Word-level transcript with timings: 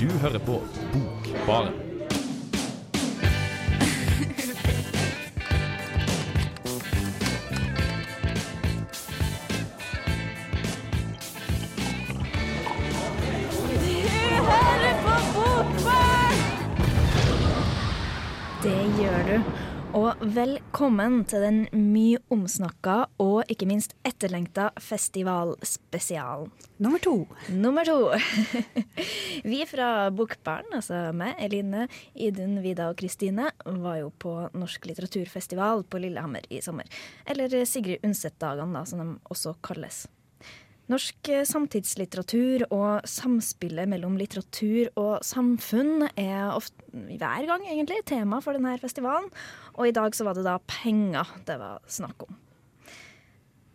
Du 0.00 0.06
hører 0.06 0.38
på 0.38 0.60
Bokbaren. 0.92 1.72
Det 18.62 19.02
gjør 19.02 19.26
du. 19.26 19.67
Og 19.98 20.20
velkommen 20.22 21.24
til 21.26 21.42
den 21.42 21.56
mye 21.74 22.20
omsnakka 22.30 23.08
og 23.18 23.48
ikke 23.50 23.66
minst 23.66 23.96
etterlengta 24.06 24.68
festivalspesialen. 24.78 26.52
Nummer 26.78 27.02
to. 27.02 27.14
Nummer 27.50 27.88
to. 27.88 27.96
Vi 29.50 29.58
fra 29.66 29.88
Bokbarn, 30.14 30.68
altså 30.78 31.08
meg, 31.16 31.34
Eline, 31.42 31.88
Idun, 32.14 32.60
Vida 32.62 32.86
og 32.92 33.00
Kristine, 33.00 33.48
var 33.64 33.98
jo 33.98 34.12
på 34.22 34.36
Norsk 34.54 34.86
litteraturfestival 34.86 35.82
på 35.90 36.04
Lillehammer 36.04 36.46
i 36.46 36.62
sommer. 36.62 36.86
Eller 37.26 37.58
Sigrid 37.66 38.06
Undset-dagene, 38.06 38.78
da, 38.78 38.86
som 38.86 39.02
de 39.02 39.10
også 39.34 39.56
kalles. 39.66 40.04
Norsk 40.88 41.28
eh, 41.28 41.44
samtidslitteratur 41.44 42.64
og 42.72 43.04
samspillet 43.08 43.90
mellom 43.90 44.16
litteratur 44.16 44.88
og 44.96 45.18
samfunn 45.26 46.06
er 46.14 46.48
ofte, 46.54 46.80
hver 46.92 47.44
gang 47.48 47.66
egentlig 47.68 48.00
tema 48.08 48.40
for 48.44 48.56
denne 48.56 48.72
festivalen. 48.80 49.28
Og 49.76 49.90
i 49.90 49.96
dag 49.96 50.16
så 50.16 50.24
var 50.24 50.38
det 50.38 50.46
da 50.48 50.56
penger 50.64 51.28
det 51.48 51.58
var 51.60 51.82
snakk 51.92 52.24
om. 52.24 52.38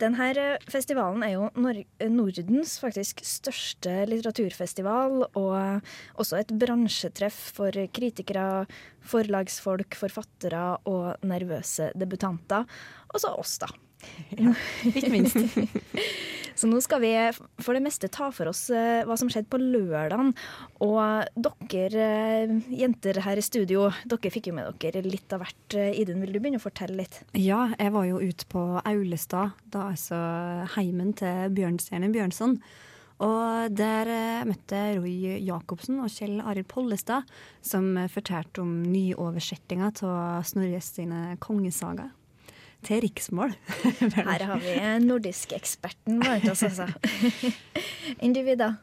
Denne 0.01 0.31
eh, 0.33 0.65
festivalen 0.73 1.21
er 1.21 1.35
jo 1.35 1.51
Nor 1.61 1.83
Nordens 2.09 2.79
faktisk 2.81 3.21
største 3.29 3.93
litteraturfestival, 4.09 5.27
og 5.37 5.85
også 6.17 6.41
et 6.41 6.57
bransjetreff 6.65 7.53
for 7.59 7.77
kritikere, 7.93 8.65
forlagsfolk, 9.05 10.01
forfattere 10.01 10.65
og 10.89 11.21
nervøse 11.29 11.93
debutanter. 11.93 12.65
Også 13.13 13.37
oss, 13.37 13.59
da. 13.61 13.69
Ikke 14.89 15.11
minst. 15.13 15.37
Så 16.55 16.69
nå 16.69 16.79
skal 16.83 17.01
vi 17.01 17.11
for 17.63 17.75
det 17.75 17.83
meste 17.83 18.09
ta 18.13 18.29
for 18.33 18.51
oss 18.51 18.67
eh, 18.73 19.01
hva 19.07 19.17
som 19.19 19.29
skjedde 19.31 19.49
på 19.51 19.59
lørdagen. 19.61 20.33
Og 20.85 21.41
dere 21.71 22.05
eh, 22.45 22.53
jenter 22.83 23.19
her 23.25 23.41
i 23.41 23.45
studio, 23.45 23.89
dere 24.09 24.33
fikk 24.33 24.51
jo 24.51 24.55
med 24.57 24.77
dere 24.83 25.03
litt 25.05 25.33
av 25.33 25.43
hvert. 25.43 25.77
Eh, 25.77 25.97
Idun, 26.03 26.21
vil 26.23 26.35
du 26.35 26.39
begynne 26.39 26.61
å 26.61 26.63
fortelle 26.63 27.01
litt? 27.01 27.19
Ja, 27.37 27.65
jeg 27.79 27.93
var 27.95 28.07
jo 28.09 28.21
ute 28.21 28.47
på 28.51 28.63
Aulestad, 28.83 29.57
da 29.73 29.89
altså 29.91 30.17
heimen 30.77 31.13
til 31.17 31.53
Bjørnstjerne 31.57 32.11
Bjørnson. 32.13 32.57
Og 33.23 33.75
der 33.77 34.09
møtte 34.49 34.79
jeg 34.79 34.97
Roy 34.99 35.35
Jacobsen 35.45 36.01
og 36.03 36.11
Kjell 36.11 36.41
Arild 36.41 36.67
Pollestad, 36.67 37.29
som 37.63 37.93
fortalte 38.11 38.63
om 38.65 38.81
nyoversettinga 38.87 39.93
av 40.03 40.43
Snorres 40.49 40.89
sine 40.97 41.37
kongesaga. 41.43 42.09
Til 42.83 43.03
riksmål. 43.05 43.53
Her 44.17 44.47
har 44.49 44.63
vi 44.63 44.73
nordisk-eksperten 45.05 46.19
blant 46.23 46.49
oss, 46.51 46.63
altså. 46.67 46.89
Enn 48.23 48.33
du, 48.35 48.41
Vida? 48.43 48.73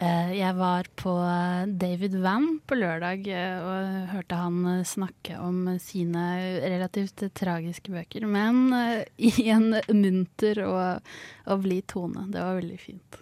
Eh, 0.00 0.30
Jeg 0.38 0.56
var 0.56 0.86
på 0.96 1.12
eh, 1.20 1.66
David 1.80 2.14
Van 2.24 2.46
på 2.64 2.78
lørdag 2.78 3.26
eh, 3.28 3.58
og 3.60 4.12
hørte 4.14 4.38
han 4.40 4.84
snakke 4.88 5.36
om 5.44 5.74
sine 5.82 6.22
relativt 6.64 7.26
tragiske 7.36 7.92
bøker, 7.92 8.24
men 8.24 8.72
i 9.30 9.50
en 9.52 9.74
munter 9.92 10.62
og, 10.64 11.10
og 11.44 11.66
blid 11.66 11.84
tone. 11.92 12.24
Det 12.32 12.40
var 12.40 12.56
veldig 12.62 12.80
fint. 12.80 13.20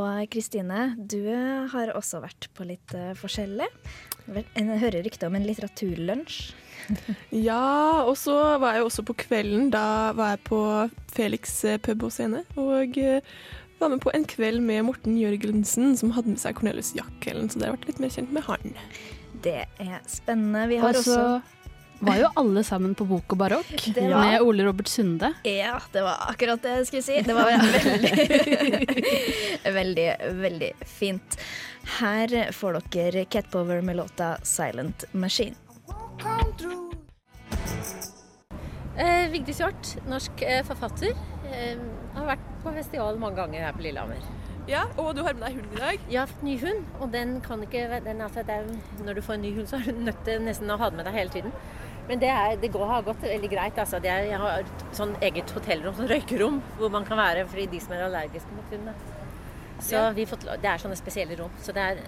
Og 0.00 0.24
Kristine, 0.30 0.94
du 0.96 1.26
har 1.72 1.92
også 1.98 2.22
vært 2.22 2.46
på 2.54 2.62
litt 2.64 2.92
forskjellig. 3.18 3.66
Jeg 4.30 4.80
hører 4.84 5.02
rykte 5.02 5.26
om 5.26 5.34
en 5.34 5.48
litteraturlunsj. 5.48 6.52
Ja, 7.48 8.02
og 8.06 8.16
så 8.20 8.34
var 8.62 8.74
jeg 8.76 8.82
jo 8.84 8.88
også 8.90 9.04
på 9.10 9.16
kvelden. 9.26 9.70
Da 9.74 9.84
var 10.18 10.34
jeg 10.36 10.44
på 10.48 10.60
Felix 11.14 11.56
eh, 11.64 11.78
pub 11.82 12.02
og 12.08 12.12
scene. 12.14 12.44
Og 12.60 12.98
eh, 12.98 13.20
var 13.80 13.88
med 13.94 14.02
på 14.04 14.12
en 14.14 14.26
kveld 14.28 14.60
med 14.64 14.84
Morten 14.88 15.16
Jørgensen, 15.20 15.94
som 15.96 16.10
hadde 16.16 16.34
med 16.34 16.42
seg 16.42 16.58
Cornelius 16.58 16.92
Jakkelen. 16.98 17.48
Så 17.50 17.58
dere 17.62 17.70
har 17.72 17.78
vært 17.78 17.88
litt 17.92 18.02
mer 18.02 18.12
kjent 18.16 18.34
med 18.36 18.44
han. 18.48 18.74
Det 19.44 19.62
er 19.80 19.96
spennende. 20.10 20.66
Vi 20.68 20.76
har 20.82 20.92
Og 20.92 21.00
så 21.00 21.16
også 21.16 21.56
var 22.00 22.16
jo 22.16 22.28
alle 22.40 22.62
sammen 22.64 22.94
på 22.96 23.04
Bok 23.08 23.34
og 23.34 23.38
barokk 23.42 23.82
var- 23.96 24.22
med 24.24 24.40
Ole 24.44 24.64
Robert 24.64 24.88
Sunde. 24.88 25.34
Ja, 25.44 25.74
det 25.92 26.04
var 26.04 26.22
akkurat 26.32 26.62
det 26.64 26.76
jeg 26.78 26.86
skulle 26.88 27.04
si. 27.04 27.18
Det 27.24 27.34
var 27.36 27.50
veldig, 27.50 28.70
veldig, 29.80 30.06
veldig 30.44 30.70
fint. 30.88 31.36
Her 32.00 32.52
får 32.56 32.80
dere 32.94 33.24
Catpower 33.32 33.80
med 33.84 33.96
låta 34.00 34.36
'Silent 34.42 35.04
Machine'. 35.12 35.59
Eh, 39.00 39.30
Vigdis 39.32 39.60
Hjorth, 39.62 39.96
norsk 40.10 40.42
eh, 40.44 40.60
forfatter. 40.66 41.14
Eh, 41.48 41.78
har 42.16 42.26
vært 42.34 42.46
på 42.64 42.72
festival 42.76 43.18
mange 43.22 43.38
ganger 43.38 43.64
her 43.64 43.76
på 43.76 43.84
Lillehammer. 43.86 44.24
Ja, 44.68 44.82
og 45.00 45.14
du 45.16 45.22
har 45.24 45.34
med 45.34 45.46
deg 45.46 45.56
hund 45.56 45.76
i 45.76 45.80
dag. 45.80 46.02
Fått 46.30 46.42
ny 46.46 46.56
hund, 46.60 46.82
og 47.00 47.12
den 47.14 47.38
kan 47.42 47.62
ikke 47.64 47.86
den, 48.04 48.20
altså, 48.20 48.44
er, 48.46 48.66
Når 49.06 49.14
du 49.18 49.22
får 49.24 49.38
en 49.38 49.42
ny 49.46 49.54
hund, 49.56 49.68
så 49.70 49.80
er 49.80 49.88
du 49.88 50.02
nødt 50.04 50.20
til 50.26 50.42
nesten 50.44 50.70
å 50.70 50.76
ha 50.78 50.90
den 50.90 51.00
med 51.00 51.08
deg 51.08 51.16
hele 51.16 51.32
tiden. 51.38 51.54
Men 52.10 52.20
det, 52.20 52.28
er, 52.34 52.56
det 52.60 52.72
går, 52.74 52.84
har 52.90 53.06
gått 53.06 53.22
veldig 53.22 53.50
greit. 53.50 53.78
Altså. 53.78 53.98
Det 54.02 54.10
er, 54.10 54.28
jeg 54.32 54.38
har 54.42 54.66
sånn 54.96 55.14
eget 55.22 55.50
hotellrom, 55.56 55.94
sånn 55.96 56.10
røykerom, 56.10 56.60
hvor 56.78 56.92
man 56.92 57.06
kan 57.08 57.18
være 57.22 57.46
fordi 57.48 57.68
de 57.72 57.80
som 57.80 57.94
er 57.96 58.04
allergiske 58.08 58.56
mot 58.56 58.74
hund. 58.74 58.92
Så 59.80 59.96
Ja. 59.96 60.10
vi 60.12 60.26
fått, 60.28 60.44
det 60.44 60.68
er 60.68 60.82
sånne 60.82 60.98
spesielle 60.98 61.38
rom. 61.40 61.50
Så 61.62 61.72
det 61.72 61.80
er, 61.80 62.02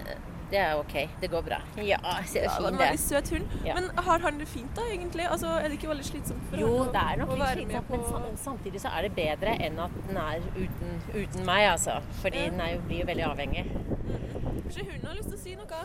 det 0.53 0.59
er 0.61 0.77
OK. 0.77 0.93
Det 1.21 1.29
går 1.33 1.41
bra. 1.47 1.57
Ja, 1.81 1.97
så 2.29 2.37
Ja, 2.37 2.41
det 2.43 2.49
var 2.49 2.57
fin 2.69 2.77
det. 2.77 2.79
veldig 2.83 2.99
søt 3.01 3.29
hund. 3.33 3.45
Ja. 3.65 3.73
Men 3.79 3.89
har 4.05 4.19
han 4.27 4.37
det 4.39 4.47
fint, 4.47 4.69
da, 4.77 4.81
egentlig? 4.93 5.25
Altså, 5.31 5.47
Er 5.47 5.63
det 5.67 5.77
ikke 5.79 5.89
veldig 5.89 6.05
slitsomt 6.05 6.43
for 6.49 6.57
Jo, 6.61 6.69
han 6.83 6.93
det 6.93 7.01
er 7.03 7.17
nok 7.23 7.33
litt 7.39 7.53
slitsomt, 7.57 7.87
på 7.89 8.19
men 8.27 8.37
samtidig 8.37 8.81
så 8.83 8.91
er 8.97 9.07
det 9.07 9.11
bedre 9.17 9.55
enn 9.65 9.79
at 9.79 9.97
den 10.07 10.17
er 10.17 10.45
uten, 10.55 10.93
uten 11.15 11.45
meg, 11.49 11.65
altså. 11.71 11.97
Fordi 12.21 12.37
Ja. 12.43 12.49
den 12.53 12.61
er 12.61 12.69
jo, 12.75 12.79
blir 12.87 12.99
jo 13.01 13.05
veldig 13.09 13.25
avhengig. 13.31 13.65
Kanskje 14.63 14.85
hunden 14.91 15.07
har 15.07 15.15
lyst 15.15 15.29
til 15.29 15.37
å 15.37 15.43
si 15.43 15.55
noe? 15.55 15.83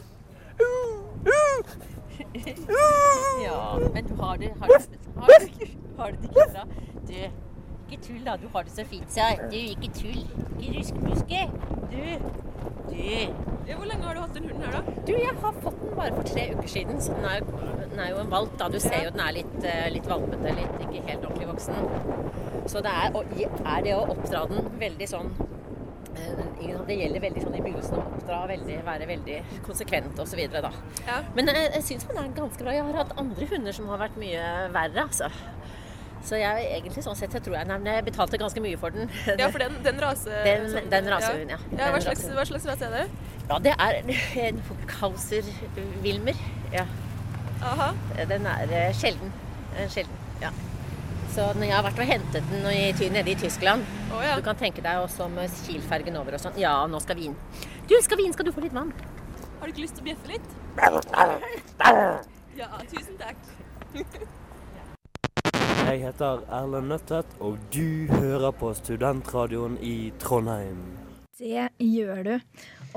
Ja, 3.42 3.78
men 3.94 4.04
du 4.08 4.14
har 4.22 4.36
det, 4.36 4.52
har 4.60 4.66
det, 4.68 4.98
har 5.16 5.28
det, 5.28 5.68
har 5.98 6.10
det 6.10 6.24
ikke 6.24 6.52
bra. 6.52 6.64
Du, 7.08 7.14
ikke 7.88 8.02
tull 8.04 8.24
da, 8.26 8.36
du 8.36 8.48
har 8.52 8.66
det 8.68 8.74
så 8.74 8.84
fint, 8.88 9.08
sa. 9.12 9.30
Du, 9.50 9.56
ikke 9.56 9.90
tull. 9.96 10.24
Ikke 10.58 10.74
ruskmuske. 10.78 11.44
Du, 11.92 12.02
du. 12.90 13.74
Hvor 13.78 13.84
lenge 13.88 14.04
har 14.04 14.16
du 14.16 14.20
hatt 14.20 14.34
den 14.36 14.48
hunden 14.48 14.64
her, 14.64 14.78
da? 14.78 14.96
Du, 15.06 15.12
jeg 15.16 15.34
har 15.42 15.60
fått 15.62 15.80
den 15.82 15.96
bare 15.96 16.14
for 16.16 16.28
tre 16.28 16.46
uker 16.54 16.68
siden, 16.72 17.00
så 17.04 17.16
den 17.16 17.26
er, 17.28 17.44
den 17.82 18.00
er 18.00 18.10
jo 18.12 18.22
en 18.22 18.32
valp 18.32 18.56
da. 18.60 18.68
Du 18.72 18.78
ser 18.82 19.04
jo 19.06 19.12
den 19.14 19.24
er 19.24 19.36
litt, 19.36 19.58
eh, 19.64 19.86
litt 19.92 20.08
valpete, 20.08 20.54
litt 20.56 20.82
ikke 20.86 21.04
helt 21.08 21.28
ordentlig 21.28 21.50
voksen. 21.52 22.66
Så 22.68 22.82
det 22.84 22.92
er, 22.92 23.14
og 23.16 23.38
er 23.40 23.84
det 23.86 23.94
å 23.96 24.02
oppdra 24.12 24.44
den 24.50 24.72
veldig 24.80 25.08
sånn 25.08 25.30
eh, 25.38 26.42
det 26.88 26.96
gjelder 26.96 27.20
veldig 27.20 27.42
sånn 27.44 27.56
i 27.56 27.60
begynnelsen 27.60 27.98
å 28.00 28.04
oppdra, 28.06 28.38
veldig, 28.48 28.78
være 28.86 29.08
veldig 29.10 29.38
konsekvent 29.66 30.20
osv. 30.24 30.40
Ja. 30.48 31.18
Men 31.36 31.52
jeg, 31.52 31.68
jeg 31.76 31.86
syns 31.90 32.08
den 32.08 32.20
er 32.20 32.30
ganske 32.36 32.64
bra. 32.64 32.74
Jeg 32.76 32.86
har 32.88 33.00
hatt 33.02 33.16
andre 33.20 33.48
hunder 33.52 33.76
som 33.76 33.90
har 33.92 34.00
vært 34.06 34.16
mye 34.20 34.46
verre, 34.72 35.04
altså. 35.04 35.28
Så 36.26 36.38
jeg 36.40 36.66
egentlig 36.76 37.02
sånn 37.04 37.16
sett, 37.16 37.32
jeg 37.36 37.44
tror 37.46 37.56
jeg, 37.56 37.68
nei, 37.70 37.76
men 37.78 37.92
jeg 37.94 38.04
betalte 38.08 38.38
ganske 38.40 38.60
mye 38.62 38.78
for 38.80 38.94
den. 38.94 39.10
Ja, 39.38 39.48
for 39.54 39.62
den, 39.62 39.76
den 39.84 40.00
rase... 40.02 40.30
Den, 40.48 40.66
sånn- 40.72 40.88
den 40.92 41.10
rasehund, 41.12 41.52
ja. 41.54 41.58
Ja, 41.78 41.90
hva 41.94 42.00
slags, 42.02 42.24
hva 42.34 42.44
slags 42.48 42.66
rase 42.68 42.88
er 42.88 42.96
det? 42.96 43.04
Ja, 43.48 43.58
det 43.64 43.74
er 43.80 44.00
en 44.48 44.58
Hauser-Wilmer. 44.98 46.40
Ja. 46.74 46.84
Aha. 47.64 47.92
Den 48.28 48.46
er 48.50 48.74
eh, 48.80 48.90
sjelden. 48.96 49.32
En 49.78 49.88
sjelden, 49.92 50.18
ja. 50.42 50.50
Så 51.34 51.46
når 51.54 51.68
jeg 51.68 51.76
har 51.76 51.84
vært 51.86 52.00
og 52.02 52.08
hentet 52.08 52.50
den 52.50 52.66
i, 52.72 53.08
nede 53.14 53.30
i 53.30 53.36
Tyskland 53.38 53.84
oh, 54.16 54.22
ja. 54.24 54.32
Du 54.38 54.42
kan 54.46 54.56
tenke 54.58 54.82
deg 54.82 55.02
også 55.02 55.28
med 55.30 55.52
Kiel-fergen 55.66 56.16
over 56.18 56.38
og 56.38 56.42
sånn. 56.42 56.56
Ja, 56.60 56.72
nå 56.90 57.00
skal 57.04 57.18
vi 57.20 57.28
inn. 57.28 57.36
Du, 57.88 57.94
skal 58.04 58.18
vi 58.20 58.26
inn? 58.26 58.34
Skal 58.36 58.48
du 58.48 58.52
få 58.56 58.64
litt 58.64 58.74
vann? 58.74 58.90
Har 59.60 59.68
du 59.68 59.74
ikke 59.74 59.84
lyst 59.84 59.98
til 60.00 60.06
å 60.06 60.10
bjeffe 60.10 60.34
litt? 60.34 60.48
Ja, 62.58 62.66
tusen 62.90 63.14
takk. 63.20 63.38
Jeg 65.88 66.02
heter 66.04 66.42
Erlend 66.52 66.90
Nøttet, 66.92 67.30
og 67.40 67.56
du 67.72 68.08
hører 68.12 68.52
på 68.56 68.70
Studentradioen 68.76 69.78
i 69.84 70.10
Trondheim. 70.20 70.82
Det 71.38 71.68
gjør 71.80 72.20
du. 72.26 72.34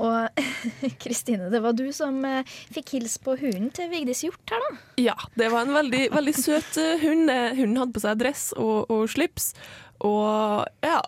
Og 0.02 0.42
Kristine, 1.02 1.48
det 1.52 1.60
var 1.64 1.76
du 1.78 1.86
som 1.94 2.18
eh, 2.26 2.42
fikk 2.74 2.94
hilse 2.98 3.20
på 3.24 3.36
hunden 3.40 3.70
til 3.76 3.88
Vigdis 3.92 4.24
Hjort 4.26 4.52
her, 4.52 4.64
da. 4.66 4.80
Ja, 5.00 5.14
det 5.38 5.48
var 5.52 5.64
en 5.66 5.76
veldig, 5.76 6.02
veldig 6.12 6.34
søt 6.36 6.78
eh, 6.80 6.96
hund. 7.04 7.30
Eh, 7.32 7.52
Hunden 7.58 7.80
hadde 7.80 7.96
på 7.96 8.02
seg 8.04 8.18
dress 8.20 8.48
og, 8.58 8.90
og 8.92 9.06
slips, 9.12 9.52
og 10.04 10.66
ja 10.84 10.98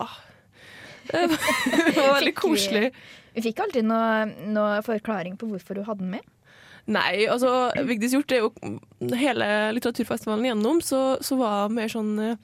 Det 1.11 1.27
var, 1.35 2.15
veldig 2.21 2.31
vi- 2.33 2.39
koselig. 2.39 2.87
Vi 3.35 3.43
fikk 3.49 3.65
aldri 3.65 3.81
noe, 3.83 4.29
noe 4.55 4.79
forklaring 4.87 5.35
på 5.41 5.49
hvorfor 5.51 5.75
du 5.81 5.83
hadde 5.89 6.05
den 6.05 6.13
med. 6.17 6.29
Nei, 6.85 7.25
altså 7.33 7.71
Vigdis 7.89 8.13
Hjorth 8.13 8.35
er 8.37 8.43
jo 8.43 8.51
hele 9.17 9.47
litteraturfestivalen 9.73 10.45
igjennom, 10.45 10.83
så, 10.85 11.17
så 11.25 11.39
var 11.41 11.65
hun 11.65 11.79
mer 11.79 11.89
sånn 11.89 12.11
eh, 12.21 12.35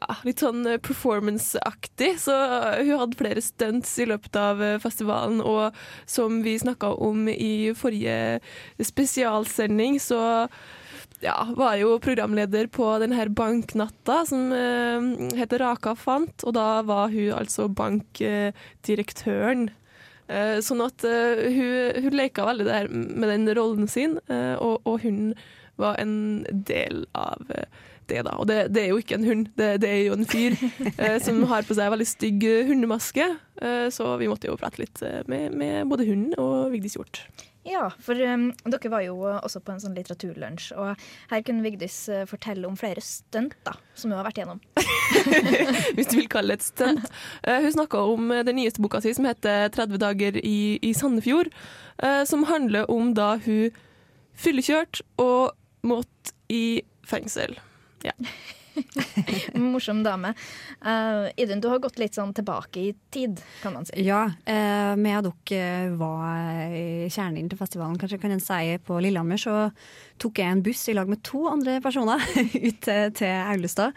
ja, 0.00 0.14
litt 0.24 0.40
sånn 0.40 0.64
eh, 0.64 0.80
performance-aktig. 0.80 2.14
Så 2.22 2.36
hun 2.80 3.02
hadde 3.02 3.20
flere 3.20 3.44
stunts 3.44 3.92
i 4.00 4.08
løpet 4.08 4.38
av 4.40 4.62
eh, 4.64 4.78
festivalen, 4.80 5.42
og 5.44 5.76
som 6.08 6.40
vi 6.46 6.56
snakka 6.60 6.94
om 6.96 7.28
i 7.28 7.74
forrige 7.76 8.40
spesialsending, 8.80 10.00
så 10.00 10.48
ja, 11.20 11.36
var 11.56 11.76
jo 11.76 11.98
programleder 12.00 12.70
på 12.72 12.86
denne 13.02 13.26
banknatta 13.36 14.22
som 14.28 14.48
eh, 14.56 15.36
heter 15.36 15.60
Raka 15.60 15.92
fant, 15.98 16.46
og 16.48 16.56
da 16.56 16.80
var 16.88 17.12
hun 17.12 17.36
altså 17.36 17.68
bankdirektøren. 17.68 19.68
Eh, 20.30 20.58
sånn 20.62 20.82
at 20.84 21.04
eh, 21.06 21.46
hun, 21.50 22.02
hun 22.06 22.18
leka 22.18 22.46
veldig 22.46 22.66
der 22.68 22.90
med 22.90 23.26
den 23.32 23.48
rollen 23.58 23.90
sin, 23.90 24.18
eh, 24.30 24.54
og, 24.62 24.84
og 24.86 25.02
hun 25.02 25.32
var 25.80 25.96
en 25.98 26.44
del 26.52 27.06
av 27.16 27.40
det, 28.10 28.22
da. 28.26 28.36
Og 28.36 28.46
det, 28.50 28.58
det 28.74 28.84
er 28.84 28.92
jo 28.92 29.00
ikke 29.00 29.16
en 29.18 29.26
hund, 29.26 29.46
det, 29.58 29.70
det 29.82 29.90
er 29.90 30.02
jo 30.04 30.18
en 30.18 30.28
fyr 30.28 30.56
eh, 31.02 31.18
som 31.22 31.42
har 31.50 31.66
på 31.66 31.76
seg 31.78 31.92
veldig 31.94 32.08
stygg 32.08 32.46
hundemaske. 32.70 33.26
Eh, 33.62 33.86
så 33.94 34.12
vi 34.20 34.30
måtte 34.30 34.50
jo 34.50 34.58
prate 34.60 34.84
litt 34.84 35.02
med, 35.30 35.56
med 35.56 35.90
både 35.90 36.06
hunden 36.10 36.36
og 36.38 36.70
Vigdis 36.74 36.98
Hjorth. 36.98 37.26
Ja, 37.70 37.84
for 38.02 38.18
um, 38.18 38.48
dere 38.66 38.90
var 38.90 39.02
jo 39.04 39.16
også 39.22 39.60
på 39.62 39.74
en 39.74 39.82
sånn 39.82 39.94
litteraturlunsj, 39.94 40.72
og 40.80 41.02
her 41.30 41.42
kunne 41.46 41.62
Vigdis 41.62 41.96
uh, 42.10 42.24
fortelle 42.28 42.66
om 42.66 42.78
flere 42.78 43.02
stunt 43.04 43.54
da, 43.66 43.76
som 43.94 44.10
hun 44.10 44.18
har 44.18 44.26
vært 44.26 44.40
gjennom. 44.42 44.62
hvis 45.96 46.10
du 46.10 46.16
vil 46.18 46.30
kalle 46.32 46.56
det 46.56 46.60
et 46.60 46.66
stunt. 46.66 47.06
Uh, 47.46 47.60
hun 47.62 47.74
snakka 47.76 48.02
om 48.14 48.32
eh, 48.34 48.42
den 48.46 48.58
nyeste 48.58 48.82
boka 48.82 49.02
si 49.04 49.14
som 49.14 49.28
heter 49.28 49.70
30 49.76 50.02
dager 50.02 50.40
i, 50.42 50.80
i 50.82 50.92
Sandefjord. 50.96 51.52
uh, 52.02 52.24
som 52.26 52.48
handler 52.50 52.90
om 52.90 53.14
da 53.14 53.36
hun 53.44 53.70
fyllekjørt 54.40 55.04
og 55.22 55.52
måtte 55.86 56.34
i 56.50 56.82
fengsel. 57.06 57.54
Morsom 59.72 60.02
dame. 60.04 60.32
Uh, 60.84 61.28
Idun, 61.40 61.60
du 61.60 61.68
har 61.70 61.82
gått 61.82 61.98
litt 62.00 62.16
sånn 62.16 62.32
tilbake 62.36 62.82
i 62.82 62.94
tid, 63.12 63.40
kan 63.62 63.74
man 63.76 63.88
si. 63.88 64.00
Ja, 64.06 64.24
uh, 64.30 64.94
med 65.00 65.28
dere 65.28 65.92
var 66.00 66.74
kjernen 67.10 67.40
inn 67.42 67.52
til 67.52 67.60
festivalen, 67.60 67.98
kanskje 68.00 68.20
kan 68.22 68.34
en 68.34 68.42
si, 68.44 68.76
på 68.86 68.98
Lillehammer, 69.02 69.40
så 69.40 69.70
tok 70.20 70.42
jeg 70.42 70.56
en 70.56 70.64
buss 70.64 70.86
i 70.90 70.96
lag 70.96 71.10
med 71.10 71.22
to 71.26 71.46
andre 71.50 71.78
personer 71.84 72.22
ut 72.68 72.82
til, 72.86 73.30
Aulestad. 73.50 73.96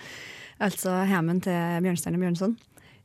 Altså 0.63 1.01
hjemmen 1.09 1.41
til 1.43 1.83
Bjørnstjerne 1.83 2.21
Bjørnson. 2.21 2.57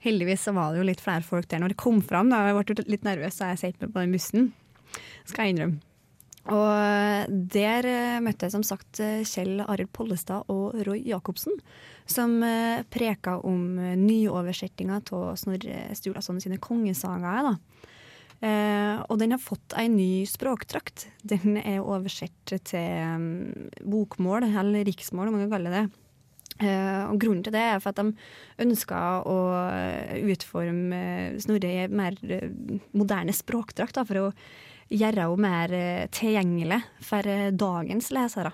Heldigvis 0.05 0.45
så 0.47 0.55
var 0.55 0.71
det 0.71 0.83
jo 0.83 0.87
litt 0.87 1.03
flere 1.03 1.27
folk 1.27 1.49
der 1.51 1.63
når 1.63 1.75
det 1.75 1.81
kom 1.81 1.99
fram. 2.05 2.31
Da. 2.31 2.45
Jeg 2.47 2.59
ble 2.61 2.87
litt 2.95 3.07
nervøs 3.07 3.41
så 3.41 3.51
jeg 3.53 3.63
satt 3.65 3.83
med 3.83 3.95
på 3.95 4.05
den 4.05 4.15
bussen, 4.15 4.51
skal 5.27 5.49
jeg 5.49 5.57
innrømme. 5.57 5.88
Og 6.49 7.35
der 7.53 7.87
eh, 7.89 8.21
møtte 8.25 8.47
jeg 8.47 8.55
som 8.55 8.65
sagt 8.65 9.03
eh, 9.05 9.21
Kjell 9.29 9.61
Arild 9.67 9.91
Pollestad 9.93 10.49
og 10.53 10.79
Roy 10.87 11.03
Jacobsen, 11.05 11.59
som 12.09 12.39
eh, 12.47 12.81
preka 12.89 13.37
om 13.45 13.77
nyoversettinga 14.01 15.03
av 15.13 15.37
Snorre 15.41 15.83
Sturlason 15.99 16.41
sine 16.41 16.61
kongesagaer. 16.63 17.57
Eh, 18.39 18.97
og 19.11 19.19
den 19.21 19.35
har 19.35 19.43
fått 19.43 19.77
ei 19.77 19.89
ny 19.93 20.25
språkdrakt. 20.31 21.09
Den 21.27 21.59
er 21.61 21.83
oversett 21.83 22.57
til 22.71 23.19
mm, 23.21 23.73
bokmål, 23.85 24.49
eller 24.49 24.87
riksmål, 24.89 25.29
om 25.29 25.37
man 25.37 25.45
kan 25.47 25.57
kalle 25.59 25.75
det. 25.75 25.85
Eh, 26.65 27.03
og 27.11 27.21
grunnen 27.21 27.45
til 27.45 27.55
det 27.55 27.67
er 27.75 27.83
for 27.83 27.93
at 27.93 28.01
de 28.01 28.65
ønska 28.65 29.03
å 29.29 29.37
utforme 30.33 31.03
Snorre 31.45 31.75
i 31.85 31.85
mer 31.93 32.17
moderne 32.97 33.37
språkdrakt, 33.37 34.01
da, 34.01 34.09
for 34.09 34.23
å 34.23 34.33
gjøre 34.89 35.27
henne 35.27 35.45
mer 35.45 35.75
eh, 35.77 36.09
tilgjengelig 36.15 36.81
for 37.05 37.29
eh, 37.29 37.51
dagens 37.53 38.11
lesere. 38.15 38.53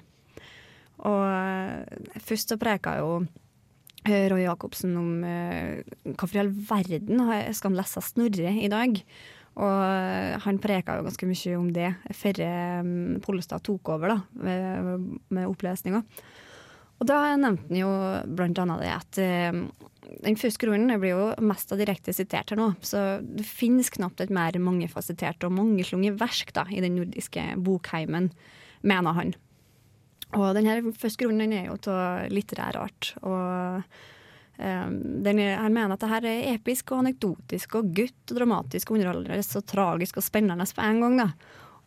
Og 1.04 1.22
eh, 1.28 2.19
først 2.22 2.54
så 2.54 2.60
preka 2.60 2.98
jo 3.00 3.25
Roy 4.04 4.42
Jacobsen 4.42 4.90
om 5.00 5.22
hvorfor 5.25 6.36
i 6.36 6.40
all 6.42 6.50
verden 6.69 7.22
skal 7.56 7.70
han 7.70 7.78
lese 7.78 8.02
Snorre 8.04 8.50
i 8.52 8.69
dag. 8.69 8.98
Og 9.56 10.40
han 10.44 10.58
preka 10.60 10.98
jo 10.98 11.06
ganske 11.06 11.28
mye 11.31 11.54
om 11.56 11.70
det 11.72 11.88
før 12.12 12.40
Pollestad 13.25 13.64
tok 13.64 13.94
over 13.94 14.12
da, 14.12 14.19
med, 14.44 15.06
med 15.32 15.48
opplesninga. 15.48 16.02
Og 17.00 17.08
da 17.08 17.22
nevnte 17.40 17.64
han 17.70 17.81
jo 17.81 17.94
blant 18.36 18.60
annet 18.60 18.84
det 18.84 18.92
at 18.92 19.22
den 20.25 20.37
første 20.41 20.62
grunnen 20.65 21.01
blir 21.01 21.15
jo 21.15 21.29
mest 21.45 21.73
av 21.75 21.81
direkte 21.81 22.15
sitert 22.17 22.53
her 22.53 22.61
nå, 22.61 22.71
så 22.85 23.21
det 23.25 23.47
finnes 23.49 23.91
knapt 23.95 24.23
et 24.25 24.33
mer 24.35 24.56
mangefasettert 24.62 25.45
og 25.47 25.55
mangeslunget 25.56 26.19
verk 26.21 26.53
da, 26.56 26.67
i 26.71 26.83
den 26.85 26.99
nordiske 26.99 27.47
bokheimen, 27.65 28.31
mener 28.85 29.17
han. 29.17 29.35
Og 30.35 30.51
denne 30.56 30.95
første 30.99 31.23
grunnen 31.23 31.45
den 31.45 31.56
er 31.56 31.69
jo 31.69 31.79
av 31.93 32.33
litterær 32.33 32.79
art. 32.81 33.12
Og 33.23 33.85
eh, 34.59 34.95
er, 35.31 35.43
han 35.61 35.75
mener 35.75 35.95
at 35.95 36.03
det 36.03 36.11
her 36.11 36.29
er 36.31 36.49
episk 36.56 36.93
og 36.93 37.05
anekdotisk 37.05 37.79
og 37.79 37.93
gutt 37.95 38.33
og 38.33 38.41
dramatisk 38.41 38.91
og 38.91 38.99
underholdende 38.99 39.43
og 39.61 39.69
tragisk 39.71 40.19
og 40.19 40.27
spennende 40.27 40.67
på 40.67 40.85
en 40.85 41.03
gang. 41.05 41.21
da. 41.23 41.29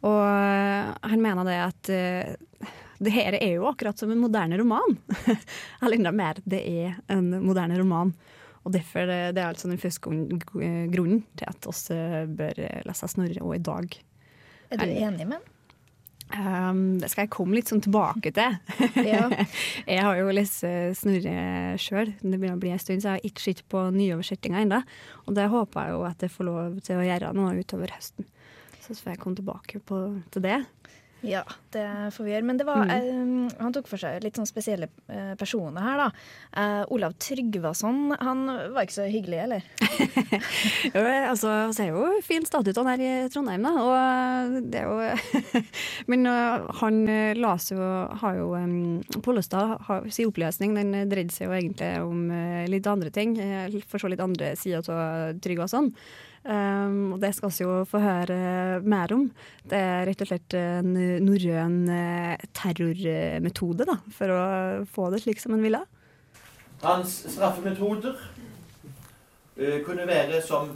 Og 0.08 0.22
eh, 0.24 0.94
han 1.12 1.24
mener 1.24 1.48
det 1.48 1.58
at 1.66 1.92
eh, 1.94 2.76
det 3.04 3.14
her 3.14 3.38
er 3.38 3.54
jo 3.58 3.68
akkurat 3.70 4.00
som 4.00 4.12
en 4.14 4.22
moderne 4.22 4.58
roman. 4.60 4.98
Eller 5.82 6.00
enda 6.00 6.14
mer, 6.16 6.42
det 6.46 6.64
er 6.66 6.98
en 7.14 7.30
moderne 7.44 7.78
roman. 7.80 8.14
Og 8.66 8.74
derfor 8.76 9.08
det, 9.08 9.20
det 9.38 9.44
er 9.44 9.52
altså 9.52 9.70
den 9.72 9.80
første 9.80 10.12
grunnen 10.92 11.22
til 11.40 11.48
at 11.48 11.70
oss 11.70 11.86
eh, 11.94 12.26
bør 12.28 12.58
lese 12.88 13.08
Snorre 13.12 13.44
òg 13.46 13.60
i 13.60 13.64
dag. 13.64 14.02
Er 14.74 14.82
du 14.82 14.90
enig 14.92 15.28
med 15.28 15.38
den? 15.38 15.54
Um, 16.28 16.98
det 17.00 17.08
skal 17.08 17.24
jeg 17.24 17.32
komme 17.32 17.56
litt 17.56 17.70
sånn 17.72 17.84
tilbake 17.84 18.34
til. 18.36 18.58
Ja. 19.08 19.30
jeg 19.88 20.04
har 20.04 20.18
jo 20.20 20.34
lest 20.36 20.66
eh, 20.68 20.92
Snorre 20.98 21.78
sjøl. 21.80 22.12
Det 22.20 22.34
begynner 22.34 22.58
å 22.58 22.64
bli 22.64 22.74
en 22.76 22.82
stund, 22.82 23.04
så 23.04 23.14
jeg 23.14 23.22
har 23.22 23.30
ikke 23.30 23.46
sett 23.46 23.64
på 23.72 23.86
nyoversettinga 23.96 24.66
ennå. 24.66 24.82
Og 25.26 25.38
det 25.38 25.48
håper 25.54 25.88
jeg 25.88 25.96
jo 25.96 26.04
at 26.10 26.26
jeg 26.26 26.34
får 26.34 26.50
lov 26.50 26.82
til 26.84 27.00
å 27.00 27.08
gjøre 27.08 27.32
nå 27.38 27.48
utover 27.62 27.96
høsten. 27.96 28.28
Så 28.84 28.96
får 29.00 29.14
jeg 29.14 29.22
komme 29.24 29.40
tilbake 29.40 29.80
på, 29.88 30.02
til 30.34 30.44
det. 30.44 30.60
Ja, 31.26 31.42
det 31.74 31.86
får 32.14 32.26
vi 32.26 32.32
gjøre. 32.34 32.46
Men 32.46 32.60
det 32.60 32.66
var, 32.68 32.84
eh, 32.94 33.54
han 33.58 33.74
tok 33.74 33.88
for 33.90 34.02
seg 34.02 34.22
litt 34.22 34.38
sånn 34.38 34.50
spesielle 34.50 34.90
eh, 35.10 35.34
personer 35.40 35.82
her, 35.82 36.02
da. 36.04 36.08
Eh, 36.62 36.84
Olav 36.94 37.16
Tryggvason, 37.22 38.14
han 38.22 38.44
var 38.76 38.86
ikke 38.86 38.98
så 39.00 39.08
hyggelig, 39.10 39.40
eller? 39.48 39.66
Jo, 40.94 41.02
altså, 41.02 41.50
han 41.50 41.74
ser 41.76 41.90
jo 41.92 42.06
fin 42.26 42.46
han 42.46 42.90
her 42.92 43.02
i 43.02 43.12
Trondheim, 43.34 43.66
da. 43.66 43.74
Og 43.82 44.60
det 44.70 44.84
er 44.84 44.88
jo 44.88 45.62
Men 46.12 46.30
uh, 46.30 46.68
han 46.82 47.02
uh, 47.10 47.34
las 47.38 47.72
jo 47.72 47.80
Har 48.22 48.38
jo 48.38 48.52
um, 48.56 49.02
Pollestad 49.26 49.78
har, 49.88 50.08
sin 50.14 50.30
opplesning 50.30 50.76
den 50.78 51.10
dreide 51.10 51.34
seg 51.34 51.50
jo 51.50 51.58
egentlig 51.58 51.92
om 52.04 52.30
uh, 52.32 52.64
litt 52.70 52.88
andre 52.88 53.12
ting. 53.14 53.36
Uh, 53.40 53.80
for 53.90 54.02
så 54.02 54.12
litt 54.12 54.24
andre 54.24 54.54
sider 54.60 54.86
av 54.94 55.42
Tryggvason. 55.44 55.92
Um, 56.46 57.14
og 57.16 57.22
det 57.22 57.34
skal 57.36 57.52
vi 57.52 57.66
jo 57.66 57.78
få 57.90 58.02
høre 58.02 58.38
mer 58.86 59.12
om. 59.16 59.26
Det 59.68 59.78
er 59.78 60.06
rett 60.08 60.24
og 60.24 60.30
slett 60.30 60.56
en 60.60 60.94
norrøn 61.26 61.78
uh, 61.90 62.48
terrormetode, 62.56 63.88
da, 63.90 63.98
for 64.16 64.34
å 64.34 64.42
få 64.94 65.10
det 65.14 65.24
slik 65.26 65.42
som 65.44 65.58
en 65.58 65.64
ville. 65.66 65.82
Hans 66.84 67.20
straffemetoder 67.34 68.16
uh, 68.18 69.80
kunne 69.88 70.08
være 70.08 70.42
som 70.46 70.76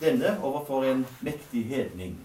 denne 0.00 0.36
overfor 0.42 0.86
en 0.88 1.06
mektig 1.24 1.64
hedning. 1.72 2.18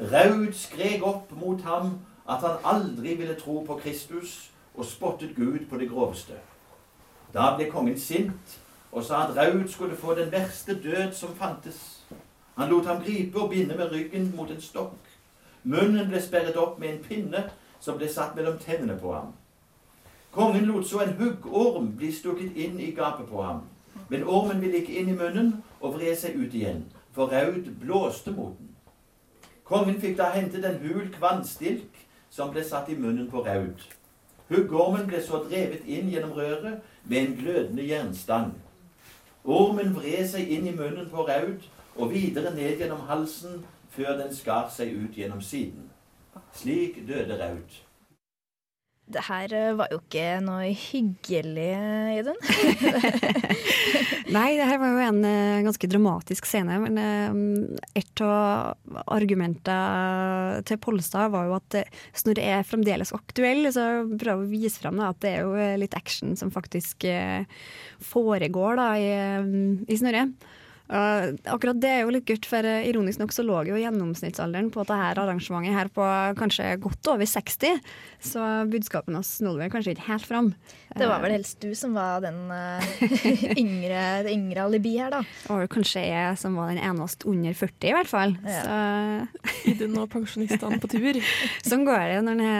Raud 0.00 0.54
skrek 0.56 1.04
opp 1.04 1.32
mot 1.36 1.60
ham 1.68 1.98
at 2.30 2.44
han 2.46 2.64
aldri 2.64 3.14
ville 3.20 3.34
tro 3.34 3.60
på 3.66 3.76
Kristus, 3.82 4.50
og 4.74 4.86
spottet 4.86 5.36
Gud 5.36 5.66
på 5.70 5.76
det 5.76 5.88
groveste. 5.90 6.36
Da 7.34 7.52
ble 7.56 7.66
kongen 7.70 7.98
sint 7.98 8.58
og 8.92 9.04
sa 9.04 9.24
at 9.26 9.36
Raud 9.36 9.68
skulle 9.68 9.96
få 9.96 10.14
den 10.14 10.32
verste 10.32 10.74
død 10.82 11.12
som 11.12 11.34
fantes. 11.34 12.00
Han 12.56 12.68
lot 12.68 12.86
ham 12.86 13.02
gripe 13.02 13.40
og 13.40 13.50
binde 13.50 13.76
med 13.76 13.92
ryggen 13.92 14.32
mot 14.36 14.50
en 14.50 14.60
stokk. 14.60 14.98
Munnen 15.64 16.08
ble 16.08 16.22
sperret 16.22 16.56
opp 16.56 16.78
med 16.80 16.88
en 16.88 17.04
pinne 17.04 17.44
som 17.80 17.98
ble 17.98 18.08
satt 18.08 18.36
mellom 18.36 18.58
tennene 18.58 18.98
på 18.98 19.12
ham. 19.12 19.32
Kongen 20.32 20.64
lot 20.64 20.86
så 20.88 21.00
en 21.04 21.16
huggorm 21.18 21.92
bli 21.96 22.12
stukket 22.12 22.56
inn 22.56 22.80
i 22.80 22.90
gapet 22.96 23.28
på 23.28 23.42
ham. 23.42 23.62
Men 24.08 24.24
ormen 24.24 24.60
ville 24.60 24.80
ikke 24.80 24.98
inn 25.00 25.08
i 25.08 25.16
munnen 25.18 25.52
og 25.80 25.94
vred 25.94 26.16
seg 26.18 26.36
ut 26.38 26.54
igjen, 26.54 26.84
for 27.14 27.30
Raud 27.30 27.70
blåste 27.80 28.30
mot 28.34 28.58
den. 28.58 28.70
Kongen 29.64 30.00
fikk 30.02 30.16
da 30.18 30.32
hentet 30.34 30.64
en 30.66 30.78
hul 30.82 31.08
kvannstilk 31.14 31.98
som 32.30 32.50
ble 32.50 32.64
satt 32.66 32.88
i 32.90 32.98
munnen 32.98 33.30
på 33.30 33.42
Raud. 33.46 33.82
Huggormen 34.50 35.06
ble 35.06 35.20
så 35.22 35.44
drevet 35.44 35.86
inn 35.86 36.10
gjennom 36.10 36.34
røret 36.34 36.80
med 37.04 37.18
en 37.18 37.36
glødende 37.38 37.86
jernstang. 37.86 38.50
Ormen 39.44 39.94
vred 39.96 40.26
seg 40.28 40.50
inn 40.52 40.66
i 40.68 40.74
munnen 40.76 41.08
på 41.10 41.24
Raud 41.28 41.64
og 41.96 42.10
videre 42.12 42.52
ned 42.54 42.80
gjennom 42.80 43.06
halsen 43.08 43.62
før 43.90 44.18
den 44.20 44.34
skar 44.36 44.68
seg 44.72 44.92
ut 44.92 45.16
gjennom 45.16 45.40
siden. 45.40 45.88
Slik 46.54 47.00
døde 47.08 47.38
Raud. 47.40 47.78
Det 49.10 49.24
her 49.26 49.52
eh, 49.56 49.72
var 49.78 49.90
jo 49.90 49.98
ikke 50.02 50.26
noe 50.44 50.70
hyggelig, 50.70 51.70
Idun. 52.20 52.38
Nei, 54.34 54.54
det 54.58 54.66
her 54.68 54.78
var 54.78 54.92
jo 54.94 55.02
en 55.02 55.20
eh, 55.26 55.62
ganske 55.66 55.88
dramatisk 55.90 56.46
scene. 56.48 56.76
Men 56.84 56.98
eh, 57.00 57.98
et 57.98 58.22
av 58.24 59.00
argumentene 59.10 60.62
til 60.68 60.80
Pollestad 60.82 61.32
var 61.34 61.48
jo 61.48 61.56
at 61.58 61.78
eh, 61.80 62.00
Snorre 62.16 62.46
er 62.58 62.66
fremdeles 62.66 63.14
aktuell. 63.16 63.66
Så 63.74 63.86
prøver 64.12 64.44
å 64.44 64.50
vise 64.50 64.82
frem 64.82 65.02
at 65.04 65.20
det 65.24 65.34
er 65.34 65.44
jo 65.46 65.56
eh, 65.58 65.76
litt 65.80 65.96
action 65.98 66.36
som 66.38 66.52
faktisk 66.54 67.08
eh, 67.10 67.42
foregår 68.12 68.80
da, 68.80 68.88
i, 69.00 69.10
eh, 69.16 69.52
i 69.90 70.00
Snorre. 70.00 70.28
Og 70.90 71.50
akkurat 71.54 71.78
det 71.78 71.90
er 71.90 72.00
jo 72.02 72.12
litt 72.14 72.26
gutt, 72.26 72.46
for 72.50 72.66
eh, 72.66 72.88
ironisk 72.90 73.20
nok 73.22 73.34
så 73.34 73.44
lå 73.46 73.60
jo 73.68 73.78
gjennomsnittsalderen 73.78 74.72
på 74.74 74.82
dette 74.82 75.22
arrangementet 75.22 75.76
her 75.76 75.90
på 75.94 76.06
kanskje 76.38 76.72
godt 76.82 77.10
over 77.12 77.28
60, 77.30 77.78
så 78.30 78.46
budskapen 78.70 79.14
hans 79.14 79.36
nådde 79.44 79.62
vel 79.62 79.72
kanskje 79.72 79.94
ikke 79.94 80.08
helt 80.08 80.26
fram. 80.26 80.50
Det 80.90 81.06
var 81.06 81.22
vel 81.22 81.36
helst 81.36 81.62
du 81.62 81.70
som 81.78 81.94
var 81.94 82.24
den 82.24 82.50
eh, 82.50 82.90
yngre, 83.62 84.02
det 84.26 84.34
yngre 84.34 84.66
alibi 84.66 84.96
her, 84.98 85.14
da. 85.14 85.22
Og 85.54 85.68
kanskje 85.70 86.02
jeg 86.08 86.40
som 86.42 86.58
var 86.58 86.72
den 86.72 86.82
eneste 86.82 87.30
under 87.30 87.54
40, 87.54 87.86
i 87.86 87.94
hvert 87.94 88.10
fall. 88.10 88.34
Ja. 88.42 88.60
Så 88.66 89.70
Idun 89.70 89.98
og 90.02 90.10
pensjonistene 90.10 90.80
på 90.82 90.90
tur. 90.90 91.22
sånn 91.70 91.86
går 91.86 92.16
det 92.16 92.20
når 92.26 92.42
det 92.42 92.50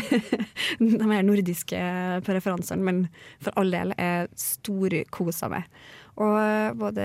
de 0.80 1.12
her 1.12 1.24
nordiske 1.26 1.80
preferansene, 2.24 2.84
men 2.86 3.06
for 3.42 3.52
all 3.60 3.76
del 3.76 3.92
er 4.00 4.30
storkosa 4.40 5.52
med. 5.52 5.68
Og 6.20 6.80
både 6.80 7.04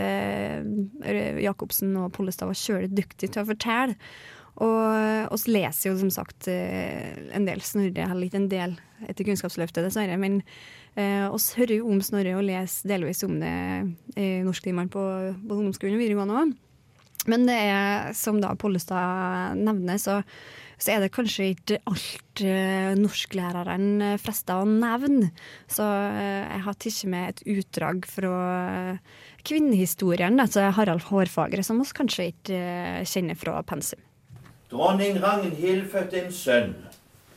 Jacobsen 1.44 1.94
og 2.02 2.12
Pollestad 2.16 2.50
var 2.52 2.60
kjølig 2.60 2.90
dyktige 2.98 3.32
til 3.32 3.44
å 3.44 3.50
fortelle. 3.52 3.96
Og 4.64 5.34
oss 5.36 5.50
leser 5.52 5.90
jo 5.90 5.98
som 6.00 6.12
sagt 6.14 6.48
eh, 6.48 7.12
en 7.36 7.48
del 7.48 7.60
Snorre, 7.64 8.08
eller 8.08 8.28
ikke 8.28 8.40
en 8.40 8.52
del 8.52 8.76
etter 9.04 9.28
Kunnskapsløftet, 9.28 9.84
dessverre. 9.84 10.16
Men 10.20 10.40
eh, 10.96 11.26
oss 11.28 11.50
hører 11.58 11.82
jo 11.82 11.90
om 11.92 12.00
Snorre 12.04 12.38
og 12.38 12.46
leser 12.48 12.94
delvis 12.94 13.26
om 13.28 13.36
det 13.42 13.56
i 14.16 14.30
norsktimene 14.48 14.92
på 14.92 15.04
både 15.42 15.60
ungdomsskolen 15.60 15.98
og 15.98 16.04
videregående 16.06 16.40
òg. 16.44 16.54
Men 17.32 17.48
det 17.50 17.58
er, 17.58 18.14
som 18.16 18.40
da 18.40 18.54
Pollestad 18.60 19.60
nevner, 19.60 20.00
så, 20.00 20.22
så 20.78 20.96
er 20.96 21.04
det 21.04 21.14
kanskje 21.16 21.52
ikke 21.54 21.78
alt 21.90 22.44
eh, 22.44 22.92
norsklæreren 23.00 23.88
eh, 24.04 24.18
frister 24.22 24.64
å 24.64 24.68
nevne. 24.70 25.32
Så 25.72 25.86
eh, 25.86 26.44
jeg 26.44 26.64
har 26.66 26.80
tatt 26.80 27.04
med 27.12 27.30
et 27.32 27.44
utdrag 27.56 28.10
fra 28.10 28.34
eh, 28.66 29.22
kvinnehistorien 29.46 30.42
altså 30.42 30.68
Harald 30.76 31.08
Hårfagre, 31.10 31.64
som 31.64 31.80
vi 31.82 31.88
kanskje 31.96 32.30
ikke 32.34 32.60
kjenner 33.08 33.40
fra 33.40 33.62
pensum. 33.68 34.02
Dronning 34.72 35.22
Ragnhild 35.24 35.88
fødte 35.92 36.24
en 36.24 36.34
sønn. 36.34 36.76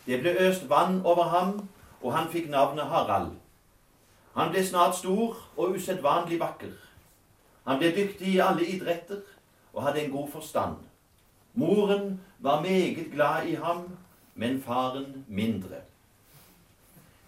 Det 0.08 0.22
ble 0.22 0.32
øst 0.48 0.64
vann 0.70 1.02
over 1.04 1.28
ham, 1.28 1.68
og 2.00 2.14
han 2.16 2.30
fikk 2.32 2.48
navnet 2.50 2.88
Harald. 2.88 3.34
Han 4.38 4.52
ble 4.54 4.62
snart 4.64 4.96
stor 4.96 5.36
og 5.56 5.74
usedvanlig 5.76 6.38
vakker. 6.40 6.72
Han 7.68 7.78
ble 7.80 7.90
dyktig 7.92 8.36
i 8.36 8.40
alle 8.40 8.64
idretter 8.64 9.20
og 9.74 9.82
hadde 9.84 10.06
en 10.06 10.14
god 10.14 10.28
forstand. 10.32 10.76
Moren 11.58 12.20
var 12.38 12.60
meget 12.60 13.12
glad 13.12 13.46
i 13.46 13.54
ham, 13.54 13.98
men 14.34 14.62
faren 14.62 15.24
mindre. 15.28 15.80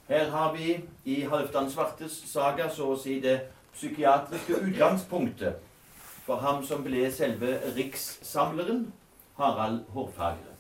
Her 0.09 0.31
har 0.31 0.53
vi 0.53 0.81
i 1.05 1.21
Halvdan 1.21 1.71
Svartes 1.71 2.13
saga 2.31 2.69
så 2.71 2.93
å 2.93 2.99
si 2.99 3.17
det 3.23 3.41
psykiatriske 3.75 4.61
utgangspunktet 4.69 5.59
for 6.27 6.39
ham 6.45 6.63
som 6.67 6.85
ble 6.87 7.09
selve 7.11 7.57
rikssamleren, 7.75 8.85
Harald 9.41 9.83
Hårfagre. 9.95 10.55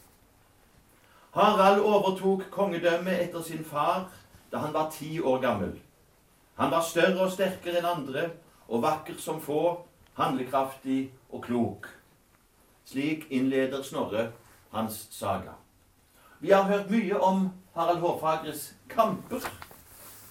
Harald 1.38 1.86
overtok 1.86 2.48
kongedømmet 2.50 3.22
etter 3.28 3.46
sin 3.46 3.62
far 3.64 4.08
da 4.50 4.64
han 4.64 4.74
var 4.74 4.90
ti 4.90 5.20
år 5.20 5.38
gammel. 5.46 5.76
Han 6.58 6.74
var 6.74 6.82
større 6.82 7.22
og 7.28 7.30
sterkere 7.38 7.78
enn 7.78 7.92
andre, 7.94 8.26
og 8.66 8.82
vakker 8.82 9.18
som 9.18 9.38
få, 9.42 9.78
handlekraftig 10.18 11.04
og 11.30 11.46
klok. 11.46 11.86
Slik 12.90 13.26
innleder 13.30 13.82
Snorre 13.82 14.32
hans 14.70 15.06
saga. 15.10 15.52
Vi 16.38 16.50
har 16.50 16.62
hørt 16.62 16.90
mye 16.90 17.18
om 17.20 17.50
Harald 17.74 18.00
Hårfagres 18.02 18.72
kamper, 18.88 19.44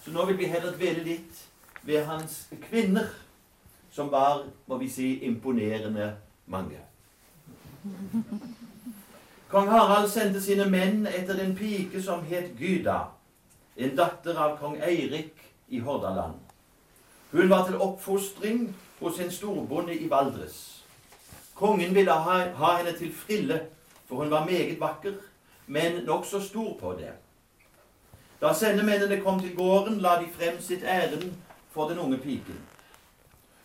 så 0.03 0.11
nå 0.11 0.25
vil 0.25 0.37
vi 0.41 0.49
heller 0.51 0.73
dvele 0.75 1.03
litt 1.05 1.37
ved 1.87 2.03
hans 2.05 2.49
kvinner, 2.65 3.07
som 3.91 4.11
var, 4.11 4.43
må 4.67 4.77
vi 4.77 4.89
si, 4.91 5.07
imponerende 5.23 6.09
mange. 6.51 6.81
Kong 9.47 9.71
Harald 9.71 10.09
sendte 10.11 10.41
sine 10.43 10.65
menn 10.67 11.07
etter 11.07 11.39
en 11.39 11.55
pike 11.55 12.03
som 12.03 12.25
het 12.27 12.51
Gyda, 12.59 12.97
en 13.77 13.95
datter 13.95 14.35
av 14.35 14.57
kong 14.59 14.75
Eirik 14.83 15.39
i 15.71 15.79
Hordaland. 15.79 16.35
Hun 17.31 17.47
var 17.49 17.63
til 17.69 17.79
oppfostring 17.79 18.67
hos 18.99 19.23
en 19.23 19.31
storbonde 19.31 19.95
i 19.95 20.11
Valdres. 20.11 20.78
Kongen 21.59 21.95
ville 21.95 22.11
ha, 22.11 22.37
ha 22.55 22.75
henne 22.77 22.93
til 22.97 23.11
frille, 23.13 23.61
for 24.07 24.15
hun 24.15 24.31
var 24.31 24.45
meget 24.45 24.79
vakker, 24.79 25.13
men 25.67 26.03
nokså 26.05 26.39
stor 26.39 26.77
på 26.79 26.93
det. 26.99 27.11
Da 28.41 28.53
sendemennene 28.53 29.21
kom 29.21 29.39
til 29.39 29.55
gården, 29.55 29.99
la 29.99 30.15
de 30.21 30.29
frem 30.31 30.61
sitt 30.61 30.83
ærend 30.83 31.33
for 31.71 31.89
den 31.89 31.99
unge 31.99 32.17
piken. 32.17 32.61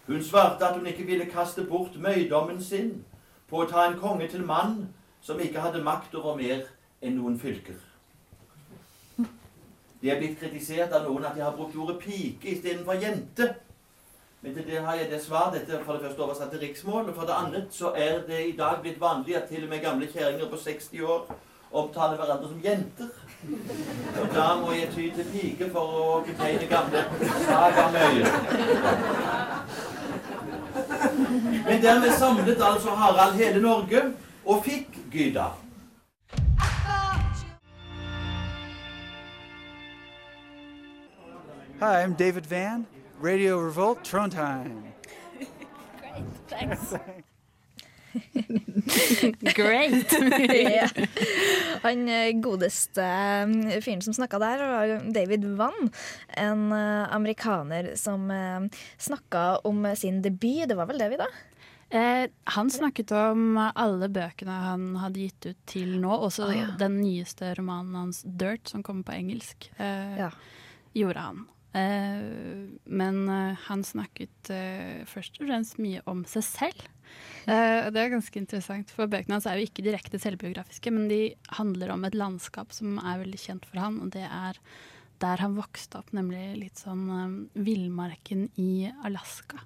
Hun 0.07 0.23
svarte 0.23 0.67
at 0.67 0.79
hun 0.79 0.87
ikke 0.87 1.07
ville 1.07 1.31
kaste 1.31 1.65
bort 1.65 1.95
møydommen 1.97 2.63
sin 2.65 3.05
på 3.49 3.63
å 3.63 3.69
ta 3.71 3.87
en 3.87 3.99
konge 4.01 4.29
til 4.29 4.43
mann 4.45 4.89
som 5.23 5.41
ikke 5.41 5.63
hadde 5.63 5.85
makt 5.87 6.15
over 6.19 6.35
mer 6.37 6.67
enn 7.01 7.15
noen 7.21 7.39
fylker. 7.39 7.79
Det 10.03 10.11
er 10.13 10.19
blitt 10.19 10.41
kritisert 10.41 10.93
av 10.93 11.07
noen 11.07 11.25
at 11.25 11.39
de 11.39 11.47
har 11.47 11.55
brukt 11.57 11.77
ordet 11.77 12.03
pike 12.03 12.51
istedenfor 12.57 12.99
jente. 13.01 13.55
Men 14.45 14.55
til 14.55 14.67
det 14.67 14.81
har 14.85 14.95
jeg 14.95 15.11
det 15.11 15.23
svar. 15.25 15.51
Dette 15.55 15.73
er 15.73 15.85
for 15.85 15.93
det 15.97 16.03
første 16.05 16.21
oversatt 16.21 16.51
til 16.53 16.61
riksmål. 16.61 17.09
Og 17.09 17.15
for 17.15 17.23
det 17.29 17.35
andre 17.37 17.63
så 17.71 17.93
er 17.97 18.19
det 18.29 18.41
i 18.49 18.57
dag 18.59 18.83
blitt 18.83 19.01
vanlig 19.01 19.37
at 19.37 19.49
til 19.49 19.65
og 19.65 19.71
med 19.71 19.81
gamle 19.81 20.07
kjerringer 20.07 20.51
på 20.51 20.57
60 20.57 21.01
år 21.01 21.37
omtaler 21.73 22.17
hverandre 22.17 22.49
som 22.49 22.61
jenter. 22.65 23.09
Og 24.21 24.29
da 24.35 24.45
må 24.61 24.73
jeg 24.73 24.91
ty 24.93 25.09
til 25.17 25.27
pike 25.33 25.71
for 25.73 25.97
å 26.01 26.21
betegne 26.27 26.69
gamle 26.69 27.01
sagamøyer. 27.49 28.29
Men 31.65 31.83
dermed 31.83 32.13
samlet 32.19 32.61
altså 32.69 32.91
Harald 33.01 33.41
hele 33.41 33.61
Norge 33.65 34.03
og 34.45 34.65
fikk 34.65 34.99
Gyda. 35.13 35.47
Hi, 41.81 42.03
I'm 42.03 42.15
David 42.15 42.45
Van, 42.51 42.87
Radio 43.25 43.59
Revolt, 43.61 44.05
Trondheim. 44.05 44.83
Great! 46.01 46.25
thanks. 46.49 46.95
Great. 49.55 50.13
Han 51.83 52.09
eh, 52.09 52.33
godeste 52.41 53.03
eh, 53.05 53.81
fyren 53.83 54.03
som 54.05 54.15
snakka 54.15 54.39
der, 54.43 54.63
var 54.71 54.93
David 55.15 55.45
Wann. 55.59 55.91
En 56.29 56.73
eh, 56.73 57.15
amerikaner 57.15 57.93
som 57.97 58.29
snakka 58.99 59.57
om 59.65 59.89
sin 59.97 60.23
debut. 60.23 60.69
Det 60.69 60.77
var 60.79 60.87
vel 60.93 60.99
det, 61.03 61.09
vi 61.15 61.21
da? 61.21 61.27
Eh, 61.95 62.27
han 62.57 62.71
snakket 62.71 63.13
om 63.17 63.57
alle 63.75 64.09
bøkene 64.13 64.61
han 64.69 64.87
hadde 65.01 65.25
gitt 65.27 65.49
ut 65.51 65.65
til 65.71 65.97
nå, 66.03 66.13
også 66.29 66.49
Ah, 66.51 66.55
ja. 66.57 66.69
den 66.81 67.01
nyeste 67.03 67.55
romanen 67.59 67.95
hans 67.95 68.23
'Dirt', 68.25 68.69
som 68.69 68.83
kommer 68.83 69.03
på 69.09 69.17
engelsk. 69.17 69.71
Eh, 69.79 70.19
Ja. 70.19 70.31
Gjorde 70.95 71.19
han. 71.19 71.47
Eh, 71.75 72.25
men 72.85 73.21
eh, 73.29 73.63
han 73.67 73.85
snakket 73.87 74.51
eh, 74.55 75.05
først 75.11 75.41
og 75.41 75.49
fremst 75.49 75.81
mye 75.83 76.03
om 76.11 76.25
seg 76.29 76.47
selv. 76.47 76.91
Det 77.45 78.01
er 78.01 78.09
ganske 78.11 78.39
interessant, 78.41 78.91
for 78.91 79.07
bøkene 79.07 79.37
hans 79.37 79.45
er 79.47 79.61
jo 79.61 79.67
ikke 79.69 79.85
direkte 79.85 80.19
selvbiografiske, 80.19 80.91
men 80.91 81.05
de 81.11 81.35
handler 81.59 81.93
om 81.93 82.07
et 82.09 82.17
landskap 82.17 82.73
som 82.75 82.97
er 82.97 83.21
veldig 83.21 83.39
kjent 83.39 83.69
for 83.69 83.83
han, 83.85 84.01
og 84.01 84.15
det 84.17 84.25
er 84.25 84.59
der 85.23 85.43
han 85.43 85.55
vokste 85.57 86.01
opp, 86.01 86.11
nemlig 86.17 86.43
litt 86.59 86.81
sånn 86.81 87.05
eh, 87.15 87.63
villmarken 87.67 88.49
i 88.61 88.91
Alaska. 89.07 89.63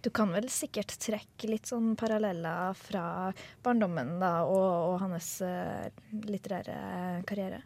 Du 0.00 0.08
kan 0.14 0.32
vel 0.32 0.48
sikkert 0.52 0.94
trekke 1.00 1.50
litt 1.50 1.68
sånn 1.68 1.92
paralleller 2.00 2.76
fra 2.78 3.04
barndommen 3.64 4.14
da, 4.22 4.46
og, 4.48 4.94
og 4.94 4.94
hans 5.02 5.34
uh, 5.44 5.90
litterære 6.24 7.20
karriere. 7.28 7.58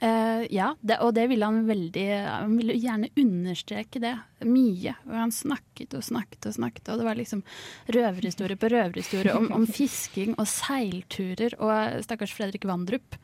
Eh, 0.00 0.46
ja, 0.48 0.70
det, 0.80 0.96
og 1.04 1.12
det 1.12 1.26
ville 1.28 1.44
han 1.44 1.66
veldig 1.68 2.06
Han 2.24 2.54
ville 2.56 2.78
gjerne 2.80 3.10
understreke 3.20 4.00
det 4.00 4.14
mye. 4.48 4.94
Og 5.04 5.12
han 5.26 5.34
snakket 5.34 5.96
og 5.98 6.06
snakket 6.06 6.48
og 6.48 6.56
snakket, 6.56 6.88
og 6.88 7.02
det 7.02 7.08
var 7.10 7.20
liksom 7.20 7.44
røverhistorie 7.92 8.56
på 8.60 8.70
røverhistorie 8.72 9.36
om, 9.36 9.50
om 9.52 9.68
fisking 9.68 10.32
og 10.38 10.48
seilturer. 10.48 11.56
Og 11.60 12.00
stakkars 12.06 12.32
Fredrik 12.32 12.64
Vandrup, 12.70 13.18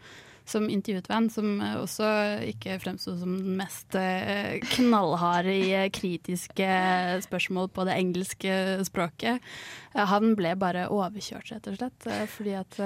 som 0.47 0.69
intervjuet 0.71 1.09
Van, 1.11 1.31
som 1.33 1.63
også 1.81 2.11
ikke 2.53 2.77
fremsto 2.85 3.17
som 3.17 3.33
den 3.41 3.57
mest 3.59 3.97
eh, 3.99 4.61
knallharde 4.77 5.55
i 5.57 5.71
eh, 5.79 5.89
kritiske 5.89 6.69
spørsmål 7.25 7.73
på 7.73 7.89
det 7.89 7.97
engelske 7.97 8.59
språket. 8.87 9.41
Han 9.97 10.37
ble 10.37 10.53
bare 10.61 10.91
overkjørt, 10.93 11.55
rett 11.55 11.73
og 11.73 11.81
slett. 11.81 12.11
Fordi 12.37 12.53
at 12.61 12.79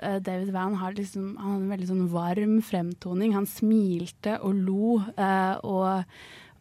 eh, 0.00 0.18
David 0.22 0.52
Van 0.54 0.76
har 0.80 0.94
liksom, 0.96 1.32
han 1.38 1.54
hadde 1.54 1.64
en 1.64 1.72
veldig 1.74 1.88
sånn 1.90 2.04
varm 2.12 2.60
fremtoning. 2.64 3.34
Han 3.36 3.48
smilte 3.48 4.36
og 4.44 4.60
lo 4.66 5.00
uh, 5.00 5.56
og, 5.66 6.14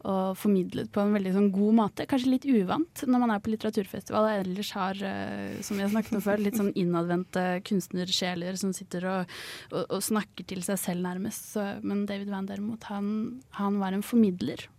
og 0.10 0.40
formidlet 0.40 0.90
på 0.96 1.04
en 1.04 1.14
veldig 1.18 1.36
sånn 1.36 1.52
god 1.54 1.78
måte. 1.82 2.08
Kanskje 2.10 2.34
litt 2.34 2.48
uvant 2.50 3.04
når 3.06 3.24
man 3.26 3.36
er 3.36 3.44
på 3.44 3.54
litteraturfestival 3.54 4.30
og 4.30 4.42
ellers 4.46 4.74
har, 4.78 5.04
uh, 5.04 5.60
som 5.66 5.78
vi 5.78 5.86
har 5.86 5.94
snakket 5.94 6.18
om 6.20 6.26
før, 6.26 6.44
litt 6.46 6.60
sånn 6.60 6.74
innadvendte 6.80 7.46
kunstnersjeler 7.70 8.60
som 8.62 8.74
sitter 8.76 9.08
og, 9.12 9.38
og, 9.74 9.86
og 9.86 10.04
snakker 10.06 10.48
til 10.50 10.66
seg 10.66 10.82
selv 10.82 11.06
nærmest. 11.06 11.54
Så, 11.54 11.70
men 11.84 12.08
David 12.10 12.34
Van 12.34 12.50
derimot, 12.50 12.90
han, 12.92 13.14
han 13.60 13.80
var 13.84 13.96
en 13.96 14.06
formidler. 14.06 14.70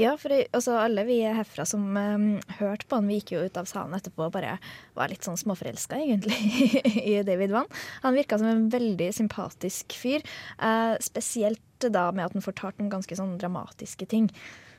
Ja, 0.00 0.14
for 0.16 0.32
altså, 0.32 0.78
alle 0.80 1.04
vi 1.04 1.18
herfra 1.20 1.66
som 1.68 1.82
um, 1.92 2.28
hørte 2.56 2.86
på 2.88 2.96
han, 2.96 3.08
vi 3.10 3.18
gikk 3.18 3.34
jo 3.34 3.42
ut 3.44 3.58
av 3.60 3.68
salen 3.68 3.92
etterpå 3.98 4.24
og 4.26 4.32
bare 4.32 4.54
var 4.96 5.12
litt 5.12 5.26
sånn 5.26 5.36
småforelska, 5.36 5.98
egentlig, 6.00 6.38
i 7.10 7.18
David 7.26 7.52
Vann. 7.52 7.68
Han 8.06 8.16
virka 8.16 8.38
som 8.40 8.48
en 8.48 8.70
veldig 8.72 9.10
sympatisk 9.16 9.92
fyr. 10.00 10.24
uh, 10.62 10.96
spesielt 11.04 11.60
da 11.80 12.10
med 12.12 12.26
at 12.26 12.34
han 12.36 12.44
fortalte 12.44 12.84
om 12.84 12.90
ganske 12.92 13.16
sånn 13.16 13.36
dramatiske 13.40 14.08
ting. 14.08 14.28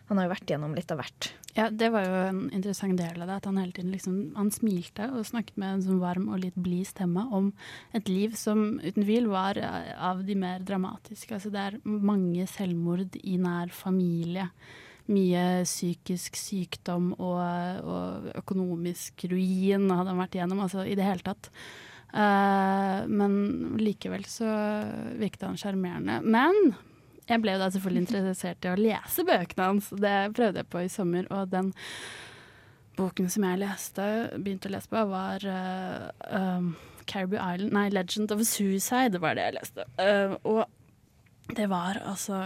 Han 0.10 0.20
har 0.20 0.28
jo 0.28 0.34
vært 0.34 0.50
gjennom 0.52 0.74
litt 0.76 0.90
av 0.92 1.00
hvert. 1.00 1.30
Ja, 1.56 1.70
det 1.70 1.88
var 1.94 2.04
jo 2.04 2.18
en 2.26 2.42
interessant 2.52 2.98
del 3.00 3.22
av 3.22 3.30
det. 3.30 3.38
At 3.40 3.48
han 3.48 3.60
hele 3.62 3.76
tiden 3.76 3.94
liksom, 3.94 4.18
han 4.36 4.52
smilte 4.52 5.08
og 5.16 5.28
snakket 5.30 5.58
med 5.62 5.78
en 5.78 5.84
sånn 5.86 6.02
varm 6.02 6.30
og 6.34 6.42
litt 6.44 6.58
blid 6.60 6.90
stemme 6.90 7.24
om 7.32 7.52
et 7.96 8.10
liv 8.12 8.36
som 8.40 8.80
uten 8.84 9.06
tvil 9.06 9.30
var 9.32 9.60
eh, 9.62 9.94
av 9.96 10.26
de 10.28 10.36
mer 10.36 10.66
dramatiske. 10.68 11.38
Altså 11.38 11.54
det 11.54 11.64
er 11.64 11.80
mange 11.86 12.48
selvmord 12.50 13.16
i 13.22 13.38
nær 13.40 13.72
familie. 13.76 14.50
Mye 15.12 15.64
psykisk 15.66 16.38
sykdom 16.40 17.12
og, 17.18 17.40
og 17.84 18.30
økonomisk 18.44 19.26
ruin 19.32 19.90
hadde 19.90 20.12
han 20.14 20.22
vært 20.22 20.38
igjennom. 20.38 20.62
Altså 20.68 20.86
i 20.86 20.98
det 20.98 21.08
hele 21.08 21.26
tatt. 21.26 21.50
Uh, 22.12 23.08
men 23.08 23.34
likevel 23.80 24.26
så 24.28 24.48
virket 25.20 25.48
han 25.48 25.60
sjarmerende. 25.60 26.20
Men 26.24 26.74
jeg 27.30 27.44
ble 27.44 27.56
jo 27.56 27.62
da 27.62 27.70
selvfølgelig 27.74 28.04
interessert 28.06 28.68
i 28.68 28.72
å 28.72 28.80
lese 28.80 29.26
bøkene 29.28 29.70
hans. 29.70 29.90
Det 29.96 30.18
prøvde 30.36 30.64
jeg 30.64 30.72
på 30.72 30.84
i 30.86 30.92
sommer, 30.92 31.30
og 31.32 31.52
den 31.54 31.72
boken 33.00 33.32
som 33.32 33.48
jeg 33.48 33.62
leste, 33.62 34.08
begynte 34.38 34.70
å 34.70 34.76
lese 34.76 34.92
på, 34.92 35.06
var 35.10 35.46
uh, 35.48 36.10
um, 36.28 36.74
Caribou 37.10 37.40
Island 37.40 37.74
Nei, 37.76 37.88
Legend 37.94 38.34
of 38.36 38.44
Suicide 38.48 39.22
var 39.24 39.38
det 39.38 39.48
jeg 39.48 39.58
leste. 39.58 39.88
Uh, 39.98 40.36
og 40.44 41.56
det 41.58 41.68
var 41.72 42.00
altså 42.06 42.46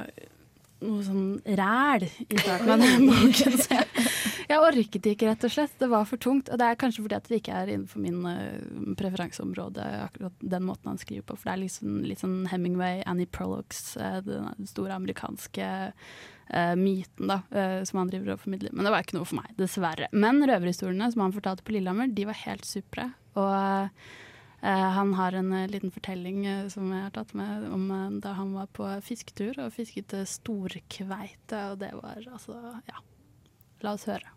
noe 0.84 1.04
sånn 1.06 1.56
ræl 1.58 2.06
i 2.06 2.38
starten 2.40 2.74
av 2.76 2.82
den 2.84 3.08
boken. 3.10 3.58
Så 3.62 3.78
jeg, 3.78 4.06
jeg 4.50 4.62
orket 4.62 5.10
ikke, 5.12 5.30
rett 5.30 5.48
og 5.48 5.54
slett. 5.54 5.76
Det 5.80 5.90
var 5.92 6.08
for 6.10 6.22
tungt. 6.22 6.52
Og 6.52 6.60
det 6.62 6.68
er 6.68 6.80
kanskje 6.82 7.06
fordi 7.06 7.18
at 7.18 7.30
det 7.32 7.40
ikke 7.42 7.58
er 7.62 7.72
innenfor 7.72 8.04
min 8.04 8.22
uh, 8.28 8.94
preferanseområde, 9.00 9.88
akkurat 10.06 10.46
den 10.56 10.68
måten 10.68 10.92
han 10.92 11.02
skriver 11.02 11.28
på. 11.30 11.38
For 11.40 11.50
det 11.50 11.56
er 11.56 11.64
liksom, 11.64 11.98
litt 12.10 12.24
sånn 12.24 12.38
Hemingway, 12.52 13.02
Annie 13.10 13.30
Prolox, 13.30 13.96
uh, 14.02 14.20
den 14.26 14.70
store 14.70 14.98
amerikanske 15.00 15.72
uh, 15.72 16.76
myten 16.80 17.32
da, 17.32 17.42
som 17.88 18.04
han 18.04 18.12
driver 18.12 18.36
og 18.36 18.44
formidler. 18.44 18.76
Men 18.76 18.88
det 18.88 18.94
var 18.94 19.06
ikke 19.06 19.20
noe 19.20 19.30
for 19.30 19.40
meg, 19.40 19.56
dessverre. 19.60 20.12
Men 20.14 20.44
røverhistoriene 20.46 21.10
som 21.14 21.26
han 21.26 21.36
fortalte 21.36 21.66
på 21.66 21.78
Lillehammer, 21.78 22.14
de 22.14 22.28
var 22.30 22.44
helt 22.46 22.68
supre. 22.68 23.10
Og 23.36 23.90
han 24.62 25.14
har 25.14 25.36
en 25.38 25.52
uh, 25.54 25.66
liten 25.70 25.92
fortelling 25.92 26.46
uh, 26.48 26.68
som 26.74 26.92
jeg 26.94 27.04
har 27.04 27.12
tatt 27.14 27.34
med 27.38 27.68
om 27.70 28.20
da 28.24 28.36
han 28.38 28.54
var 28.56 28.70
på 28.74 28.88
fisketur 29.06 29.60
og 29.62 29.74
fisket 29.76 30.16
storkveite, 30.28 31.60
og 31.72 31.80
det 31.84 31.92
var 32.00 32.24
altså 32.24 32.62
Ja. 32.88 33.04
La 33.82 33.94
oss 33.94 34.06
høre. 34.06 34.32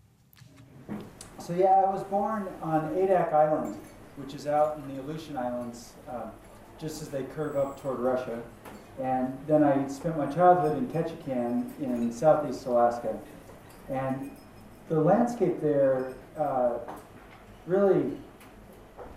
So 1.38 1.52
yeah, 1.52 1.84
I 1.84 1.92
was 1.92 2.02
born 2.02 2.48
on 2.62 2.94
Adak 2.96 3.32
Island, 3.32 3.76
which 4.16 4.34
is 4.34 4.46
out 4.46 4.76
in 4.76 4.94
the 4.94 5.00
Aleutian 5.00 5.36
Islands, 5.36 5.94
uh, 6.08 6.30
just 6.82 7.02
as 7.02 7.08
they 7.08 7.22
curve 7.36 7.56
up 7.56 7.80
toward 7.80 8.00
Russia. 8.00 8.42
And 9.00 9.38
then 9.46 9.62
I 9.62 9.88
spent 9.88 10.16
my 10.16 10.26
childhood 10.26 10.76
in 10.76 10.88
Ketchikan 10.88 11.70
in 11.80 12.12
southeast 12.12 12.66
Alaska. 12.66 13.16
And 13.88 14.30
the 14.88 14.98
landscape 15.00 15.60
there 15.60 16.14
uh, 16.36 16.78
really 17.66 18.16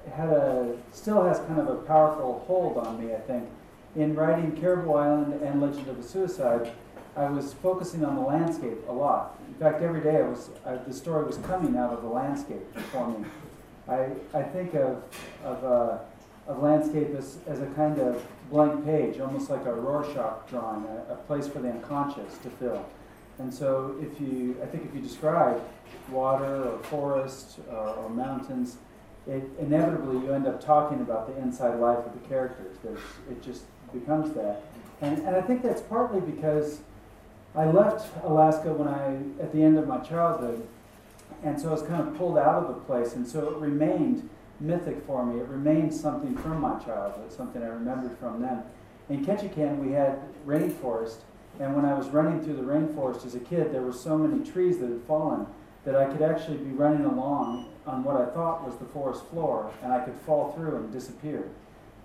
had 0.09 0.29
a 0.29 0.77
still 0.91 1.23
has 1.23 1.39
kind 1.39 1.59
of 1.59 1.67
a 1.67 1.75
powerful 1.75 2.43
hold 2.47 2.77
on 2.77 3.05
me. 3.05 3.13
I 3.13 3.19
think 3.19 3.47
in 3.95 4.15
writing 4.15 4.55
Caribou 4.59 4.93
Island 4.93 5.41
and 5.41 5.61
Legend 5.61 5.87
of 5.87 5.99
a 5.99 6.03
Suicide, 6.03 6.71
I 7.15 7.25
was 7.25 7.53
focusing 7.53 8.05
on 8.05 8.15
the 8.15 8.21
landscape 8.21 8.77
a 8.87 8.93
lot. 8.93 9.37
In 9.47 9.53
fact, 9.55 9.81
every 9.81 10.01
day 10.01 10.17
I 10.17 10.27
was 10.27 10.49
I, 10.65 10.75
the 10.75 10.93
story 10.93 11.25
was 11.25 11.37
coming 11.37 11.77
out 11.77 11.93
of 11.93 12.01
the 12.01 12.07
landscape 12.07 12.63
for 12.91 13.07
me. 13.09 13.25
I, 13.87 14.07
I 14.33 14.43
think 14.43 14.73
of 14.75 15.03
of, 15.43 15.63
uh, 15.63 15.97
of 16.47 16.63
landscape 16.63 17.13
as, 17.15 17.37
as 17.47 17.61
a 17.61 17.67
kind 17.67 17.99
of 17.99 18.23
blank 18.49 18.85
page, 18.85 19.19
almost 19.19 19.49
like 19.49 19.65
a 19.65 19.73
Rorschach 19.73 20.47
drawing, 20.49 20.85
a, 20.85 21.13
a 21.13 21.15
place 21.27 21.47
for 21.47 21.59
the 21.59 21.69
unconscious 21.69 22.37
to 22.39 22.49
fill. 22.49 22.85
And 23.39 23.53
so, 23.53 23.95
if 24.01 24.21
you, 24.21 24.57
I 24.61 24.65
think 24.67 24.85
if 24.85 24.93
you 24.93 25.01
describe 25.01 25.61
water 26.09 26.69
or 26.69 26.79
forest 26.83 27.59
or, 27.69 27.89
or 27.89 28.09
mountains, 28.09 28.77
it 29.31 29.49
inevitably 29.59 30.25
you 30.25 30.33
end 30.33 30.45
up 30.45 30.63
talking 30.63 30.99
about 30.99 31.33
the 31.33 31.41
inside 31.41 31.79
life 31.79 32.05
of 32.05 32.13
the 32.13 32.27
characters. 32.27 32.77
There's, 32.83 32.99
it 33.29 33.41
just 33.41 33.63
becomes 33.93 34.33
that, 34.33 34.63
and 35.01 35.19
and 35.19 35.35
I 35.35 35.41
think 35.41 35.63
that's 35.63 35.81
partly 35.81 36.19
because 36.19 36.81
I 37.55 37.65
left 37.65 38.11
Alaska 38.23 38.73
when 38.73 38.87
I 38.87 39.41
at 39.41 39.53
the 39.53 39.63
end 39.63 39.77
of 39.77 39.87
my 39.87 39.99
childhood, 39.99 40.67
and 41.43 41.59
so 41.59 41.69
I 41.69 41.71
was 41.71 41.83
kind 41.83 42.05
of 42.05 42.17
pulled 42.17 42.37
out 42.37 42.63
of 42.63 42.67
the 42.67 42.81
place, 42.81 43.13
and 43.13 43.25
so 43.25 43.49
it 43.49 43.57
remained 43.57 44.29
mythic 44.59 45.05
for 45.05 45.25
me. 45.25 45.39
It 45.39 45.47
remained 45.47 45.93
something 45.93 46.35
from 46.37 46.59
my 46.59 46.77
childhood, 46.79 47.31
something 47.31 47.63
I 47.63 47.67
remembered 47.67 48.17
from 48.19 48.41
then. 48.41 48.63
In 49.09 49.25
Ketchikan, 49.25 49.79
we 49.79 49.93
had 49.93 50.19
rainforest, 50.45 51.21
and 51.59 51.75
when 51.75 51.85
I 51.85 51.93
was 51.93 52.07
running 52.09 52.41
through 52.41 52.55
the 52.55 52.63
rainforest 52.63 53.25
as 53.25 53.35
a 53.35 53.39
kid, 53.39 53.73
there 53.73 53.81
were 53.81 53.93
so 53.93 54.17
many 54.17 54.43
trees 54.49 54.77
that 54.79 54.89
had 54.89 55.01
fallen 55.03 55.47
that 55.83 55.95
I 55.95 56.05
could 56.05 56.21
actually 56.21 56.57
be 56.57 56.71
running 56.71 57.05
along 57.05 57.70
on 57.85 58.03
what 58.03 58.15
I 58.15 58.25
thought 58.25 58.65
was 58.65 58.77
the 58.77 58.85
forest 58.85 59.25
floor, 59.27 59.71
and 59.83 59.91
I 59.91 59.99
could 59.99 60.15
fall 60.25 60.51
through 60.53 60.77
and 60.77 60.91
disappear. 60.91 61.49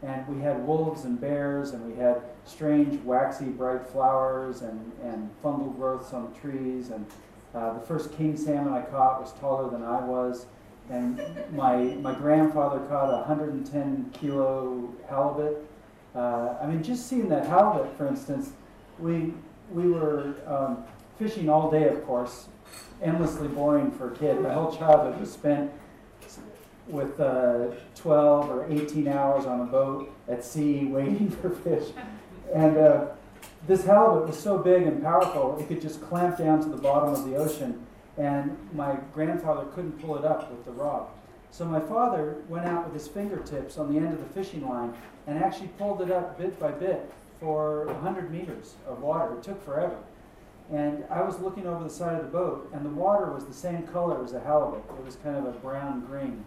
And 0.03 0.27
we 0.29 0.43
had 0.43 0.67
wolves 0.67 1.05
and 1.05 1.21
bears, 1.21 1.71
and 1.71 1.85
we 1.87 1.99
had 1.99 2.23
strange, 2.45 3.03
waxy, 3.05 3.47
bright 3.47 3.87
flowers 3.87 4.63
and, 4.63 4.93
and 5.03 5.31
fungal 5.43 5.75
growths 5.77 6.13
on 6.13 6.33
the 6.33 6.39
trees. 6.39 6.91
And 6.91 7.07
uh, 7.55 7.75
the 7.75 7.81
first 7.81 8.13
king 8.13 8.37
salmon 8.37 8.73
I 8.73 8.83
caught 8.83 9.21
was 9.21 9.33
taller 9.41 9.71
than 9.71 9.83
I 9.83 10.01
was. 10.01 10.47
And 10.91 11.21
my, 11.53 11.77
my 11.77 12.15
grandfather 12.15 12.79
caught 12.87 13.09
a 13.11 13.17
110 13.17 14.11
kilo 14.13 14.89
halibut. 15.09 15.69
Uh, 16.15 16.57
I 16.61 16.67
mean, 16.67 16.83
just 16.83 17.09
seeing 17.09 17.29
that 17.31 17.47
halibut, 17.47 17.97
for 17.97 18.07
instance, 18.07 18.53
we, 18.99 19.35
we 19.73 19.91
were 19.91 20.35
um, 20.47 20.85
fishing 21.19 21.49
all 21.49 21.71
day, 21.71 21.89
of 21.89 22.05
course, 22.07 22.49
endlessly 23.03 23.49
boring 23.49 23.91
for 23.91 24.13
a 24.13 24.17
kid. 24.17 24.41
My 24.41 24.53
whole 24.53 24.75
childhood 24.75 25.21
was 25.21 25.33
spent 25.33 25.71
with 26.89 27.19
uh, 27.21 27.69
12 27.97 28.51
or 28.51 28.67
18 28.71 29.09
hours 29.09 29.45
on 29.45 29.61
a 29.61 29.65
boat 29.65 30.13
at 30.29 30.45
sea 30.45 30.85
waiting 30.91 31.31
for 31.31 31.51
fish. 31.51 31.91
And 32.55 32.77
uh, 32.77 33.07
this 33.67 33.85
halibut 33.85 34.29
was 34.29 34.39
so 34.39 34.59
big 34.59 34.83
and 34.85 35.03
powerful, 35.03 35.59
it 35.59 35.67
could 35.67 35.83
just 35.83 36.01
clamp 36.01 36.39
down 36.39 36.63
to 36.63 36.69
the 36.69 36.77
bottom 36.77 37.13
of 37.13 37.29
the 37.29 37.37
ocean, 37.37 37.85
and 38.17 38.57
my 38.73 38.97
grandfather 39.13 39.67
couldn't 39.75 40.01
pull 40.01 40.17
it 40.17 40.25
up 40.25 40.51
with 40.51 40.65
the 40.65 40.71
rod. 40.71 41.09
So 41.51 41.65
my 41.65 41.81
father 41.81 42.37
went 42.49 42.67
out 42.67 42.85
with 42.85 42.95
his 42.95 43.09
fingertips 43.09 43.79
on 43.79 43.93
the 43.93 43.99
end 43.99 44.13
of 44.13 44.19
the 44.19 44.29
fishing 44.35 44.69
line 44.69 44.95
and 45.27 45.39
actually 45.39 45.69
pulled 45.79 46.03
it 46.03 46.11
up 46.11 46.39
bit 46.39 46.59
by 46.61 46.71
bit 46.71 47.11
for 47.41 47.87
100 47.87 48.31
meters 48.31 48.75
of 48.87 49.01
water. 49.01 49.35
It 49.35 49.43
took 49.43 49.65
forever. 49.65 49.97
And 50.73 51.05
I 51.11 51.23
was 51.23 51.39
looking 51.39 51.67
over 51.67 51.85
the 51.85 51.91
side 51.91 52.17
of 52.17 52.25
the 52.25 52.31
boat, 52.31 52.69
and 52.73 52.85
the 52.85 52.91
water 52.91 53.31
was 53.33 53.45
the 53.45 53.55
same 53.55 53.85
color 53.85 54.25
as 54.25 54.33
a 54.33 54.41
halibut. 54.41 54.83
It 54.99 55.05
was 55.05 55.17
kind 55.17 55.37
of 55.37 55.47
a 55.47 55.53
brown 55.53 56.05
green. 56.07 56.45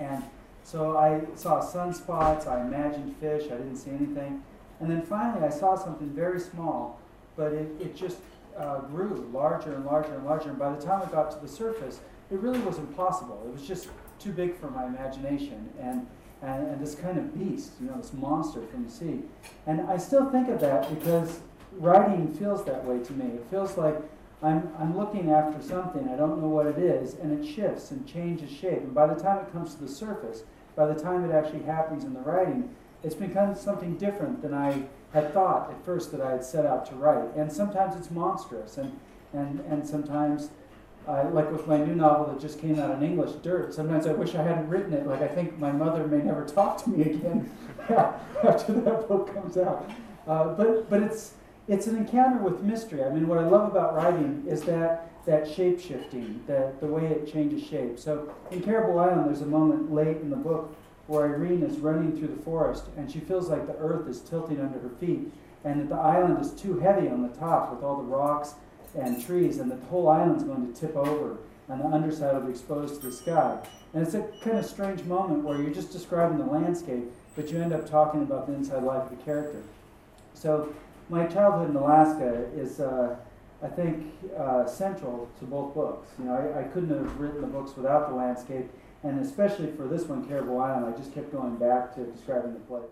And 0.00 0.24
so 0.64 0.96
I 0.96 1.22
saw 1.34 1.62
sunspots, 1.62 2.46
I 2.46 2.60
imagined 2.60 3.16
fish, 3.16 3.44
I 3.44 3.56
didn't 3.56 3.76
see 3.76 3.90
anything. 3.90 4.42
And 4.80 4.90
then 4.90 5.02
finally 5.02 5.44
I 5.46 5.50
saw 5.50 5.76
something 5.76 6.10
very 6.10 6.40
small, 6.40 7.00
but 7.36 7.52
it, 7.52 7.68
it 7.80 7.96
just 7.96 8.18
uh, 8.56 8.80
grew 8.80 9.28
larger 9.32 9.74
and 9.74 9.86
larger 9.86 10.14
and 10.14 10.24
larger. 10.24 10.50
And 10.50 10.58
by 10.58 10.74
the 10.74 10.84
time 10.84 11.02
it 11.02 11.12
got 11.12 11.30
to 11.30 11.38
the 11.38 11.48
surface, 11.48 12.00
it 12.30 12.38
really 12.40 12.60
was 12.60 12.78
impossible. 12.78 13.42
It 13.46 13.52
was 13.52 13.66
just 13.66 13.88
too 14.18 14.32
big 14.32 14.56
for 14.56 14.70
my 14.70 14.86
imagination. 14.86 15.68
And, 15.80 16.06
and, 16.42 16.68
and 16.68 16.80
this 16.80 16.94
kind 16.94 17.18
of 17.18 17.36
beast, 17.36 17.72
you 17.80 17.86
know, 17.86 17.96
this 17.96 18.12
monster 18.12 18.62
from 18.66 18.84
the 18.84 18.90
sea. 18.90 19.20
And 19.66 19.80
I 19.82 19.96
still 19.96 20.30
think 20.30 20.48
of 20.48 20.60
that 20.60 20.88
because 20.94 21.40
writing 21.78 22.32
feels 22.34 22.64
that 22.64 22.84
way 22.84 23.02
to 23.02 23.12
me. 23.12 23.26
It 23.26 23.46
feels 23.50 23.76
like 23.76 23.96
I'm, 24.42 24.70
I'm 24.78 24.96
looking 24.96 25.30
after 25.30 25.60
something, 25.62 26.08
I 26.08 26.16
don't 26.16 26.40
know 26.40 26.48
what 26.48 26.66
it 26.66 26.78
is, 26.78 27.14
and 27.14 27.32
it 27.32 27.46
shifts 27.48 27.90
and 27.90 28.06
changes 28.06 28.50
shape. 28.50 28.80
And 28.80 28.94
by 28.94 29.06
the 29.06 29.20
time 29.20 29.44
it 29.44 29.52
comes 29.52 29.74
to 29.74 29.80
the 29.80 29.88
surface, 29.88 30.42
by 30.76 30.86
the 30.86 31.00
time 31.00 31.28
it 31.28 31.34
actually 31.34 31.64
happens 31.64 32.04
in 32.04 32.14
the 32.14 32.20
writing, 32.20 32.74
it's 33.02 33.14
become 33.14 33.54
something 33.54 33.96
different 33.96 34.42
than 34.42 34.54
I 34.54 34.84
had 35.12 35.32
thought 35.32 35.70
at 35.70 35.84
first 35.84 36.12
that 36.12 36.20
I 36.20 36.32
had 36.32 36.44
set 36.44 36.66
out 36.66 36.86
to 36.90 36.94
write. 36.94 37.34
And 37.36 37.52
sometimes 37.52 37.96
it's 37.96 38.10
monstrous, 38.10 38.78
and, 38.78 38.98
and, 39.32 39.60
and 39.60 39.86
sometimes 39.86 40.50
like 41.08 41.50
with 41.50 41.66
my 41.66 41.78
new 41.78 41.94
novel 41.94 42.26
that 42.26 42.40
just 42.40 42.60
came 42.60 42.78
out 42.78 42.90
in 42.90 43.02
English, 43.02 43.32
Dirt, 43.42 43.72
sometimes 43.72 44.06
I 44.06 44.12
wish 44.12 44.34
I 44.34 44.42
hadn't 44.42 44.68
written 44.68 44.92
it. 44.92 45.06
Like 45.06 45.22
I 45.22 45.28
think 45.28 45.58
my 45.58 45.72
mother 45.72 46.06
may 46.06 46.18
never 46.18 46.44
talk 46.56 46.82
to 46.84 46.90
me 46.90 47.02
again 47.12 47.50
after 47.88 48.72
that 48.72 49.08
book 49.08 49.32
comes 49.32 49.56
out. 49.56 49.90
Uh, 50.26 50.54
but 50.54 50.90
but 50.90 51.02
it's 51.02 51.34
it's 51.68 51.86
an 51.86 51.96
encounter 51.96 52.42
with 52.42 52.62
mystery. 52.62 53.04
I 53.04 53.10
mean, 53.10 53.28
what 53.28 53.38
I 53.38 53.46
love 53.46 53.70
about 53.70 53.94
writing 53.94 54.44
is 54.48 54.62
that 54.62 55.10
that 55.26 55.46
shape 55.46 55.78
shifting, 55.78 56.42
the 56.46 56.72
the 56.80 56.86
way 56.86 57.06
it 57.06 57.30
changes 57.30 57.62
shape. 57.62 57.98
So 57.98 58.32
in 58.50 58.62
Caribou 58.62 58.98
Island, 58.98 59.26
there's 59.26 59.42
a 59.42 59.46
moment 59.46 59.92
late 59.92 60.16
in 60.16 60.30
the 60.30 60.36
book 60.36 60.74
where 61.06 61.26
Irene 61.26 61.62
is 61.62 61.78
running 61.78 62.16
through 62.16 62.28
the 62.28 62.42
forest 62.42 62.84
and 62.96 63.10
she 63.10 63.20
feels 63.20 63.48
like 63.48 63.66
the 63.66 63.76
earth 63.76 64.08
is 64.08 64.20
tilting 64.20 64.60
under 64.60 64.78
her 64.78 64.90
feet, 65.00 65.30
and 65.64 65.80
that 65.80 65.88
the 65.88 66.00
island 66.00 66.40
is 66.40 66.52
too 66.52 66.78
heavy 66.78 67.08
on 67.08 67.22
the 67.22 67.36
top 67.36 67.70
with 67.72 67.82
all 67.82 67.96
the 67.96 68.02
rocks 68.02 68.54
and 68.98 69.24
trees, 69.24 69.58
and 69.58 69.70
the 69.70 69.76
whole 69.86 70.08
island's 70.08 70.44
going 70.44 70.72
to 70.72 70.80
tip 70.80 70.96
over, 70.96 71.36
and 71.68 71.80
the 71.80 71.86
underside 71.86 72.34
will 72.34 72.42
be 72.42 72.50
exposed 72.50 73.00
to 73.00 73.10
the 73.10 73.12
sky. 73.12 73.58
And 73.92 74.02
it's 74.02 74.14
a 74.14 74.22
kind 74.42 74.58
of 74.58 74.64
strange 74.64 75.02
moment 75.04 75.44
where 75.44 75.60
you're 75.60 75.74
just 75.74 75.92
describing 75.92 76.38
the 76.38 76.44
landscape, 76.44 77.04
but 77.36 77.50
you 77.50 77.60
end 77.60 77.72
up 77.72 77.88
talking 77.88 78.22
about 78.22 78.46
the 78.46 78.54
inside 78.54 78.82
life 78.82 79.10
of 79.10 79.10
the 79.10 79.24
character. 79.24 79.62
So, 80.34 80.74
my 81.08 81.26
childhood 81.26 81.70
in 81.70 81.76
Alaska 81.76 82.46
is, 82.56 82.80
uh, 82.80 83.16
I 83.62 83.68
think, 83.68 84.06
uh, 84.36 84.66
central 84.66 85.28
to 85.38 85.44
both 85.44 85.74
books. 85.74 86.08
You 86.18 86.26
know, 86.26 86.34
I, 86.34 86.60
I 86.60 86.62
couldn't 86.64 86.90
have 86.90 87.18
written 87.20 87.40
the 87.40 87.46
books 87.46 87.76
without 87.76 88.08
the 88.08 88.14
landscape, 88.14 88.68
and 89.02 89.20
especially 89.20 89.72
for 89.76 89.86
this 89.88 90.04
one, 90.08 90.26
Caribou 90.28 90.58
Island, 90.58 90.94
I 90.94 90.96
just 90.98 91.14
kept 91.14 91.32
going 91.32 91.56
back 91.56 91.94
to 91.94 92.00
describing 92.04 92.54
the 92.54 92.60
place. 92.60 92.90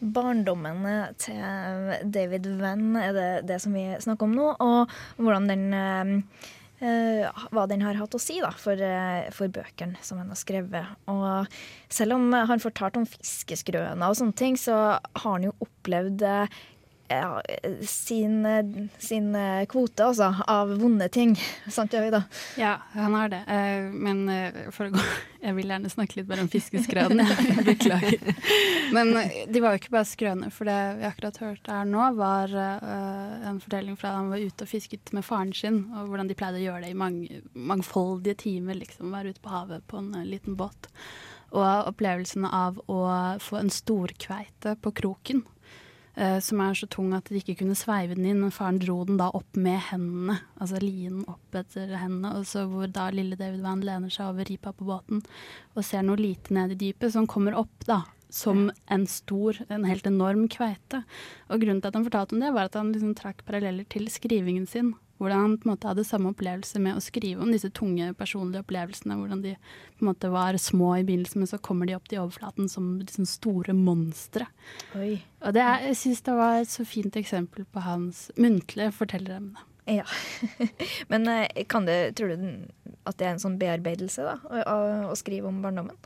Barndommen 0.00 0.86
til 1.18 1.42
David 2.14 2.46
Venn 2.60 2.96
er 2.96 3.12
det, 3.12 3.48
det 3.48 3.56
som 3.60 3.74
vi 3.74 3.96
snakker 4.00 4.28
om 4.28 4.36
nå, 4.36 4.52
og 4.62 4.92
hvordan 5.16 5.48
den 5.50 5.74
eh, 5.74 6.12
hva 6.80 7.64
den 7.66 7.82
har 7.82 7.98
hatt 7.98 8.14
å 8.14 8.20
si 8.22 8.38
da, 8.42 8.52
for, 8.54 8.78
eh, 8.78 9.26
for 9.34 9.50
bøkene 9.50 9.98
som 10.04 10.20
han 10.20 10.30
har 10.30 10.38
skrevet. 10.38 10.96
Og 11.10 11.58
selv 11.90 12.18
om 12.18 12.32
han 12.32 12.62
fortalte 12.62 13.02
om 13.02 13.08
fiskeskrøna 13.08 14.10
og 14.10 14.18
sånne 14.20 14.38
ting, 14.38 14.58
så 14.60 14.98
har 14.98 15.30
han 15.32 15.48
jo 15.48 15.56
opplevd 15.64 16.22
eh, 16.22 16.60
ja, 17.08 17.42
sin, 17.82 18.46
sin 18.98 19.36
kvote 19.68 20.04
altså, 20.10 20.34
av 20.46 20.74
vonde 20.80 21.08
ting. 21.08 21.34
Sant, 21.68 21.92
Jøvida? 21.92 22.22
Ja, 22.60 22.76
han 22.92 23.16
har 23.16 23.32
det. 23.32 23.40
Eh, 23.48 23.88
men 23.92 24.28
eh, 24.32 24.68
for 24.74 24.88
å 24.88 24.94
gå 24.96 25.04
Jeg 25.38 25.54
vil 25.54 25.70
gjerne 25.70 25.90
snakke 25.90 26.16
litt 26.18 26.26
mer 26.26 26.40
om 26.42 26.48
fiskeskrøden. 26.50 27.22
Beklager. 27.68 28.24
Men 28.94 29.12
eh, 29.20 29.44
de 29.46 29.62
var 29.62 29.76
jo 29.76 29.82
ikke 29.82 29.94
bare 29.94 30.10
skrøner, 30.10 30.50
for 30.50 30.66
det 30.66 30.78
vi 30.98 31.06
akkurat 31.06 31.38
hørte 31.44 31.76
her 31.76 31.86
nå, 31.86 32.08
var 32.18 32.52
en 32.58 33.60
fortelling 33.62 33.94
fra 34.00 34.16
han 34.16 34.32
var 34.32 34.42
ute 34.42 34.66
og 34.66 34.70
fisket 34.70 35.12
med 35.14 35.26
faren 35.26 35.54
sin, 35.54 35.84
og 35.94 36.10
hvordan 36.10 36.30
de 36.30 36.36
pleide 36.38 36.58
å 36.58 36.64
gjøre 36.64 36.84
det 36.88 36.90
i 36.90 36.98
mange, 36.98 37.42
mangfoldige 37.54 38.42
timer, 38.42 38.80
liksom. 38.82 39.14
Være 39.14 39.30
ute 39.32 39.44
på 39.44 39.54
havet 39.54 39.86
på 39.86 40.02
en 40.02 40.10
liten 40.26 40.58
båt. 40.58 40.90
Og 41.56 41.88
opplevelsen 41.88 42.44
av 42.44 42.80
å 42.92 43.00
få 43.40 43.60
en 43.62 43.70
storkveite 43.72 44.74
på 44.84 44.92
kroken 45.00 45.40
eh, 45.40 45.57
som 46.42 46.60
er 46.64 46.74
så 46.74 46.88
tung 46.90 47.12
at 47.14 47.28
de 47.30 47.38
ikke 47.38 47.60
kunne 47.60 47.76
sveive 47.78 48.16
den 48.18 48.26
inn. 48.26 48.42
Men 48.42 48.54
faren 48.54 48.80
dro 48.82 48.96
den 49.06 49.20
da 49.20 49.28
opp 49.36 49.58
med 49.58 49.78
hendene, 49.90 50.38
altså 50.58 50.80
linen 50.82 51.24
opp 51.30 51.58
etter 51.58 51.92
hendene. 51.94 52.34
Og 52.40 52.48
så 52.50 52.64
hvor 52.66 52.90
da 52.90 53.08
lille 53.14 53.38
David 53.38 53.62
Van 53.62 53.84
lener 53.86 54.10
seg 54.12 54.32
over 54.32 54.48
ripa 54.48 54.74
på 54.74 54.88
båten 54.88 55.22
og 55.76 55.86
ser 55.86 56.02
noe 56.06 56.18
lite 56.18 56.54
ned 56.56 56.74
i 56.74 56.80
dypet, 56.88 57.12
som 57.14 57.28
kommer 57.30 57.56
opp 57.58 57.86
da. 57.86 58.02
Som 58.34 58.66
en 58.92 59.06
stor, 59.08 59.56
en 59.72 59.86
helt 59.88 60.04
enorm 60.10 60.48
kveite. 60.52 61.04
Og 61.48 61.62
grunnen 61.62 61.80
til 61.80 61.88
at 61.88 61.96
han 61.96 62.04
fortalte 62.04 62.36
om 62.36 62.42
det, 62.42 62.50
var 62.52 62.68
at 62.68 62.76
han 62.76 62.90
liksom 62.92 63.14
trakk 63.16 63.46
paralleller 63.48 63.86
til 63.88 64.10
skrivingen 64.12 64.66
sin. 64.68 64.92
Hvordan 65.18 65.40
han 65.42 65.54
på 65.58 65.66
en 65.66 65.72
måte 65.72 65.90
hadde 65.90 66.06
samme 66.06 66.30
opplevelse 66.30 66.80
med 66.82 66.98
å 66.98 67.02
skrive 67.02 67.42
om 67.42 67.50
disse 67.50 67.70
tunge 67.74 68.12
personlige 68.18 68.62
opplevelsene. 68.62 69.16
Hvordan 69.18 69.42
de 69.42 69.54
på 69.58 70.04
en 70.04 70.10
måte 70.12 70.30
var 70.30 70.58
små 70.62 70.92
i 70.98 71.06
begynnelsen, 71.06 71.42
men 71.42 71.50
så 71.50 71.58
kommer 71.58 71.88
de 71.90 71.96
opp 71.98 72.06
til 72.10 72.22
overflaten 72.22 72.70
som 72.70 72.92
liksom 73.02 73.26
store 73.26 73.74
monstre. 73.74 74.46
Og 74.94 75.50
det 75.56 75.64
er, 75.64 75.88
jeg 75.90 75.98
syns 76.04 76.22
det 76.28 76.36
var 76.38 76.60
et 76.60 76.70
så 76.70 76.86
fint 76.86 77.18
eksempel 77.18 77.66
på 77.66 77.82
hans 77.82 78.28
muntlige 78.38 78.94
fortelleremne. 78.94 79.66
Ja. 79.88 80.04
Men 81.12 81.28
eh, 81.28 81.64
kan 81.68 81.86
det, 81.88 82.16
tror 82.18 82.28
du 82.28 82.36
at 83.08 83.16
det 83.18 83.26
er 83.26 83.34
en 83.34 83.42
sånn 83.42 83.58
bearbeidelse, 83.60 84.24
da? 84.26 84.36
Å, 84.44 84.78
å, 85.08 85.16
skrive 85.16 85.48
om 85.48 85.62
barndommen? 85.64 85.96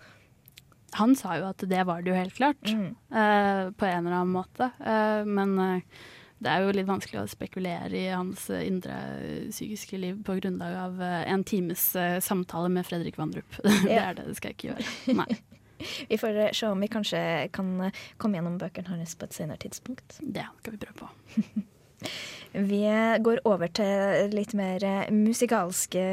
Han 1.00 1.16
sa 1.18 1.38
jo 1.40 1.48
at 1.48 1.64
det 1.66 1.82
var 1.88 2.02
det 2.04 2.12
jo 2.12 2.18
helt 2.18 2.36
klart, 2.36 2.60
Mm. 2.68 2.92
uh, 3.10 3.72
på 3.74 3.88
en 3.88 4.06
eller 4.06 4.18
annen 4.20 4.34
måte. 4.36 4.68
Uh, 4.78 5.24
men 5.26 5.56
eh, 5.58 6.02
det 6.42 6.50
er 6.50 6.64
jo 6.64 6.74
litt 6.74 6.88
vanskelig 6.88 7.22
å 7.22 7.30
spekulere 7.30 7.96
i 7.96 8.08
hans 8.10 8.48
eh, 8.50 8.64
indre 8.66 8.98
eh, 9.22 9.48
psykiske 9.50 9.98
liv 10.00 10.20
på 10.26 10.36
grunnlag 10.40 10.76
av 10.86 11.02
eh, 11.02 11.24
en 11.32 11.44
times 11.46 11.84
samtale 12.24 12.70
med 12.72 12.86
Fredrik 12.88 13.18
Vandrup. 13.20 13.58
det 13.86 13.98
er 13.98 14.16
det, 14.18 14.28
det 14.28 14.38
skal 14.38 14.52
jeg 14.52 14.58
ikke 14.58 14.70
gjøre. 14.72 15.18
Nei. 15.22 15.28
Vi 16.12 16.14
får 16.14 16.36
se 16.54 16.68
om 16.70 16.78
vi 16.78 16.86
kanskje 16.86 17.20
kan 17.50 17.88
komme 18.22 18.38
gjennom 18.38 18.54
bøkene 18.60 18.92
hans 18.92 19.16
på 19.18 19.26
et 19.26 19.34
senere 19.34 19.58
tidspunkt. 19.64 20.20
Det 20.22 20.44
skal 20.60 20.76
vi 20.76 20.78
prøve 20.78 20.94
på. 21.00 21.64
Vi 22.70 22.78
går 23.26 23.40
over 23.50 23.72
til 23.74 24.30
litt 24.30 24.54
mer 24.54 24.86
musikalske 25.10 26.04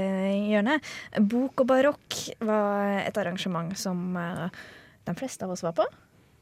hjørne. 0.50 0.80
Bok 1.22 1.62
og 1.62 1.70
barokk 1.70 2.18
var 2.50 3.04
et 3.04 3.22
arrangement 3.22 3.78
som 3.78 4.18
de 4.18 5.16
fleste 5.22 5.46
av 5.46 5.54
oss 5.54 5.62
var 5.68 5.78
på. 5.78 5.86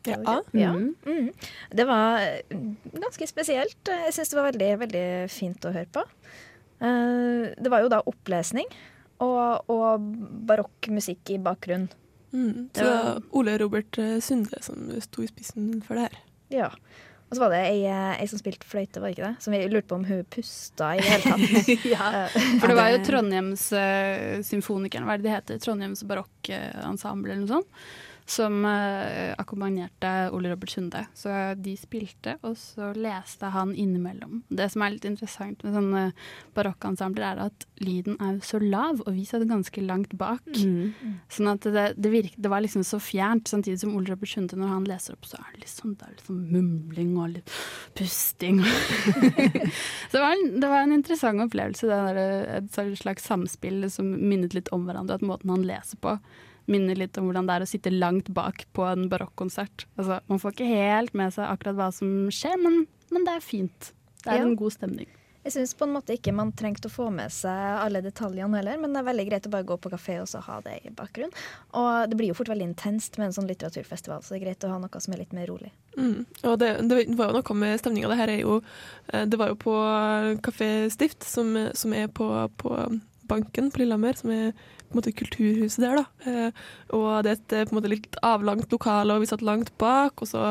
Ja. 0.06 0.42
Ja. 0.54 0.74
Mhm. 0.74 0.96
Mm. 1.06 1.32
Det 1.72 1.86
var 1.90 2.22
eh, 2.22 2.60
ganske 2.94 3.28
spesielt. 3.28 3.80
Jeg 3.88 4.14
syns 4.16 4.30
det 4.30 4.38
var 4.40 4.52
veldig, 4.52 4.70
veldig 4.86 5.06
fint 5.34 5.66
å 5.66 5.74
høre 5.76 5.90
på. 5.92 6.06
Eh, 6.80 7.56
Det 7.58 7.72
var 7.74 7.82
jo 7.82 7.90
da 7.92 8.04
opplesning 8.06 8.70
og, 9.26 9.66
og 9.74 10.08
barokkmusikk 10.48 11.34
i 11.36 11.42
bakgrunnen. 11.42 11.90
Mm. 12.32 12.70
Så 12.76 12.84
det 12.84 12.88
var 12.92 13.22
Ole 13.40 13.58
Robert 13.58 13.98
eh, 14.04 14.18
Sunde 14.22 14.60
som 14.62 14.90
sto 15.02 15.24
i 15.24 15.30
spissen 15.32 15.82
for 15.82 15.96
det 15.98 16.10
her. 16.10 16.18
Ja. 16.54 16.72
Og 17.28 17.36
så 17.36 17.42
var 17.44 17.52
det 17.52 17.62
ei, 17.68 17.82
ei 17.92 18.28
som 18.32 18.40
spilte 18.40 18.68
fløyte, 18.70 19.02
var 19.04 19.10
det 19.12 19.18
ikke 19.18 19.28
det? 19.34 19.44
Som 19.44 19.52
vi 19.52 19.58
lurte 19.68 19.90
på 19.90 19.98
om 19.98 20.06
hun 20.08 20.22
pusta 20.32 20.94
i 20.96 21.02
det 21.02 21.10
hele 21.12 21.34
tatt. 21.34 21.72
ja. 21.96 22.12
For 22.62 22.72
det 22.72 22.78
var 22.78 22.92
jo 22.94 23.02
Trondheims 23.04 23.66
uh, 23.76 24.38
Symfonikerne, 24.48 25.04
hva 25.10 25.18
er 25.18 25.20
det 25.20 25.28
de 25.28 25.34
heter? 25.34 25.60
Trondheims 25.60 26.06
barokkensemble 26.08 27.34
eller 27.34 27.42
noe 27.44 27.52
sånt. 27.58 27.82
Som 28.28 28.66
uh, 28.68 29.34
akkompagnerte 29.40 30.10
Ole 30.36 30.52
Robert 30.52 30.74
Sunde. 30.74 31.06
Så 31.16 31.32
de 31.56 31.78
spilte, 31.80 32.36
og 32.44 32.58
så 32.60 32.92
leste 32.98 33.52
han 33.54 33.72
innimellom. 33.72 34.42
Det 34.50 34.68
som 34.74 34.84
er 34.84 34.96
litt 34.96 35.08
interessant 35.08 35.64
med 35.64 35.78
sånne 35.78 36.02
barokkensembler, 36.58 37.28
er 37.28 37.44
at 37.48 37.68
lyden 37.80 38.18
er 38.24 38.42
så 38.44 38.60
lav, 38.60 39.00
og 39.06 39.16
vi 39.16 39.24
satt 39.28 39.48
ganske 39.48 39.84
langt 39.86 40.18
bak. 40.20 40.44
Mm. 40.58 41.22
Sånn 41.32 41.52
at 41.54 41.68
det, 41.72 41.86
det, 41.96 42.12
virk, 42.12 42.36
det 42.36 42.52
var 42.52 42.66
liksom 42.66 42.84
så 42.88 43.00
fjernt, 43.02 43.48
samtidig 43.48 43.80
som 43.84 43.96
Ole 43.96 44.12
Robert 44.12 44.34
Sunde, 44.34 44.60
når 44.60 44.74
han 44.74 44.90
leser 44.90 45.16
opp, 45.16 45.30
så 45.30 45.40
er 45.40 45.54
det 45.54 45.64
liksom, 45.64 45.96
det 45.96 46.10
er 46.10 46.18
liksom 46.18 46.44
mumling 46.52 47.16
og 47.22 47.32
litt 47.38 47.56
pusting. 47.98 48.60
så 50.10 50.18
det 50.18 50.26
var, 50.26 50.36
en, 50.36 50.60
det 50.60 50.74
var 50.74 50.84
en 50.84 50.98
interessant 50.98 51.48
opplevelse, 51.48 51.88
det 51.88 52.04
der, 52.20 52.60
et 52.60 53.00
slags 53.00 53.28
samspill 53.28 53.88
som 53.94 54.10
minnet 54.18 54.58
litt 54.58 54.72
om 54.76 54.88
hverandre, 54.88 55.20
at 55.20 55.26
måten 55.26 55.54
han 55.54 55.66
leser 55.68 56.00
på 56.04 56.18
minner 56.68 56.96
litt 57.00 57.18
om 57.18 57.30
hvordan 57.30 57.48
det 57.48 57.56
er 57.58 57.66
å 57.66 57.70
sitte 57.70 57.94
langt 57.94 58.30
bak 58.36 58.66
på 58.76 58.84
en 58.88 59.08
barokkonsert. 59.12 59.86
Altså, 59.98 60.20
man 60.28 60.40
får 60.44 60.56
ikke 60.58 60.72
helt 60.74 61.14
med 61.18 61.34
seg 61.36 61.48
akkurat 61.50 61.78
hva 61.80 61.92
som 61.96 62.28
skjer, 62.34 62.58
men, 62.64 62.84
men 63.14 63.28
det 63.28 63.38
er 63.38 63.46
fint. 63.46 63.94
Det 64.24 64.34
er 64.34 64.42
Ja. 64.42 64.48
en 64.50 64.58
god 64.60 64.74
stemning. 64.76 65.08
Jeg 65.48 65.54
syns 65.54 65.72
på 65.80 65.86
en 65.88 65.94
måte 65.96 66.12
ikke 66.12 66.34
man 66.36 66.50
trengte 66.52 66.90
å 66.90 66.92
få 66.92 67.06
med 67.14 67.32
seg 67.32 67.48
alle 67.80 68.02
detaljene 68.04 68.58
heller, 68.60 68.76
men 68.82 68.92
det 68.92 69.00
er 69.00 69.06
veldig 69.08 69.26
greit 69.30 69.46
å 69.48 69.52
bare 69.54 69.64
gå 69.64 69.78
på 69.80 69.92
kafé 69.94 70.18
og 70.20 70.28
så 70.28 70.42
ha 70.44 70.58
det 70.66 70.74
i 70.84 70.92
bakgrunnen. 70.92 71.32
Og 71.72 72.10
det 72.12 72.18
blir 72.20 72.34
jo 72.34 72.36
fort 72.36 72.50
veldig 72.52 72.68
intenst 72.68 73.16
med 73.18 73.30
en 73.30 73.36
sånn 73.38 73.48
litteraturfestival, 73.48 74.26
så 74.26 74.34
det 74.36 74.42
er 74.42 74.46
greit 74.50 74.66
å 74.68 74.74
ha 74.74 74.80
noe 74.84 75.00
som 75.00 75.14
er 75.16 75.22
litt 75.24 75.32
mer 75.38 75.48
rolig. 75.48 75.72
Mm. 75.96 76.26
Og 76.44 76.58
det, 76.60 76.74
det 76.90 77.00
var 77.16 77.32
jo 77.32 77.40
noe 77.40 77.56
med 77.62 77.80
stemninga. 77.80 78.10
Det 78.12 78.18
her 78.20 78.34
er 78.36 78.42
jo 78.42 78.58
eh, 79.14 79.24
Det 79.24 79.40
var 79.40 79.54
jo 79.54 79.56
på 79.64 79.78
Kafé 80.44 80.70
Stift, 80.92 81.24
som, 81.24 81.56
som 81.74 81.96
er 81.96 82.12
på, 82.12 82.28
på 82.60 82.76
Banken 83.32 83.72
på 83.72 83.86
Lillehammer, 83.86 84.20
som 84.20 84.32
er 84.36 84.52
måte 84.96 85.14
kulturhuset 85.16 85.84
der, 85.84 86.02
da. 86.02 86.30
Eh, 86.30 86.66
og 86.96 87.24
det 87.26 87.32
er 87.32 87.38
et 87.38 87.56
eh, 87.58 87.76
måte 87.76 87.92
litt 87.92 88.18
avlangt 88.26 88.72
lokale, 88.74 89.16
og 89.16 89.24
vi 89.24 89.30
satt 89.30 89.46
langt 89.46 89.74
bak. 89.82 90.22
Og 90.24 90.30
så 90.32 90.44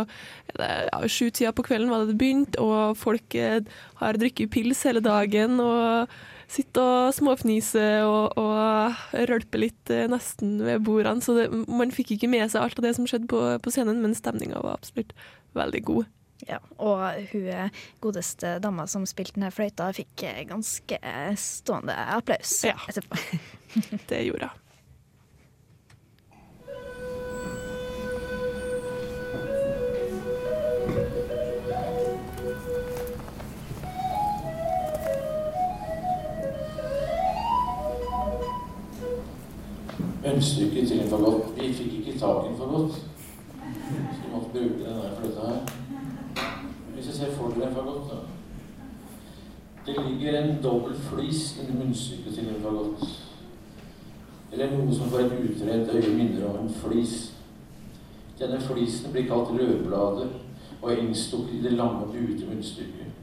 ja, 0.56 1.02
sju-tida 1.08 1.54
på 1.56 1.66
kvelden 1.66 1.92
var 1.92 2.04
det 2.04 2.14
det 2.14 2.20
begynte, 2.20 2.62
og 2.62 2.96
folk 3.00 3.36
eh, 3.38 3.60
har 4.00 4.20
drukket 4.20 4.52
pils 4.54 4.82
hele 4.88 5.04
dagen. 5.04 5.60
og 5.60 6.10
Sitter 6.46 7.08
og 7.08 7.14
småfniser 7.16 8.04
og, 8.06 8.36
og 8.38 9.16
rølper 9.26 9.64
litt 9.64 9.90
nesten 10.12 10.60
ved 10.62 10.84
bordene. 10.86 11.24
Så 11.24 11.34
det, 11.34 11.48
man 11.50 11.90
fikk 11.94 12.14
ikke 12.14 12.30
med 12.30 12.46
seg 12.52 12.62
alt 12.62 12.78
av 12.78 12.86
det 12.86 12.94
som 12.98 13.08
skjedde 13.08 13.26
på, 13.32 13.40
på 13.58 13.72
scenen, 13.74 13.98
men 14.04 14.14
stemninga 14.14 14.62
var 14.62 14.78
absolutt 14.78 15.16
veldig 15.58 15.82
god. 15.88 16.12
Ja, 16.44 16.58
og 16.78 17.00
hun 17.32 17.72
godeste 18.04 18.58
dama 18.62 18.84
som 18.90 19.06
spilte 19.08 19.38
denne 19.38 19.50
fløyta, 19.54 19.88
fikk 19.96 20.26
ganske 20.50 21.00
stående 21.40 21.96
applaus 22.18 22.58
Ja. 22.68 22.76
etterpå. 22.88 23.16
Det 24.10 24.22
gjorde 24.28 24.52
hun. 24.52 24.62
munnstykket 40.36 40.88
til 40.88 41.00
en 41.00 41.08
fagott. 41.08 41.60
Vi 41.60 41.72
fikk 41.72 41.92
ikke 41.92 42.18
tak 42.18 42.44
i 42.44 42.48
en 42.48 42.58
fagott, 42.58 42.92
så 42.92 44.22
vi 44.22 44.32
måtte 44.32 44.48
bruke 44.52 44.84
den 44.84 44.98
der 45.02 45.14
fløyta 45.20 45.40
her. 45.50 45.85
Hvis 47.06 47.20
jeg 47.20 47.26
ser 47.26 47.36
for 47.36 47.48
dere 47.48 47.68
en 47.68 47.74
fagott, 47.74 48.10
da. 48.10 48.16
Det 49.86 49.94
ligger 50.06 50.40
en 50.40 50.62
dobbel 50.62 50.94
flis 50.94 51.58
inni 51.60 51.78
munnstykket 51.78 52.34
til 52.34 52.48
en 52.48 52.62
fagott. 52.62 53.04
Eller 54.52 54.72
noe 54.72 54.94
som 54.94 55.12
for 55.12 55.22
et 55.22 55.36
utrent 55.38 55.92
øye 55.94 56.16
minner 56.16 56.48
om 56.48 56.64
en 56.64 56.72
flis. 56.74 57.12
Denne 58.40 58.58
flisen 58.60 59.12
blir 59.12 59.28
kalt 59.28 59.52
rødbladet 59.54 60.26
og 60.82 60.92
er 60.92 60.96
innstukket 61.04 61.54
i 61.54 61.62
det 61.62 61.72
lange, 61.72 62.08
buete 62.10 62.48
munnstykket. 62.48 63.14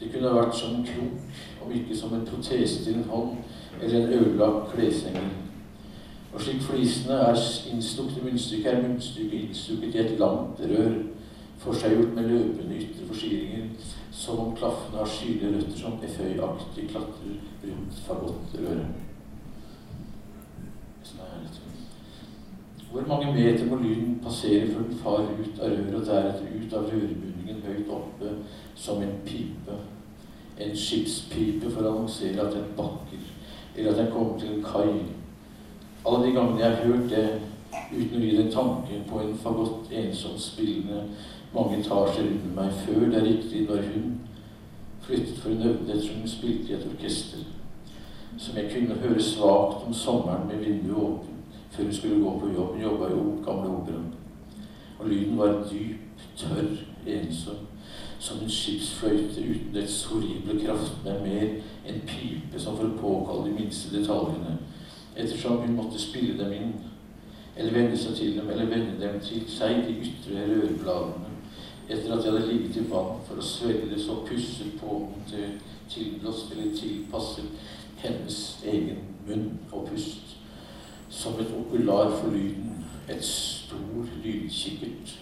Det 0.00 0.12
kunne 0.12 0.34
vært 0.36 0.54
som 0.56 0.76
en 0.76 0.86
krok, 0.86 1.42
om 1.64 1.72
ikke 1.74 1.96
som 1.98 2.14
en 2.14 2.26
protese 2.26 2.84
til 2.84 3.00
en 3.00 3.10
hånd 3.10 3.34
eller 3.82 3.98
en 3.98 4.12
ødelagt 4.20 4.70
kleshenger. 4.76 5.26
Og 6.34 6.40
slik 6.40 6.62
flisene 6.62 7.18
er 7.26 7.42
innstukket 7.72 8.22
i 8.22 8.24
munnstykket, 8.28 8.72
er 8.72 8.88
munnstykket 8.88 9.40
innstukket 9.40 9.94
i 9.94 10.04
et 10.06 10.18
langt 10.22 10.62
rør, 10.70 10.96
forseggjort 11.58 12.14
med 12.14 12.28
løpende 12.28 12.76
ytre 12.76 13.06
forsyninger, 13.08 13.68
som 14.10 14.40
om 14.40 14.56
klaffene 14.56 14.98
har 14.98 15.08
skylige 15.08 15.54
røtter 15.56 15.78
som 15.78 15.98
eføyaktig 16.02 16.88
klatrer 16.90 17.38
rundt 17.64 18.02
fagottrøret. 18.06 19.00
Sånn. 21.04 21.74
Hvor 22.90 23.06
mange 23.08 23.32
meter 23.34 23.66
må 23.66 23.76
lyden 23.82 24.20
passere 24.22 24.68
før 24.70 24.84
den 24.86 24.98
farer 25.02 25.32
ut 25.40 25.56
av 25.58 25.72
røret 25.72 25.96
og 25.98 26.06
deretter 26.06 26.52
ut 26.60 26.76
av 26.78 26.84
rørbunningen 26.92 27.64
høyt 27.66 27.90
oppe 27.90 28.36
som 28.78 29.02
en 29.02 29.16
pipe? 29.26 29.78
En 30.62 30.76
skipspipe 30.78 31.72
for 31.72 31.82
å 31.82 31.96
annonsere 31.96 32.44
at 32.44 32.54
den 32.54 32.68
bakker, 32.76 33.24
eller 33.74 33.90
at 33.90 33.98
den 33.98 34.12
kommer 34.14 34.38
til 34.38 34.52
en 34.54 34.62
kai. 34.62 35.02
Alle 36.04 36.20
de 36.22 36.36
gangene 36.36 36.62
jeg 36.62 36.70
har 36.70 36.86
hørt 36.86 37.10
det 37.10 37.26
uten 37.92 38.18
å 38.18 38.24
gi 38.24 38.36
en 38.40 38.52
tanke 38.52 39.00
på 39.08 39.20
en 39.20 39.34
fagott 39.42 39.92
ensomt 39.92 40.40
spillende 40.40 41.04
mange 41.54 41.78
etasjer 41.78 42.30
under 42.30 42.54
meg 42.56 42.78
før 42.84 43.04
det 43.10 43.18
er 43.20 43.28
riktig 43.28 43.66
når 43.68 43.84
hun 43.92 44.14
flyttet 45.04 45.38
for 45.38 45.52
hun 45.52 45.68
øvde 45.68 45.92
ettersom 45.92 46.22
hun 46.22 46.28
spilte 46.28 46.72
i 46.72 46.76
et 46.76 46.88
orkester, 46.88 47.44
som 48.38 48.56
jeg 48.56 48.70
kunne 48.72 49.00
høre 49.02 49.22
svakt 49.22 49.86
om 49.86 49.94
sommeren 49.94 50.48
med 50.48 50.64
vinduet 50.64 51.02
åpent 51.02 51.34
før 51.70 51.84
hun 51.84 51.94
skulle 51.94 52.22
gå 52.22 52.38
på 52.40 52.48
jobb. 52.54 52.72
Hun 52.72 52.82
jobba 52.82 53.06
i 53.06 53.44
gamle 53.44 53.70
operaen. 53.76 54.14
Og 54.98 55.08
lyden 55.08 55.38
var 55.38 55.68
dyp, 55.70 55.96
tørr, 56.36 56.76
ensom, 57.06 57.66
som 58.18 58.42
en 58.42 58.50
skipsfløyte 58.50 59.42
uten 59.42 59.74
dets 59.74 60.04
horrible 60.04 60.60
kraft, 60.66 61.04
med 61.04 61.20
mer 61.20 61.48
en 61.86 62.00
pipe 62.06 62.60
som 62.60 62.78
for 62.78 62.88
å 62.88 63.00
påkalle 63.00 63.50
de 63.50 63.56
minste 63.58 63.90
detaljene, 63.96 64.56
ettersom 65.16 65.60
hun 65.62 65.76
måtte 65.76 66.00
spille 66.00 66.38
dem 66.38 66.52
inn, 66.52 66.72
eller 67.56 67.72
vende 67.72 67.98
seg 67.98 68.16
til 68.18 68.38
dem, 68.38 68.50
eller 68.50 68.70
vende 68.70 68.98
dem 69.00 69.20
til 69.22 69.44
seg, 69.50 69.84
de 69.86 69.94
ytre 70.02 70.46
rørbladene, 70.48 71.32
etter 71.88 72.14
at 72.14 72.24
jeg 72.24 72.32
hadde 72.32 72.46
ligget 72.48 72.80
i 72.80 72.86
vann 72.90 73.20
for 73.26 73.38
å 73.38 73.44
svelge 73.44 73.90
det 73.90 74.00
så 74.02 74.16
pusset 74.26 74.78
på 74.80 75.00
til 75.30 75.58
tilblåst 75.92 76.54
eller 76.54 76.72
tilpasset 76.76 77.66
hennes 78.00 78.38
egen 78.64 79.04
munn 79.26 79.50
og 79.70 79.90
pust 79.90 80.34
som 81.14 81.36
et 81.40 81.52
okular 81.54 82.10
for 82.18 82.32
lyden, 82.32 82.84
et 83.08 83.24
stor 83.24 84.08
lydkikkert. 84.24 85.18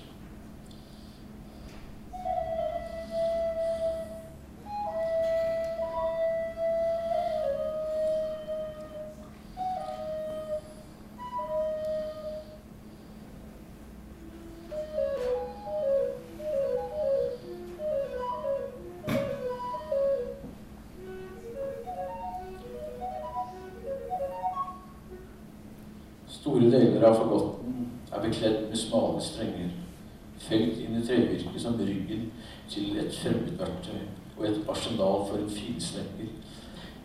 Til 32.70 32.98
et 32.98 33.14
fremmedverktøy 33.14 34.02
og 34.38 34.46
et 34.48 34.64
arsenal 34.68 35.26
for 35.28 35.38
en 35.38 35.50
finsnekker 35.50 36.30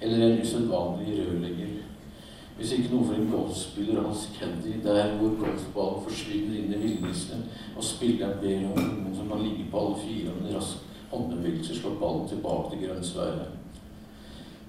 eller 0.02 0.28
en 0.28 0.42
usedvanlig 0.42 1.20
rørlegger. 1.20 1.78
Hvis 2.58 2.72
ikke 2.72 2.90
noe 2.90 3.06
for 3.06 3.14
en 3.14 3.30
golfspiller 3.32 4.00
og 4.00 4.08
hans 4.10 4.30
caddy 4.40 4.80
der 4.84 5.12
hvor 5.18 5.36
golfballen 5.42 6.06
forsvinner 6.08 6.58
inn 6.58 6.74
i 6.74 6.82
villniset, 6.82 7.44
og 7.76 7.86
spilleren 7.86 8.40
ber 8.42 8.64
om 8.72 8.80
noen 8.82 9.16
som 9.18 9.30
kan 9.30 9.44
ligge 9.46 9.68
på 9.72 9.82
alle 9.82 10.00
fire 10.02 10.34
med 10.34 10.50
en 10.50 10.58
rask 10.58 10.86
håndbevegelse 11.12 11.78
slår 11.78 12.00
ballen 12.02 12.26
tilbake 12.30 12.72
til 12.72 12.88
grønnsværet. 12.88 13.54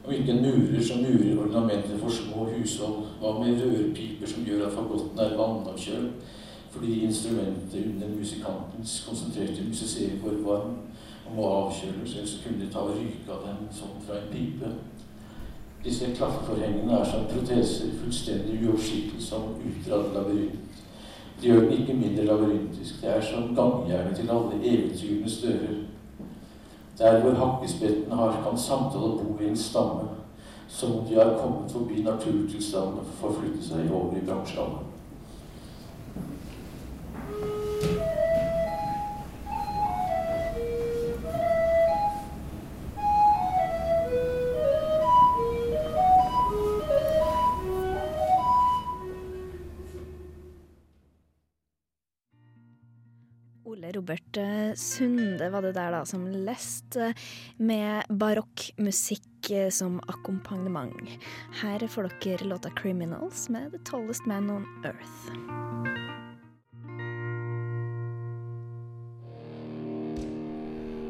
Om 0.04 0.12
ikke 0.14 0.36
murer 0.40 0.84
som 0.84 1.00
murer 1.04 1.40
ornamenter 1.44 1.96
for 2.00 2.12
små 2.12 2.44
hushold, 2.52 3.08
hva 3.20 3.32
med 3.40 3.64
rørpiper 3.64 4.30
som 4.30 4.44
gjør 4.44 4.66
at 4.66 4.76
fagotten 4.76 5.24
er 5.24 5.36
vannavkjølt 5.40 6.36
fordi 6.70 7.04
instrumentet 7.04 7.86
under 7.86 8.08
musikantens 8.18 9.04
konsentrerte 9.08 9.64
musisering 9.68 10.20
var 10.24 10.52
varm 10.52 10.76
og 11.26 11.36
må 11.36 11.48
avkjøles, 11.48 12.16
ellers 12.16 12.40
kunne 12.44 12.64
de 12.64 12.72
ta 12.72 12.78
og 12.78 12.96
ryke 12.96 13.32
av 13.32 13.44
den 13.46 13.68
som 13.72 13.96
fra 14.06 14.20
en 14.20 14.30
pipe. 14.32 14.70
Disse 15.84 16.08
klaffeforhengene 16.16 16.98
er 16.98 17.04
som 17.04 17.28
proteser, 17.30 17.92
fullstendig 18.02 18.58
uoversiktlig 18.64 19.22
som 19.22 19.52
utdratt 19.68 20.14
labyrint. 20.14 20.82
De 21.40 21.46
gjør 21.46 21.60
den 21.60 21.72
ikke 21.72 21.94
mindre 21.94 22.24
labyrintisk. 22.24 23.02
Det 23.02 23.10
er 23.10 23.20
som 23.22 23.54
gangjernet 23.54 24.16
til 24.16 24.30
alle 24.30 24.58
eventyrenes 24.62 25.40
dører. 25.42 25.76
Der 26.98 27.20
hvor 27.20 27.34
hakkespetten 27.44 28.12
har, 28.12 28.42
kan 28.42 28.58
samtale 28.58 29.12
bo 29.22 29.38
i 29.40 29.48
en 29.48 29.56
stamme, 29.56 30.08
som 30.68 30.96
om 30.96 31.04
de 31.06 31.14
har 31.14 31.38
kommet 31.38 31.72
forbi 31.72 32.02
naturtilstanden 32.02 32.98
og 32.98 33.14
forflyttet 33.20 33.64
seg 33.64 33.92
over 33.92 34.16
i 34.18 34.26
bransjelandet. 34.26 34.87
Sunde 54.78 55.50
var 55.50 55.66
det 55.66 55.74
der 55.74 55.90
da 55.90 56.04
som 56.06 56.22
leste 56.30 57.10
med 57.58 58.06
barokkmusikk 58.08 59.26
musikk 59.38 59.72
som 59.72 60.00
akkompagnement. 60.06 60.94
Her 61.62 61.86
får 61.88 62.10
dere 62.20 62.44
låta 62.44 62.68
'Criminals' 62.68 63.50
med 63.50 63.72
'The 63.72 63.78
Tallest 63.84 64.26
Man 64.26 64.50
on 64.50 64.66
Earth'. 64.84 65.32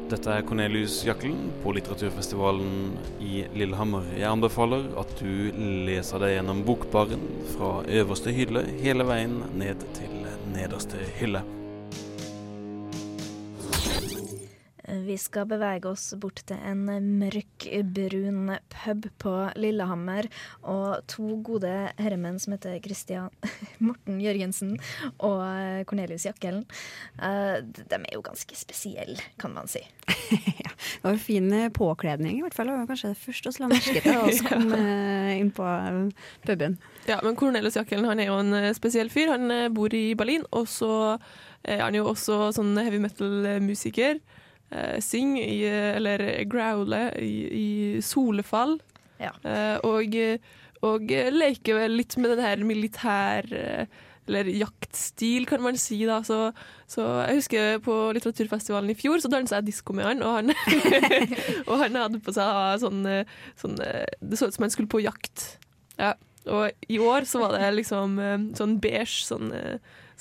Dette 0.09 0.29
er 0.31 0.41
Cornelius 0.41 1.05
Jakkelen 1.05 1.51
på 1.63 1.71
litteraturfestivalen 1.71 2.97
i 3.21 3.45
Lillehammer. 3.53 4.03
Jeg 4.17 4.31
anbefaler 4.31 4.89
at 4.97 5.19
du 5.19 5.51
leser 5.85 6.19
deg 6.19 6.33
gjennom 6.33 6.65
bokbaren 6.65 7.21
fra 7.53 7.83
øverste 7.85 8.31
hylle 8.33 8.65
hele 8.81 9.03
veien 9.05 9.43
ned 9.53 9.85
til 9.93 10.25
nederste 10.55 10.97
hylle. 11.19 11.58
Vi 15.09 15.15
skal 15.17 15.47
bevege 15.49 15.89
oss 15.89 16.11
bort 16.21 16.43
til 16.45 16.59
en 16.69 16.83
mørkbrun 17.17 18.51
pub 18.69 19.07
på 19.17 19.31
Lillehammer. 19.57 20.27
Og 20.69 20.99
to 21.09 21.39
gode 21.47 21.71
herremenn 21.97 22.37
som 22.41 22.53
heter 22.53 22.75
Christian 22.83 23.31
Morten 23.87 24.19
Jørgensen 24.21 24.75
og 25.17 25.41
Cornelius 25.89 26.27
Jakkelen. 26.27 26.61
Eh, 27.17 27.55
De 27.65 27.97
er 27.97 28.13
jo 28.13 28.21
ganske 28.27 28.53
spesielle, 28.59 29.17
kan 29.41 29.55
man 29.57 29.65
si. 29.71 29.81
Det 30.79 31.01
var 31.03 31.15
jo 31.17 31.21
fin 31.25 31.49
påkledning, 31.73 32.37
i 32.37 32.43
hvert 32.45 32.53
fall. 32.55 32.69
Det 32.69 32.77
var 32.77 32.89
kanskje 32.91 33.09
det 33.15 33.19
første 33.23 33.51
vi 33.55 33.63
la 33.63 33.69
merke 33.73 34.03
til 34.05 34.13
da 34.13 34.21
vi 34.29 34.39
kom 34.45 34.73
eh, 34.77 35.33
inn 35.41 35.49
på 35.57 35.65
eh, 35.65 36.27
puben. 36.45 36.77
Ja, 37.09 37.17
men 37.25 37.37
Cornelius 37.39 37.79
Jakkelen 37.81 38.05
han 38.07 38.21
er 38.21 38.29
jo 38.29 38.37
en 38.43 38.75
spesiell 38.77 39.09
fyr. 39.09 39.33
Han 39.33 39.49
bor 39.73 39.89
i 39.97 40.11
Berlin, 40.19 40.45
og 40.53 40.69
så 40.69 40.91
er 41.65 41.81
han 41.87 41.97
jo 41.97 42.05
også 42.13 42.51
sånn 42.59 42.77
heavy 42.77 43.01
metal-musiker. 43.01 44.21
Eh, 44.69 44.99
synge 45.01 45.41
i, 45.41 45.63
eller 45.65 46.21
growle 46.49 47.07
i, 47.17 47.33
i 47.57 47.69
solefall. 48.05 48.77
Ja. 49.19 49.31
Uh, 49.43 49.81
og, 49.89 50.13
og 50.85 51.09
leke 51.33 51.87
litt 51.89 52.15
med 52.21 52.35
den 52.35 52.45
her 52.45 52.61
militær... 52.63 53.49
eh, 53.49 54.05
Eller 54.29 54.45
jaktstil, 54.45 55.47
kan 55.49 55.61
man 55.65 55.77
si. 55.81 56.03
da. 56.05 56.19
Så, 56.21 56.51
så 56.85 57.01
Jeg 57.25 57.39
husker 57.39 57.79
på 57.81 57.95
litteraturfestivalen 58.13 58.91
i 58.93 58.95
fjor, 58.95 59.17
så 59.17 59.31
dansa 59.33 59.57
jeg 59.57 59.71
disko 59.71 59.95
med 59.97 60.05
han. 60.05 60.21
Og 60.21 60.35
han, 60.35 60.53
og 61.69 61.81
han 61.81 61.97
hadde 61.97 62.19
på 62.21 62.35
seg 62.37 62.83
sånn, 62.83 62.99
sånn 63.57 63.73
Det 63.79 64.37
så 64.37 64.51
ut 64.51 64.53
som 64.53 64.67
han 64.67 64.75
skulle 64.75 64.91
på 64.91 65.01
jakt. 65.01 65.47
Ja. 65.97 66.13
Og 66.45 66.69
i 66.93 67.01
år 67.01 67.25
så 67.25 67.41
var 67.41 67.57
det 67.57 67.71
liksom 67.79 68.21
sånn 68.53 68.77
beige, 68.83 69.25
sånn, 69.25 69.49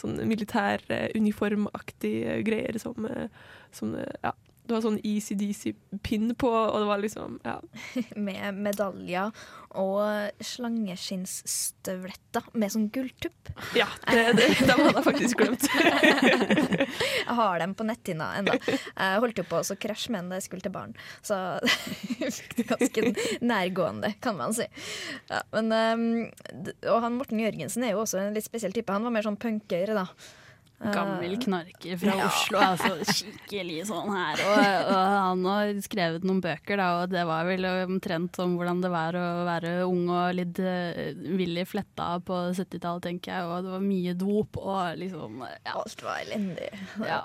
sånn 0.01 0.17
militær 0.25 0.83
uniformaktig 1.13 2.15
eh, 2.25 2.41
greier 2.49 2.81
som, 2.81 3.05
som 3.77 3.95
eh, 3.99 4.13
Ja. 4.23 4.35
Det 4.69 4.75
var 4.77 4.83
sånn 4.85 4.99
ECDC-pinn 5.01 6.35
på, 6.37 6.49
og 6.53 6.75
det 6.77 6.89
var 6.91 6.99
liksom 7.01 7.39
Ja. 7.41 7.57
Med 8.29 8.53
medaljer 8.61 9.33
og 9.81 10.31
slangeskinnsstøvletter 10.45 12.43
med 12.57 12.73
sånn 12.73 12.89
gulltupp. 12.93 13.51
Ja, 13.77 13.87
det, 14.09 14.33
det, 14.39 14.47
dem 14.65 14.81
hadde 14.81 14.97
jeg 14.97 15.05
faktisk 15.07 15.39
glemt. 15.43 15.65
Jeg 17.29 17.37
har 17.37 17.59
dem 17.61 17.75
på 17.77 17.85
netthinna 17.85 18.27
ennå. 18.41 18.55
Jeg 18.65 19.21
holdt 19.23 19.39
jo 19.41 19.45
på 19.49 19.61
å 19.61 19.77
krasje 19.81 20.11
med 20.15 20.21
den 20.23 20.31
da 20.33 20.37
jeg 20.41 20.47
skulle 20.47 20.65
til 20.65 20.73
baren, 20.75 20.95
så 21.25 21.37
ganske 22.73 23.01
nærgående, 23.45 24.11
kan 24.25 24.35
man 24.41 24.57
si. 24.57 24.67
Ja, 25.29 25.41
men, 25.53 25.67
um, 25.73 26.25
og 26.89 26.99
han 27.05 27.19
Morten 27.21 27.41
Jørgensen 27.45 27.85
er 27.85 27.93
jo 27.93 28.03
også 28.07 28.17
en 28.23 28.37
litt 28.37 28.49
spesiell 28.49 28.73
type. 28.77 28.93
Han 28.95 29.05
var 29.05 29.15
mer 29.15 29.27
sånn 29.29 29.41
punkere 29.41 29.93
da. 30.01 30.07
Gammel 30.79 31.33
Eh, 31.35 31.41
knarker 31.43 31.99
fra 31.99 32.13
Ja. 32.15 32.27
Oslo, 32.29 32.59
altså 32.63 32.93
skikkelig 33.03 33.81
sånn 33.89 34.13
her. 34.15 34.43
Og, 34.47 34.61
og 34.93 35.09
han 35.15 35.47
har 35.51 35.73
skrevet 35.83 36.27
noen 36.29 36.43
bøker, 36.45 36.79
da, 36.79 36.89
og 37.01 37.11
det 37.11 37.25
var 37.27 37.49
vel 37.49 37.67
omtrent 37.67 38.39
om 38.45 38.55
hvordan 38.59 38.83
det 38.85 38.93
var 38.93 39.19
å 39.19 39.27
være 39.49 39.73
ung 39.89 40.07
og 40.07 40.37
litt 40.39 40.61
villig 40.63 41.59
vill 41.59 41.67
fletta 41.67 42.09
på 42.25 42.39
70-tallet, 42.55 43.09
tenker 43.09 43.35
jeg. 43.35 43.49
Og 43.49 43.67
det 43.67 43.75
var 43.75 43.85
mye 43.85 44.15
dop 44.19 44.61
og 44.63 45.03
liksom 45.03 45.43
ja. 45.43 45.75
Alt 45.75 46.05
var 46.07 46.23
elendig. 46.23 46.71
Ja. 47.03 47.21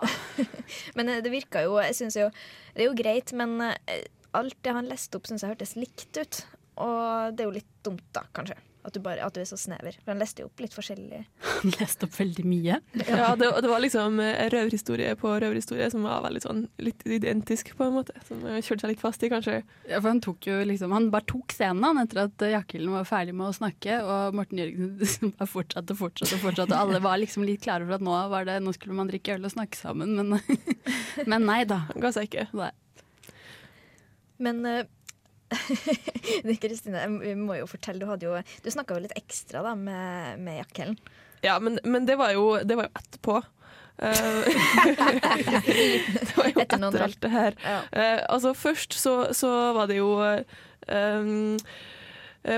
Men 0.98 1.14
eh, 1.14 1.22
det 1.24 1.32
virka 1.34 1.64
jo 1.66 1.78
Jeg 1.82 1.96
syns 1.98 2.18
jo 2.20 2.30
Det 2.74 2.84
er 2.84 2.90
jo 2.90 2.98
greit, 2.98 3.34
men 3.38 3.60
eh, 3.62 4.06
alt 4.34 4.58
det 4.66 4.74
han 4.74 4.90
leste 4.90 5.20
opp, 5.20 5.28
syns 5.30 5.44
jeg 5.46 5.54
hørtes 5.54 5.76
likt 5.78 6.18
ut. 6.18 6.40
Og 6.82 7.36
det 7.38 7.44
er 7.44 7.50
jo 7.52 7.58
litt 7.60 7.74
dumt, 7.86 8.06
da, 8.16 8.24
kanskje. 8.34 8.58
At 8.84 8.96
du, 8.96 9.00
bare, 9.04 9.24
at 9.24 9.36
du 9.36 9.40
er 9.40 9.48
så 9.48 9.56
snever. 9.60 9.96
For 10.04 10.12
han 10.12 10.20
leste 10.20 10.44
jo 10.44 10.50
opp 10.50 10.60
litt 10.60 10.74
forskjellig. 10.76 11.22
Han 11.48 11.72
leste 11.78 12.08
opp 12.08 12.18
veldig 12.18 12.44
mye. 12.44 12.80
Ja, 13.08 13.30
det, 13.40 13.48
det 13.64 13.70
var 13.72 13.80
liksom 13.80 14.20
eh, 14.20 14.42
røverhistorie 14.52 15.14
på 15.20 15.32
røverhistorie 15.32 15.88
som 15.94 16.04
var 16.04 16.26
veldig 16.26 16.42
sånn 16.44 16.66
litt 16.84 17.06
identisk, 17.08 17.72
på 17.80 17.88
en 17.88 17.96
måte. 17.96 18.16
Som 18.28 18.44
kjørte 18.44 18.84
seg 18.84 18.92
litt 18.92 19.04
fast 19.04 19.24
i, 19.24 19.30
kanskje. 19.32 19.62
Ja, 19.88 20.02
for 20.02 20.10
han 20.12 20.20
tok 20.24 20.50
jo 20.50 20.60
liksom 20.68 20.92
Han 20.96 21.08
bare 21.14 21.28
tok 21.32 21.56
scenen 21.56 21.86
han, 21.88 22.02
etter 22.04 22.26
at 22.26 22.46
Jakkelen 22.54 22.92
var 22.98 23.08
ferdig 23.08 23.38
med 23.40 23.50
å 23.54 23.56
snakke, 23.56 24.02
og 24.04 24.36
Morten 24.36 24.60
Jørgensen 24.60 25.32
bare 25.38 25.50
fortsatte 25.54 25.96
og 25.96 26.02
fortsatte, 26.04 26.36
og 26.38 26.44
fortsatte. 26.50 26.80
Alle 26.84 27.00
var 27.04 27.22
liksom 27.24 27.48
litt 27.48 27.64
klare 27.64 27.88
for 27.88 27.96
at 27.96 28.04
nå, 28.04 28.18
var 28.34 28.50
det, 28.50 28.60
nå 28.66 28.76
skulle 28.76 28.98
man 29.00 29.12
drikke 29.12 29.38
øl 29.38 29.48
og 29.48 29.56
snakke 29.56 29.80
sammen, 29.80 30.18
men, 30.20 30.40
men 31.32 31.48
nei 31.48 31.64
da. 31.70 31.86
Han 31.94 32.04
ga 32.04 32.12
seg 32.16 32.28
ikke. 32.28 32.50
Nei. 32.60 32.74
Men 34.44 34.66
eh, 34.68 34.84
det, 36.46 36.58
Kristine, 36.62 37.06
vi 37.22 37.34
må 37.40 37.58
jo 37.60 37.68
fortelle, 37.70 38.02
du 38.02 38.10
hadde 38.10 38.28
jo 38.28 38.38
Du 38.64 38.72
snakka 38.74 38.98
jo 38.98 39.06
litt 39.06 39.18
ekstra 39.20 39.64
da 39.66 39.76
med, 39.80 40.40
med 40.44 40.62
Jakkelen. 40.62 40.98
Ja, 41.44 41.58
men, 41.60 41.80
men 41.84 42.08
det 42.08 42.18
var 42.20 42.32
jo, 42.36 42.56
det 42.64 42.78
var 42.80 42.88
jo 42.88 43.02
etterpå. 43.02 43.42
Eh, 43.98 44.10
det 46.20 46.38
var 46.38 46.48
jo 46.50 46.62
Etter 46.64 46.80
etter 46.80 47.08
alt 47.08 47.22
det 47.22 47.34
her. 47.34 47.58
Ja. 47.64 47.80
Uh, 47.92 48.22
altså 48.30 48.54
Først 48.58 48.94
så, 48.98 49.34
så 49.36 49.50
var 49.76 49.86
det 49.92 49.98
jo 50.00 50.10
eh, 50.24 51.58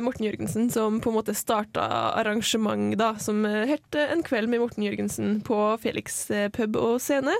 Morten 0.01 0.25
Jørgensen 0.25 0.69
som 0.73 1.01
på 1.01 1.09
en 1.11 1.17
måte 1.17 1.33
starta 1.37 1.83
arrangement 2.17 2.95
da, 2.97 3.13
som 3.21 3.45
het 3.45 3.95
En 4.01 4.23
kveld 4.25 4.49
med 4.49 4.59
Morten 4.63 4.83
Jørgensen 4.85 5.41
på 5.45 5.77
Felix 5.81 6.31
pub 6.53 6.75
og 6.81 7.01
scene. 7.03 7.35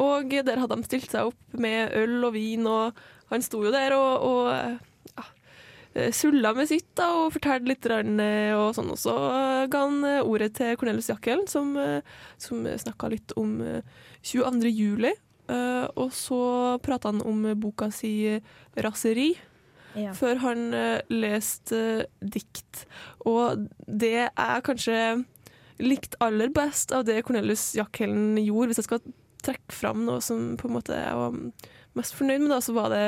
Og 0.00 0.32
der 0.32 0.60
hadde 0.60 0.76
de 0.78 0.84
stilt 0.88 1.10
seg 1.12 1.22
opp 1.32 1.42
med 1.52 1.92
øl 1.98 2.24
og 2.24 2.32
vin, 2.32 2.64
og 2.64 2.96
han 3.28 3.42
sto 3.44 3.60
jo 3.66 3.70
der 3.74 3.92
og, 3.96 4.12
og 4.24 4.44
sulla 6.14 6.54
med 6.56 6.68
sitt 6.70 6.88
da, 6.96 7.08
og 7.24 7.32
fortalte 7.34 7.68
litt 7.68 7.86
eh, 7.92 8.52
og 8.56 8.72
sånn. 8.76 8.90
Og 8.94 8.98
så 9.00 9.12
eh, 9.28 9.66
ga 9.72 9.82
han 9.86 9.98
eh, 10.08 10.22
ordet 10.24 10.54
til 10.58 10.76
Cornelius 10.80 11.10
Jackelen, 11.12 11.46
som, 11.50 11.74
eh, 11.76 12.00
som 12.40 12.64
snakka 12.64 13.10
litt 13.12 13.34
om 13.36 13.60
eh, 13.60 13.82
22. 14.22 14.70
juli. 14.72 15.12
Eh, 15.52 15.86
og 15.98 16.12
så 16.16 16.78
prata 16.84 17.10
han 17.12 17.20
om 17.26 17.42
boka 17.60 17.90
si 17.92 18.12
eh, 18.36 18.40
'Raseri', 18.76 19.34
Ja. 19.94 20.14
før 20.16 20.38
han 20.40 20.72
eh, 20.72 21.02
leste 21.12 21.76
eh, 22.00 22.06
dikt. 22.24 22.86
Og 23.28 23.66
det 23.86 24.30
er 24.32 24.62
kanskje 24.64 25.24
likt 25.82 26.14
aller 26.20 26.48
best 26.48 26.92
av 26.96 27.04
det 27.04 27.18
Cornelius 27.26 27.74
Jakkelen 27.76 28.38
gjorde. 28.40 28.70
Hvis 28.70 28.80
jeg 28.80 28.88
skal 28.88 29.02
trekke 29.42 29.74
fram 29.74 30.06
noe 30.06 30.22
som 30.24 30.56
på 30.56 30.68
en 30.70 30.76
måte 30.78 30.94
jeg 30.96 31.14
var 31.18 31.36
mest 31.98 32.14
fornøyd 32.16 32.40
med, 32.40 32.50
da, 32.54 32.60
så 32.64 32.72
var 32.72 32.88
det 32.94 33.04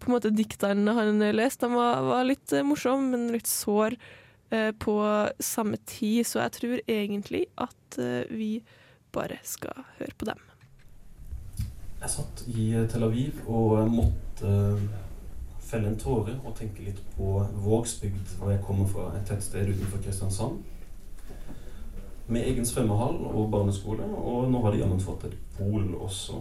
på 0.00 0.08
en 0.08 0.16
måte 0.16 0.32
diktene 0.34 0.94
han 0.96 1.20
leste. 1.36 1.68
De 1.68 1.76
var, 1.76 2.02
var 2.06 2.26
litt 2.28 2.52
eh, 2.56 2.66
morsomme, 2.66 3.12
men 3.12 3.32
litt 3.34 3.50
sår 3.50 3.96
eh, 4.50 4.70
på 4.72 4.96
samme 5.38 5.80
tid. 5.86 6.24
Så 6.26 6.40
jeg 6.42 6.56
tror 6.56 6.80
egentlig 6.86 7.44
at 7.60 8.00
eh, 8.00 8.24
vi 8.32 8.52
bare 9.14 9.40
skal 9.46 9.84
høre 9.98 10.16
på 10.16 10.30
dem. 10.30 10.42
Jeg 12.00 12.12
satt 12.14 12.44
i 12.48 12.70
Tel 12.88 13.04
Aviv 13.04 13.42
og 13.44 13.90
måtte 13.92 14.50
felle 15.70 15.90
en 15.90 15.98
tåre 16.00 16.34
og 16.40 16.54
tenke 16.58 16.86
litt 16.86 17.00
på 17.14 17.42
Vågsbygd, 17.62 18.38
hvor 18.38 18.54
jeg 18.54 18.62
kommer 18.64 18.88
fra, 18.90 19.10
et 19.18 19.28
tettsted 19.28 19.68
utenfor 19.68 20.00
Kristiansand. 20.02 20.62
Med 22.30 22.46
egen 22.46 22.66
svømmehall 22.66 23.20
og 23.26 23.50
barneskole, 23.52 24.06
og 24.06 24.48
nå 24.50 24.62
har 24.64 24.74
de 24.74 24.80
jammen 24.80 25.02
et 25.02 25.36
pol 25.58 25.94
også. 25.98 26.40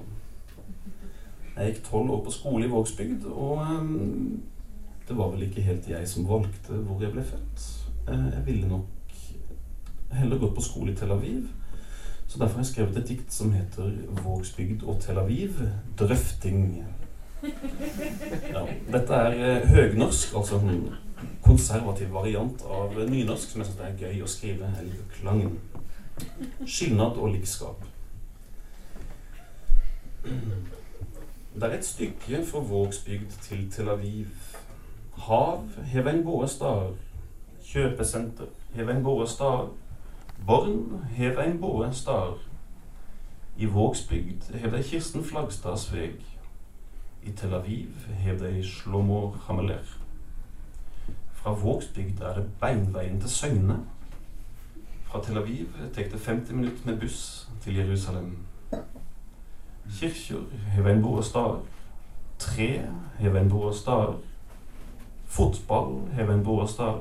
Jeg 1.60 1.74
gikk 1.74 1.90
tolv 1.90 2.12
år 2.16 2.22
på 2.24 2.32
skole 2.32 2.66
i 2.66 2.70
Vågsbygd, 2.72 3.26
og 3.36 3.58
ehm, 3.66 4.42
det 5.08 5.18
var 5.18 5.34
vel 5.34 5.42
ikke 5.44 5.64
helt 5.66 5.90
jeg 5.90 6.08
som 6.08 6.28
valgte 6.30 6.78
hvor 6.86 7.02
jeg 7.04 7.12
ble 7.12 7.24
født. 7.28 7.66
Eh, 8.08 8.30
jeg 8.36 8.46
ville 8.46 8.70
nok 8.70 8.86
heller 10.16 10.40
gått 10.40 10.56
på 10.56 10.64
skole 10.64 10.94
i 10.94 10.96
Tel 10.96 11.12
Aviv. 11.12 11.50
Så 12.30 12.40
derfor 12.40 12.60
har 12.60 12.64
jeg 12.64 12.72
skrevet 12.72 12.98
et 12.98 13.08
dikt 13.10 13.34
som 13.34 13.52
heter 13.52 13.92
'Vågsbygd 14.22 14.84
og 14.84 15.02
Tel 15.02 15.18
Aviv 15.18 15.60
drøfting'. 16.00 16.84
Ja, 18.54 18.66
dette 18.92 19.14
er 19.14 19.32
eh, 19.32 19.68
høgnorsk, 19.70 20.36
altså 20.36 20.60
en 20.60 20.94
konservativ 21.44 22.14
variant 22.14 22.62
av 22.62 22.96
nynorsk, 23.10 23.50
som 23.50 23.62
jeg 23.62 23.68
syns 23.68 23.84
er 23.84 24.00
gøy 24.00 24.24
å 24.24 24.28
skrive. 24.28 24.72
Jeg 24.78 24.86
liker 24.86 25.16
klangen. 25.20 25.60
Skilnad 26.66 27.20
og 27.20 27.34
likskap. 27.36 27.84
Det 31.60 31.68
er 31.68 31.78
et 31.78 31.86
stykke 31.86 32.46
fra 32.46 32.60
Vågsbygd 32.60 33.32
til 33.42 33.72
Tel 33.72 33.90
Aviv. 33.90 34.26
Hav 35.18 35.70
hev 35.86 36.08
en 36.08 36.24
båestad. 36.24 36.94
Kjøpesenter 37.64 38.46
hev 38.74 38.90
en 38.90 39.04
båestad. 39.04 39.68
Born 40.48 41.04
hev 41.12 41.40
en 41.40 41.60
båestad. 41.62 42.34
I 43.58 43.66
Vågsbygd 43.66 44.54
hev 44.54 44.72
de 44.72 44.84
Kirsten 44.84 45.24
Flagstads 45.24 45.94
veg. 45.94 46.24
I 47.24 47.32
Tel 47.32 47.54
Aviv 47.54 48.08
hev 48.08 48.40
de 48.40 48.64
Shlomo 48.64 49.30
Hameler. 49.30 49.98
Fra 51.34 51.54
Vågsbygd 51.54 52.22
er 52.22 52.34
det 52.34 52.50
beinveien 52.62 53.20
til 53.22 53.30
Søgne. 53.30 53.80
Fra 55.04 55.24
Tel 55.24 55.38
Aviv 55.38 55.66
tek 55.94 56.12
det 56.12 56.22
50 56.26 56.52
minutter 56.52 56.86
med 56.86 57.00
buss 57.00 57.50
til 57.62 57.76
Jerusalem. 57.76 58.38
Kirkjur 59.98 60.44
hev 60.74 60.88
ein 60.88 61.02
båe 61.02 61.24
stad. 61.24 61.62
Tre 62.40 62.82
hev 63.18 63.36
ein 63.36 63.50
båe 63.50 63.74
stad. 63.74 64.14
Fotball 65.26 66.08
hev 66.14 66.30
ein 66.30 66.44
båe 66.44 66.68
stad. 66.68 67.00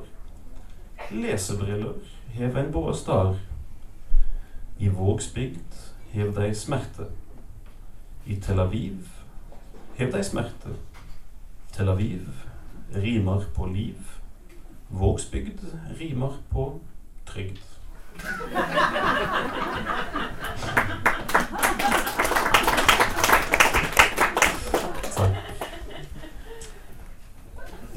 Lesebriller 1.10 1.94
hev 2.28 2.56
ein 2.56 2.72
båe 2.72 2.94
stad. 2.94 3.36
I 4.78 4.88
Vågsbygd 4.88 5.74
hev 6.12 6.34
de 6.34 6.54
smerte. 6.54 7.06
I 8.26 8.40
Tel 8.40 8.60
Aviv 8.60 9.08
hev 9.96 10.12
de 10.12 10.24
smerte. 10.24 10.76
Tel 11.72 11.88
Aviv 11.88 12.28
rimer 12.94 13.44
på 13.54 13.66
liv. 13.66 13.96
Vågsbygd 14.88 15.60
rimer 16.00 16.32
på 16.50 16.80
trygd. 17.26 17.58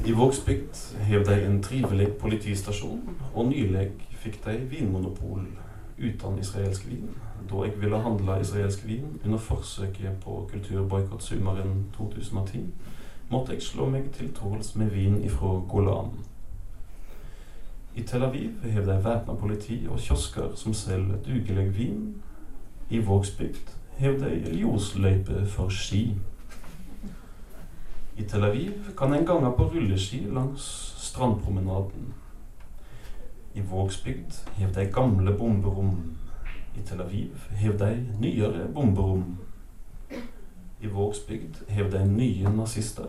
I 0.04 0.12
Vågsbygd 0.12 0.96
hev 1.00 1.24
de 1.24 1.44
en 1.46 1.62
trivelig 1.62 2.08
politistasjon, 2.18 3.02
og 3.34 3.46
nylig 3.46 3.84
fikk 4.18 4.40
de 4.42 4.56
vinmonopol 4.70 5.44
uten 5.98 6.38
israelsk 6.42 6.88
vin, 6.90 7.12
da 7.50 7.60
jeg 7.62 7.76
ville 7.78 8.00
handle 8.02 8.40
israelsk 8.42 8.82
vin 8.86 9.20
under 9.24 9.38
forsøket 9.38 10.16
på 10.24 10.40
kulturboikott 10.50 11.22
sommeren 11.22 11.84
2010, 11.94 12.64
måtte 13.30 13.54
jeg 13.54 13.62
slå 13.62 13.86
meg 13.94 14.10
til 14.16 14.32
tåls 14.34 14.74
med 14.74 14.90
vin 14.90 15.20
ifra 15.22 15.52
Golan. 15.70 16.10
I 17.94 18.02
Tel 18.02 18.26
Aviv 18.26 18.66
har 18.72 18.82
de 18.82 18.98
væpna 19.04 19.38
politi 19.38 19.84
og 19.86 20.02
kiosker 20.02 20.56
som 20.56 20.74
selger 20.74 21.22
dugelig 21.22 21.78
vin. 21.78 22.14
I 22.90 22.98
Vågsbygd 22.98 23.70
har 23.98 24.18
de 24.18 24.34
ljosløype 24.50 25.46
for 25.46 25.68
ski. 25.68 26.08
I 28.16 28.24
Tel 28.28 28.44
Aviv 28.44 28.72
kan 28.96 29.12
en 29.12 29.26
gange 29.26 29.52
på 29.56 29.64
rulleski 29.64 30.26
langs 30.30 30.62
strandpromenaden. 30.98 32.14
I 33.54 33.60
Vågsbygd 33.60 34.32
hev 34.52 34.74
de 34.74 34.84
gamle 34.84 35.32
bomberom. 35.38 36.16
I 36.76 36.82
Tel 36.82 37.00
Aviv 37.00 37.48
hev 37.50 37.78
de 37.78 38.06
nyere 38.20 38.68
bomberom. 38.74 39.38
I 40.80 40.86
Vågsbygd 40.86 41.62
hev 41.68 41.90
de 41.92 42.04
nye 42.06 42.52
nazister. 42.56 43.08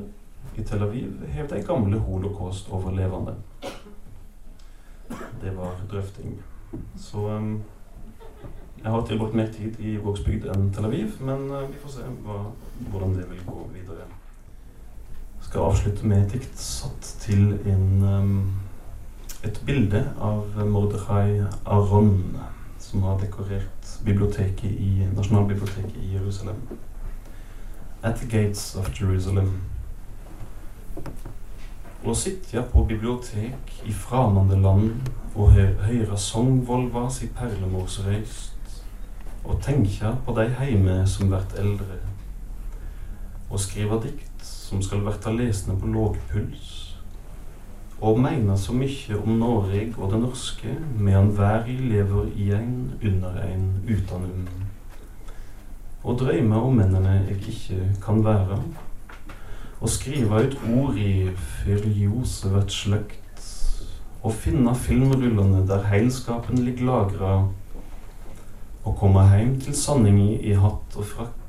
I 0.56 0.64
Tel 0.64 0.84
Aviv 0.84 1.28
hev 1.28 1.50
de 1.50 1.62
gamle 1.68 2.00
holocaust-overlevende. 2.00 3.36
Det 5.42 5.56
var 5.58 5.80
drøfting. 5.92 6.42
Så 6.96 7.18
um, 7.18 7.64
jeg 8.84 8.92
har 8.92 9.06
tilbrakt 9.06 9.34
mer 9.34 9.52
tid 9.52 9.80
i 9.80 9.98
Vågsbygd 9.98 10.48
enn 10.56 10.72
Tel 10.74 10.86
Aviv, 10.86 11.20
men 11.20 11.50
uh, 11.52 11.68
vi 11.68 11.80
får 11.84 11.98
se 12.00 12.12
hva, 12.24 12.44
hvordan 12.90 13.16
det 13.20 13.30
vil 13.30 13.46
gå 13.46 13.68
videre. 13.74 14.08
Jeg 15.44 15.50
skal 15.50 15.62
avslutte 15.62 16.08
med 16.08 16.22
et 16.24 16.32
dikt 16.34 16.60
satt 16.60 17.08
til 17.20 17.42
en, 17.68 18.04
um, 18.04 18.54
et 19.44 19.60
bilde 19.66 20.00
av 20.24 20.56
Mordechai 20.66 21.44
Aron, 21.66 22.38
som 22.80 23.04
har 23.04 23.20
dekorert 23.20 23.90
biblioteket 24.06 24.72
i 24.72 25.10
Nasjonalbiblioteket 25.12 26.00
i 26.00 26.14
Jerusalem. 26.14 26.56
At 28.04 28.16
the 28.16 28.30
gates 28.38 28.76
of 28.80 28.90
Jerusalem. 29.02 29.52
Å 32.06 32.16
sitte 32.16 32.64
på 32.72 32.88
bibliotek 32.88 33.78
i 33.84 33.94
framande 33.94 34.58
land 34.64 35.12
og 35.36 35.52
hø 35.60 36.16
sangvolva 36.16 37.10
si 37.12 37.28
perlemors 37.28 38.00
røyst, 38.08 38.82
og 39.44 39.60
tenker 39.62 40.16
på 40.26 40.40
de 40.40 40.48
heime 40.56 41.02
som 41.08 41.36
vert 41.36 41.60
eldre, 41.60 42.00
og 43.50 43.60
skriver 43.60 44.08
dikt 44.08 44.63
som 44.74 44.82
skal 44.82 45.04
verta 45.06 45.30
lesne 45.30 45.76
på 45.78 45.86
låg 45.94 46.16
puls, 46.32 46.70
og 48.02 48.18
meina 48.20 48.56
så 48.58 48.74
mykje 48.74 49.20
om 49.20 49.36
Noreg 49.38 50.00
og 50.00 50.10
det 50.10 50.22
norske 50.24 50.72
medan 50.98 51.30
verda 51.38 51.76
lever 51.92 52.32
i 52.34 52.48
ein 52.58 52.96
under 52.98 53.38
ein 53.44 53.68
utanum, 53.86 54.48
og 56.02 56.18
drøyme 56.20 56.58
om 56.58 56.74
mennene 56.82 57.20
eg 57.30 57.46
ikkje 57.52 57.92
kan 58.02 58.24
være, 58.26 58.58
og 59.80 59.94
skrive 59.94 60.42
ut 60.42 60.58
ord 60.74 60.98
i 60.98 61.30
før 61.38 61.86
vert 62.56 62.74
sløkt, 62.74 63.46
og 64.24 64.34
finne 64.34 64.74
filmrullene 64.74 65.68
der 65.70 65.86
heilskapen 65.92 66.66
ligg 66.66 66.82
lagra, 66.82 67.44
og 68.84 68.98
komme 68.98 69.30
heim 69.30 69.60
til 69.62 69.78
sanninga 69.78 70.42
i 70.42 70.58
hatt 70.58 70.98
og 70.98 71.06
frakk, 71.14 71.43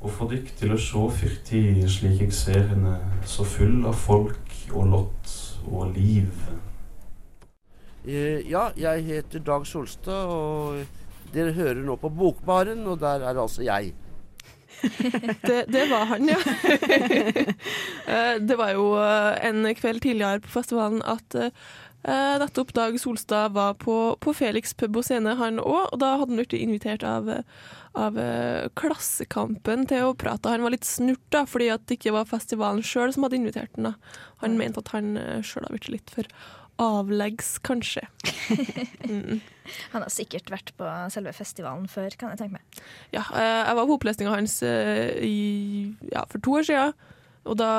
og 0.00 0.12
få 0.16 0.28
dykk 0.30 0.52
til 0.56 0.72
å 0.72 0.80
sjå 0.80 1.04
fyrtid 1.12 1.82
slik 1.92 2.22
eg 2.24 2.32
ser 2.34 2.64
henne, 2.70 2.96
så 3.28 3.44
full 3.44 3.84
av 3.88 3.96
folk 4.00 4.54
og 4.72 4.86
lott 4.94 5.34
og 5.68 5.92
liv. 5.96 6.30
Eh, 8.08 8.40
ja, 8.48 8.70
jeg 8.80 9.04
heter 9.04 9.44
Dag 9.44 9.66
Solstad, 9.68 10.30
og 10.32 11.34
dere 11.34 11.52
hører 11.52 11.82
nå 11.84 11.98
på 12.00 12.08
Bokbaren, 12.08 12.86
og 12.88 13.00
der 13.02 13.26
er 13.28 13.42
altså 13.42 13.66
jeg. 13.66 13.92
det, 15.48 15.66
det, 15.68 15.84
var 15.90 16.08
han, 16.14 16.30
ja. 16.30 16.40
Eh, 18.10 18.40
det 18.42 18.56
var 18.58 18.72
jo 18.72 18.94
eh, 18.98 19.36
en 19.46 19.68
kveld 19.76 20.00
tidligere 20.02 20.40
på 20.42 20.50
festivalen 20.50 21.02
at 21.06 21.36
nettopp 22.02 22.72
Dag 22.76 22.94
Solstad 23.00 23.52
var 23.52 23.74
på, 23.80 23.96
på 24.20 24.32
Felix 24.36 24.72
pub 24.74 25.00
og 25.00 25.04
scene, 25.04 25.34
han 25.36 25.60
òg. 25.60 25.90
Og 25.92 25.98
da 26.00 26.14
hadde 26.16 26.32
han 26.32 26.40
blitt 26.40 26.56
invitert 26.56 27.04
av, 27.06 27.28
av 27.98 28.20
Klassekampen 28.80 29.84
til 29.90 30.08
å 30.08 30.14
prate. 30.18 30.52
Han 30.52 30.64
var 30.64 30.74
litt 30.74 30.88
snurt, 30.88 31.26
da, 31.34 31.44
fordi 31.48 31.68
at 31.74 31.84
det 31.88 31.98
ikke 31.98 32.14
var 32.16 32.30
festivalen 32.30 32.84
sjøl 32.86 33.12
som 33.16 33.28
hadde 33.28 33.40
invitert 33.40 33.76
han. 33.76 33.90
Da. 33.90 34.16
Han 34.44 34.56
mente 34.60 34.80
at 34.80 34.94
han 34.94 35.12
sjøl 35.44 35.66
hadde 35.66 35.76
blitt 35.76 35.92
litt 35.98 36.14
for 36.14 36.32
avleggs, 36.80 37.58
kanskje. 37.58 38.06
mm. 39.08 39.40
Han 39.92 40.04
har 40.04 40.12
sikkert 40.12 40.50
vært 40.52 40.72
på 40.78 40.88
selve 41.12 41.34
festivalen 41.36 41.86
før, 41.90 42.14
kan 42.16 42.32
jeg 42.32 42.40
tenke 42.40 42.56
meg. 42.56 42.82
Ja, 43.12 43.26
jeg 43.36 43.76
var 43.76 43.88
på 43.88 43.98
opplesninga 43.98 44.32
hans 44.32 44.56
i, 44.64 45.92
ja, 46.08 46.24
for 46.30 46.40
to 46.40 46.56
år 46.60 46.66
siden, 46.70 46.96
og 47.44 47.60
da 47.60 47.70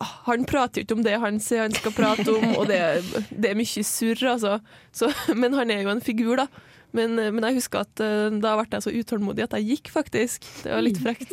han 0.00 0.46
prater 0.48 0.80
jo 0.80 0.86
ikke 0.86 0.96
om 0.98 1.04
det 1.06 1.16
han 1.22 1.40
sier 1.42 1.66
han 1.66 1.74
skal 1.74 1.94
prate 1.96 2.28
om, 2.32 2.54
og 2.58 2.68
det, 2.70 2.80
det 3.30 3.50
er 3.50 3.58
mye 3.58 3.84
surr, 3.86 4.22
altså. 4.34 4.58
Så, 4.94 5.10
men 5.36 5.56
han 5.58 5.72
er 5.74 5.84
jo 5.84 5.92
en 5.92 6.04
figur, 6.04 6.36
da. 6.40 6.48
Men, 6.94 7.18
men 7.18 7.42
jeg 7.48 7.58
husker 7.58 7.82
at 7.82 7.98
da 7.98 8.52
ble 8.54 8.68
jeg 8.70 8.84
så 8.84 8.92
utålmodig 8.94 9.48
at 9.48 9.56
jeg 9.58 9.66
gikk, 9.72 9.90
faktisk. 9.90 10.46
Det 10.62 10.70
var 10.70 10.84
litt 10.84 11.00
frekt, 11.02 11.32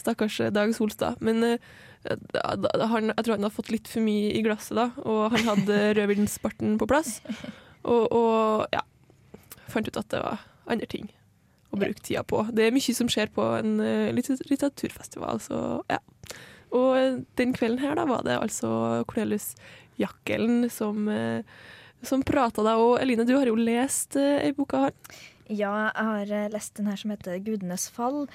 stakkars 0.00 0.38
Dag 0.54 0.72
Solstad. 0.72 1.20
Men 1.20 1.58
han, 2.04 3.10
jeg 3.12 3.24
tror 3.24 3.34
han 3.34 3.44
hadde 3.46 3.56
fått 3.56 3.72
litt 3.72 3.90
for 3.90 4.04
mye 4.04 4.32
i 4.32 4.40
glasset 4.44 4.76
da, 4.78 4.88
og 5.04 5.34
han 5.34 5.44
hadde 5.48 5.76
rødvinsbarten 5.98 6.78
på 6.80 6.88
plass. 6.88 7.18
Og, 7.84 8.08
og, 8.08 8.64
ja, 8.72 8.80
fant 9.72 9.88
ut 9.88 10.00
at 10.00 10.10
det 10.12 10.24
var 10.24 10.44
andre 10.70 10.88
ting 10.88 11.10
å 11.74 11.80
bruke 11.80 12.00
tida 12.04 12.24
på. 12.28 12.44
Det 12.54 12.68
er 12.68 12.74
mye 12.74 12.96
som 12.96 13.10
skjer 13.10 13.32
på 13.34 13.44
en 13.58 13.76
litteraturfestival, 14.16 15.40
så 15.44 15.60
ja. 15.90 16.00
Og 16.74 17.22
den 17.38 17.54
kvelden 17.54 17.82
her 17.82 17.96
da 17.98 18.06
var 18.08 18.24
det 18.26 18.38
altså 18.40 19.04
Cornelius 19.10 19.52
Jakkelen 20.00 20.66
som, 20.72 21.06
uh, 21.08 21.44
som 22.02 22.24
prata 22.26 22.64
da. 22.66 22.76
Og 22.82 22.98
Eline, 23.02 23.26
du 23.28 23.36
har 23.36 23.48
jo 23.50 23.56
lest 23.58 24.18
uh, 24.18 24.42
ei 24.42 24.52
bok 24.56 24.76
av 24.76 24.88
han? 24.88 25.00
Ja, 25.46 25.72
jeg 25.92 26.10
har 26.10 26.52
lest 26.54 26.78
den 26.78 26.88
her 26.88 26.96
som 27.00 27.12
heter 27.12 27.38
'Gudenes 27.38 27.90
fall'. 27.92 28.26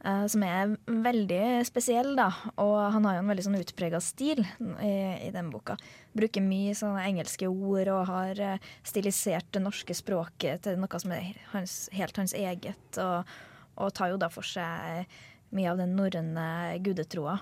Som 0.00 0.40
er 0.40 0.78
veldig 0.88 1.60
spesiell, 1.68 2.14
da. 2.16 2.30
Og 2.56 2.92
han 2.94 3.04
har 3.04 3.18
jo 3.18 3.20
en 3.20 3.28
veldig 3.28 3.42
sånn 3.44 3.58
utprega 3.58 3.98
stil 4.00 4.38
i, 4.80 4.94
i 5.26 5.28
den 5.28 5.50
boka. 5.52 5.74
Bruker 6.16 6.40
mye 6.40 6.72
sånne 6.72 7.02
engelske 7.04 7.44
ord 7.44 7.90
og 7.92 8.08
har 8.08 8.40
stilisert 8.80 9.50
det 9.52 9.60
norske 9.60 9.92
språket 9.92 10.64
til 10.64 10.80
noe 10.80 11.02
som 11.02 11.12
er 11.12 11.36
hans, 11.52 11.74
helt 11.92 12.16
hans 12.16 12.32
eget. 12.32 12.80
Og, 12.96 13.28
og, 13.76 13.92
tar 13.92 14.14
jo 14.14 14.16
da 14.16 14.32
for 14.32 14.48
seg 14.48 15.04
mye 15.52 15.68
av 15.68 15.84
den 15.84 15.92
norrøne 15.98 16.48
gudetroa. 16.80 17.36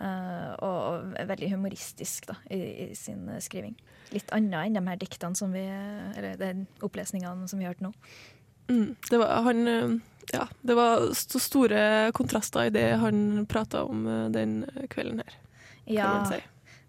Uh, 0.00 0.52
og, 0.64 1.10
veldig 1.28 1.50
humoristisk 1.52 2.30
da, 2.30 2.38
i, 2.48 2.56
i, 2.56 2.84
sin 2.96 3.26
skriving. 3.44 3.74
Litt 4.14 4.32
annet 4.32 4.70
enn 4.70 4.78
de 4.78 4.84
her 4.88 5.00
diktene 5.00 5.36
som 5.36 5.52
vi 5.52 5.66
Eller 5.68 6.38
de 6.40 6.64
opplesningene 6.82 7.44
som 7.50 7.60
vi 7.60 7.68
har 7.68 7.74
hørt 7.74 7.84
nå. 7.84 7.92
Mm, 8.70 8.94
det 9.10 9.18
var 9.20 9.44
han 9.44 10.00
ja, 10.32 10.48
det 10.60 10.74
var 10.74 11.14
så 11.14 11.38
store 11.38 12.12
kontraster 12.12 12.68
i 12.68 12.70
det 12.74 12.86
han 13.02 13.46
prata 13.46 13.84
om 13.84 14.06
eh, 14.06 14.26
den 14.30 14.64
kvelden 14.90 15.22
her. 15.24 15.38
Ja, 15.90 16.10
si. 16.28 16.38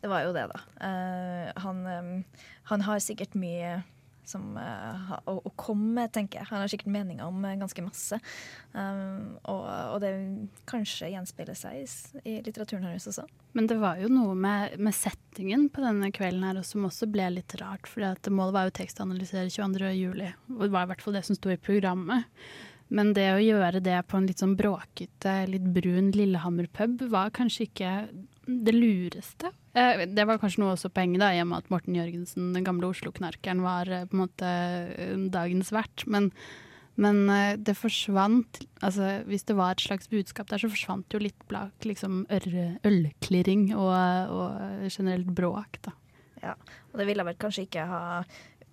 det 0.02 0.12
var 0.12 0.28
jo 0.28 0.34
det, 0.36 0.46
da. 0.52 0.60
Uh, 0.78 1.62
han, 1.64 1.80
um, 1.88 2.12
han, 2.70 2.84
har 2.86 3.02
sikkert 3.02 3.34
mye 3.40 3.82
som, 4.28 4.56
uh, 4.58 5.14
å, 5.26 5.38
å, 5.42 5.52
komme 5.60 6.08
tenker 6.14 6.42
jeg. 6.42 6.50
Han 6.52 6.64
har 6.64 6.72
sikkert 6.72 6.94
meninger 6.94 7.28
om 7.28 7.44
uh, 7.46 7.54
ganske 7.60 7.84
masse. 7.86 8.20
Um, 8.74 9.38
og, 9.44 9.66
og, 9.66 9.98
det 10.04 10.12
kanskje 10.70 11.12
gjenspeiler 11.14 11.58
seg 11.58 11.82
i, 11.82 11.86
i, 12.24 12.38
litteraturen 12.46 12.88
hennes 12.88 13.08
også. 13.12 13.28
Men 13.58 13.68
det 13.68 13.80
var 13.82 14.00
jo 14.02 14.10
noe 14.12 14.36
med, 14.38 14.78
med 14.80 14.96
settingen 14.96 15.68
på 15.74 15.84
denne 15.84 16.12
kvelden 16.16 16.46
her 16.48 16.62
som 16.68 16.88
også 16.88 17.10
ble 17.12 17.30
litt 17.38 17.56
rart. 17.62 17.90
For 17.90 18.04
målet 18.32 18.58
var 18.58 18.68
jo 18.70 18.78
tekstanalysere 18.82 19.52
22.07. 19.52 20.20
Det 20.22 20.74
var 20.74 20.86
i 20.86 20.92
hvert 20.94 21.06
fall 21.06 21.18
det 21.20 21.26
som 21.28 21.40
sto 21.40 21.52
i 21.52 21.60
programmet. 21.60 22.30
Men 22.92 23.14
det 23.16 23.30
å 23.32 23.40
gjøre 23.40 23.80
det 23.84 24.02
på 24.12 24.20
en 24.20 24.26
litt 24.28 24.42
sånn 24.44 24.58
bråkete, 24.60 25.36
litt 25.48 25.68
brun 25.76 26.10
Lillehammer-pub 26.12 27.06
var 27.14 27.32
kanskje 27.36 27.70
ikke 27.70 27.92
det 28.46 28.74
lureste. 28.74 29.52
Eh, 29.78 30.04
det 30.10 30.26
var 30.28 30.40
kanskje 30.42 30.64
noe 30.64 30.74
også 30.76 30.92
poenget, 30.94 31.22
da, 31.22 31.32
i 31.34 31.42
og 31.44 31.52
med 31.52 31.64
at 31.64 31.72
Morten 31.74 31.96
Jørgensen, 31.98 32.52
den 32.56 32.66
gamle 32.68 32.90
Oslo-knarkeren, 32.90 33.64
var 33.64 33.90
eh, 33.92 34.06
på 34.10 34.18
en 34.18 34.24
måte 34.24 34.52
eh, 34.98 35.16
dagens 35.34 35.72
vert. 35.76 36.06
Men, 36.12 36.32
men 37.02 37.24
det 37.64 37.78
forsvant 37.80 38.60
altså 38.84 39.22
Hvis 39.26 39.46
det 39.48 39.56
var 39.56 39.74
et 39.74 39.84
slags 39.86 40.10
budskap 40.12 40.50
der, 40.52 40.62
så 40.62 40.70
forsvant 40.70 41.14
jo 41.14 41.22
litt 41.22 41.48
bak 41.50 41.88
liksom 41.88 42.26
ølklirring 42.30 43.72
og, 43.78 43.94
og 44.36 44.88
generelt 44.90 45.32
bråk, 45.38 45.82
da. 45.88 45.96
Ja, 46.42 46.56
og 46.90 46.98
det 46.98 47.06
ville 47.06 47.24
vel 47.26 47.38
kanskje 47.38 47.68
ikke 47.68 47.86
ha 47.86 48.04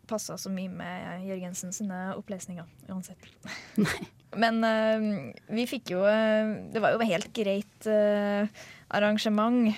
passa 0.09 0.39
så 0.41 0.49
mye 0.49 0.73
med 0.73 1.27
Jørgensen 1.29 1.75
sine 1.77 1.99
opplesninger, 2.17 2.65
uansett. 2.89 3.29
Nei. 3.85 4.09
Men 4.41 4.61
uh, 4.61 5.05
vi 5.57 5.65
fikk 5.65 5.95
jo 5.95 6.03
Det 6.05 6.83
var 6.85 6.93
jo 6.93 7.07
helt 7.09 7.31
greit 7.33 7.87
uh, 7.89 8.45
arrangement. 8.95 9.75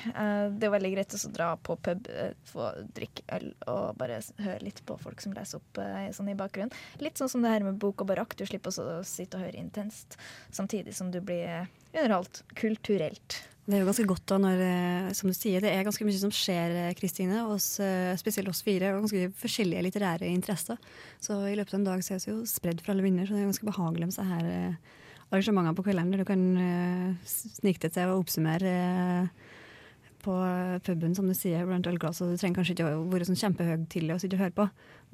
det 0.55 0.67
er 0.67 0.73
veldig 0.75 0.93
greit 0.95 1.15
å 1.17 1.33
dra 1.35 1.49
på 1.57 1.77
pub, 1.83 2.09
få 2.51 2.71
drikke 2.95 3.25
øl 3.37 3.49
og 3.71 3.99
bare 3.99 4.21
høre 4.39 4.65
litt 4.65 4.83
på 4.87 4.97
folk 5.01 5.23
som 5.23 5.35
leser 5.37 5.59
opp 5.59 5.81
sånn 6.15 6.31
i 6.31 6.39
bakgrunnen. 6.39 6.75
Litt 7.03 7.19
sånn 7.19 7.33
som 7.33 7.45
det 7.45 7.53
her 7.53 7.67
med 7.67 7.81
bok 7.83 8.05
og 8.05 8.11
barakk. 8.13 8.37
Du 8.39 8.47
slipper 8.47 8.71
å 8.71 9.01
sitte 9.07 9.39
og 9.39 9.47
høre 9.47 9.59
intenst, 9.59 10.19
samtidig 10.55 10.95
som 10.95 11.11
du 11.11 11.21
blir 11.21 11.67
underholdt 11.91 12.45
kulturelt. 12.55 13.41
Det 13.71 13.77
er 13.77 13.85
jo 13.85 13.91
ganske 13.91 14.07
godt 14.09 14.25
da 14.33 14.37
når, 14.41 14.61
eh, 14.65 15.11
som 15.15 15.31
du 15.31 15.37
sier, 15.37 15.63
det 15.63 15.71
er 15.71 15.85
ganske 15.87 16.03
mye 16.07 16.19
som 16.19 16.33
skjer, 16.35 16.73
eh, 16.75 16.95
Kristine. 16.99 17.45
Oss, 17.47 17.79
spesielt 18.19 18.49
oss 18.51 18.65
fire, 18.67 18.95
og 18.95 19.05
ganske 19.05 19.31
forskjellige 19.39 19.85
litterære 19.87 20.27
interesser. 20.27 20.79
Så 21.23 21.39
i 21.47 21.55
løpet 21.55 21.75
av 21.75 21.81
en 21.81 21.91
dag 21.93 22.03
så 22.03 22.17
er 22.17 22.25
vi 22.25 22.33
jo 22.33 22.41
spredd 22.51 22.81
for 22.81 22.93
alle 22.93 23.05
vinder, 23.07 23.27
så 23.27 23.37
det 23.37 23.45
er 23.45 23.53
ganske 23.53 23.71
behagelig 23.71 24.09
med 24.11 24.17
seg 24.17 24.27
her 24.27 24.51
arrangementer 25.31 25.77
på 25.79 25.87
kalenderen. 25.87 26.21
du 26.21 26.29
kan 26.29 27.17
snike 27.25 27.87
deg 27.87 27.95
til 27.95 28.11
å 28.11 28.19
oppsummere 28.21 28.75
på 30.21 30.37
puben, 30.85 31.15
som 31.15 31.29
du 31.29 31.35
sier, 31.37 31.65
blant 31.69 31.87
ølglass, 31.89 32.21
og 32.21 32.33
du 32.33 32.41
trenger 32.41 32.61
kanskje 32.61 32.77
ikke 32.77 32.89
å 32.93 33.05
være 33.11 33.29
sånn 33.29 33.87
til 33.91 34.13
å 34.13 34.19
sitte 34.21 34.37
og 34.37 34.45
høre 34.45 34.57
på. 34.57 34.67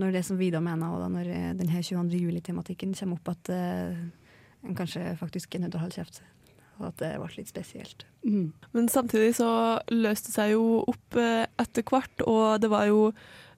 Når 0.03 0.17
det 0.17 0.23
som 0.27 0.39
Vidar 0.41 0.65
mener, 0.65 0.93
og 0.93 1.03
da 1.03 1.11
når 1.13 1.31
eh, 1.33 1.53
denne 1.57 1.83
22. 1.83 2.19
juli-tematikken 2.27 2.95
kommer 2.99 3.21
opp, 3.21 3.31
at 3.33 3.53
uh, 3.53 4.67
en 4.67 4.79
kanskje 4.79 5.15
faktisk 5.21 5.55
er 5.55 5.65
nødt 5.65 5.77
til 5.77 5.81
å 5.81 5.85
holde 5.85 6.01
kjeft. 6.01 6.21
Og 6.77 6.91
at 6.91 6.99
det 7.01 7.13
ble 7.23 7.31
litt 7.39 7.53
spesielt. 7.53 8.05
Mm. 8.27 8.51
Men 8.75 8.91
samtidig 8.93 9.37
så 9.39 9.49
løste 9.95 10.29
det 10.29 10.37
seg 10.37 10.53
jo 10.57 10.83
opp 10.85 11.17
etter 11.17 11.87
hvert, 11.87 12.27
og 12.29 12.61
det 12.61 12.73
var 12.73 12.91
jo 12.91 13.07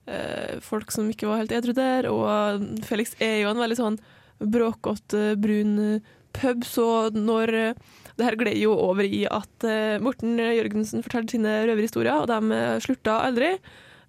eh, 0.07 0.55
folk 0.63 0.93
som 0.95 1.09
ikke 1.11 1.27
var 1.27 1.41
helt 1.43 1.55
edru 1.55 1.75
der, 1.75 2.07
og 2.11 2.63
Felix 2.87 3.17
er 3.19 3.41
jo 3.41 3.51
en 3.51 3.59
veldig 3.59 3.79
sånn 3.79 3.99
bråkete, 4.39 5.33
brun 5.41 5.99
pub, 6.35 6.65
så 6.67 6.87
når 7.15 7.53
eh, 7.57 7.85
det 8.19 8.27
her 8.27 8.37
gled 8.39 8.57
jo 8.59 8.73
over 8.75 9.05
i 9.05 9.23
at 9.31 9.67
eh, 9.67 9.99
Morten 10.03 10.39
Jørgensen 10.39 11.05
fortalte 11.05 11.37
sine 11.37 11.61
røverhistorier, 11.69 12.23
og 12.23 12.29
de 12.31 12.57
eh, 12.57 12.79
slutta 12.83 13.21
aldri. 13.27 13.53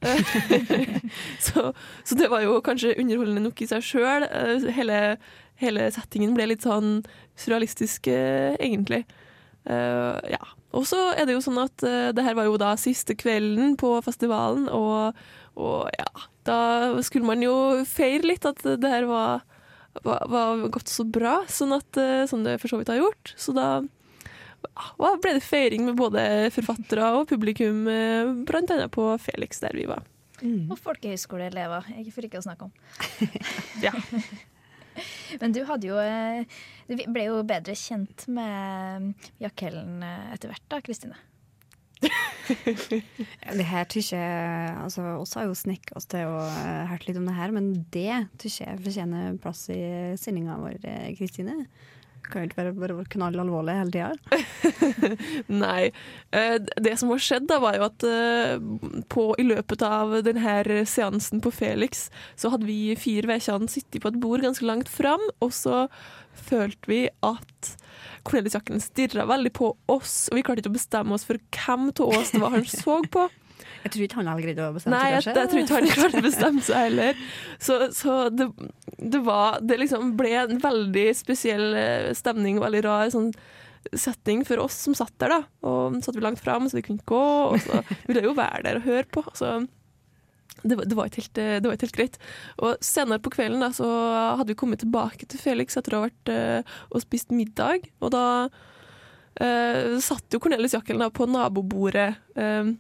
så, 1.46 1.70
så 2.08 2.16
det 2.16 2.30
var 2.32 2.44
jo 2.46 2.60
kanskje 2.64 2.96
underholdende 2.96 3.44
nok 3.44 3.60
i 3.60 3.68
seg 3.68 3.84
sjøl. 3.84 4.24
Hele, 4.72 5.00
hele 5.60 5.90
settingen 5.92 6.32
ble 6.36 6.48
litt 6.54 6.64
sånn 6.64 7.02
surrealistisk, 7.36 8.08
egentlig. 8.08 9.04
Uh, 9.68 10.16
ja. 10.24 10.40
Og 10.72 10.86
så 10.88 11.10
er 11.12 11.26
det 11.28 11.34
jo 11.34 11.42
sånn 11.44 11.60
at 11.60 11.84
uh, 11.84 12.10
det 12.16 12.24
her 12.24 12.36
var 12.38 12.48
jo 12.48 12.56
da 12.60 12.72
siste 12.80 13.16
kvelden 13.18 13.74
på 13.80 13.92
festivalen, 14.06 14.70
og, 14.72 15.18
og 15.60 15.90
ja 15.92 16.28
Da 16.48 16.58
skulle 17.04 17.28
man 17.28 17.42
jo 17.44 17.82
feire 17.84 18.24
litt 18.30 18.46
at 18.48 18.62
det 18.64 18.88
her 18.90 19.04
var, 19.10 19.44
var, 20.03 20.26
var 20.30 20.68
gått 20.72 20.88
så 20.88 21.05
bra, 21.05 21.41
sånn 21.51 21.74
at, 21.76 21.97
eh, 22.01 22.26
som 22.30 22.45
det 22.47 22.59
for 22.62 22.72
så 22.72 22.80
vidt 22.80 22.93
har 22.93 23.01
gjort. 23.01 23.34
Så 23.41 23.55
da 23.57 23.80
ble 25.20 25.34
det 25.36 25.43
feiring 25.45 25.86
med 25.88 25.99
både 25.99 26.22
forfattere 26.55 27.11
og 27.16 27.28
publikum, 27.30 27.86
eh, 27.88 28.30
blant 28.47 28.70
annet 28.70 28.93
på 28.95 29.09
Felix, 29.22 29.61
der 29.64 29.76
vi 29.76 29.88
var. 29.91 30.05
Og 30.41 30.78
folkehøyskoleelever, 30.80 31.91
Jeg 31.99 32.14
får 32.14 32.28
ikke 32.28 32.41
å 32.41 32.47
snakke 32.47 32.64
om. 32.64 32.72
Ja. 33.84 33.93
Men 35.41 35.53
du 35.55 35.62
hadde 35.64 35.86
jo 35.86 35.97
eh, 36.03 36.45
Du 36.88 36.97
ble 37.12 37.26
jo 37.28 37.43
bedre 37.47 37.76
kjent 37.78 38.26
med 38.32 39.28
Jakkellen 39.41 40.03
eh, 40.03 40.32
etter 40.34 40.53
hvert, 40.53 40.64
da, 40.72 40.80
Kristine? 40.84 41.18
Det 43.61 43.66
her 43.68 43.86
tykker 43.90 44.16
jeg 44.16 44.74
altså, 44.80 45.05
oss 45.20 45.36
har 45.38 45.46
jo 45.46 45.55
snekket 45.59 45.94
oss 45.98 46.09
til 46.11 46.26
å 46.26 46.40
uh, 46.42 46.88
hørt 46.90 47.07
litt 47.07 47.18
om 47.20 47.28
det 47.28 47.36
her, 47.36 47.53
men 47.55 47.72
det 47.94 48.24
tykker 48.40 48.66
jeg 48.66 48.82
fortjener 48.86 49.38
plass 49.42 49.66
i 49.72 49.80
sendinga 50.18 50.59
vår, 50.62 50.78
eh, 50.82 51.11
Kristine. 51.18 51.64
Kan 52.30 52.44
jo 52.44 52.48
ikke 52.51 52.59
bare 52.61 52.72
bare 52.76 52.96
være 52.98 53.11
knall 53.14 53.38
alvorlig 53.42 53.74
hele 53.78 53.94
tida. 53.94 54.11
Nei. 55.62 55.90
Eh, 56.36 56.57
Det 56.82 56.92
som 57.01 57.11
har 57.11 57.22
skjedd, 57.22 57.48
da, 57.51 57.59
var 57.62 57.78
jo 57.78 57.86
at 57.88 58.07
eh, 58.07 58.55
på, 59.11 59.24
i 59.40 59.46
løpet 59.48 59.82
av 59.86 60.18
denne 60.26 60.84
seansen 60.90 61.42
på 61.42 61.53
Felix, 61.55 62.09
så 62.38 62.53
hadde 62.53 62.68
vi 62.68 62.94
fire 63.01 63.30
vekkene 63.32 63.70
sittet 63.72 64.03
på 64.05 64.12
et 64.12 64.20
bord 64.22 64.44
ganske 64.44 64.66
langt 64.68 64.90
fram, 64.92 65.22
og 65.40 65.55
så 65.57 65.86
følte 66.51 66.92
vi 66.92 67.01
at 67.26 67.74
Cornelis 68.26 68.57
Jakkelen 68.57 68.82
stirra 68.84 69.26
veldig 69.28 69.53
på 69.57 69.74
oss, 69.90 70.14
og 70.30 70.38
vi 70.38 70.44
klarte 70.46 70.64
ikke 70.64 70.72
å 70.72 70.78
bestemme 70.78 71.16
oss 71.16 71.26
for 71.28 71.40
hvem 71.57 71.90
av 71.90 72.16
oss 72.20 72.34
det 72.34 72.42
var 72.42 72.57
han 72.57 72.66
så 72.82 73.01
på. 73.12 73.28
Jeg 73.80 73.92
tror 73.92 74.05
ikke 74.05 74.18
han 74.20 74.28
hadde 74.28 74.44
greid 74.44 74.61
å 74.61 74.68
bestemme 74.74 74.96
Nei, 74.96 75.07
jeg, 75.14 75.24
seg, 75.24 75.38
jeg 75.38 75.51
tror 75.53 75.62
ikke 75.62 75.78
han 75.78 75.88
klarte 75.94 76.20
å 76.20 76.26
bestemme 76.26 76.64
seg 76.64 76.84
heller. 76.84 77.24
Så, 77.61 77.78
så 77.96 78.16
det, 78.32 78.48
det 78.98 79.22
var 79.24 79.61
Det 79.64 79.78
liksom 79.80 80.14
ble 80.18 80.34
en 80.42 80.61
veldig 80.61 81.07
spesiell 81.16 81.66
eh, 81.78 82.11
stemning, 82.16 82.61
veldig 82.62 82.84
rar 82.88 83.12
sånn 83.12 83.32
setting 83.96 84.42
for 84.44 84.61
oss 84.61 84.76
som 84.84 84.94
satt 84.96 85.14
der, 85.22 85.32
da. 85.32 85.38
Og 85.64 86.01
satt 86.05 86.16
vi 86.18 86.24
langt 86.24 86.42
fram, 86.42 86.68
så 86.68 86.76
vi 86.76 86.84
kunne 86.84 87.05
gå, 87.09 87.20
og 87.20 87.57
så 87.64 87.80
ville 88.07 88.20
jeg 88.20 88.28
jo 88.28 88.36
være 88.36 88.64
der 88.66 88.80
og 88.80 88.88
høre 88.88 89.07
på. 89.09 89.24
Så 89.32 89.55
det, 90.62 90.76
var- 90.78 90.84
det, 90.90 90.96
var 90.98 91.08
helt, 91.12 91.38
eh, 91.38 91.56
det 91.61 91.68
var 91.70 91.76
ikke 91.78 91.88
helt 91.88 91.98
greit. 92.00 92.18
Og 92.58 92.76
senere 92.84 93.22
på 93.24 93.32
kvelden 93.34 93.62
da, 93.64 93.70
så 93.76 93.88
hadde 94.40 94.50
vi 94.52 94.58
kommet 94.61 94.82
tilbake 94.84 95.26
til 95.30 95.40
Felix 95.42 95.76
etter 95.80 95.96
å 95.96 96.02
ha 96.02 96.08
vært 96.08 96.32
eh, 96.34 96.76
og 96.90 97.02
spist 97.04 97.30
middag, 97.34 97.88
og 98.00 98.12
da 98.14 98.24
eh, 99.40 99.96
satt 100.02 100.26
jo 100.34 100.40
Cornelis 100.42 100.74
Jakkelen 100.76 101.11
på 101.16 101.26
nabobordet. 101.30 102.14
eh, 102.36 102.72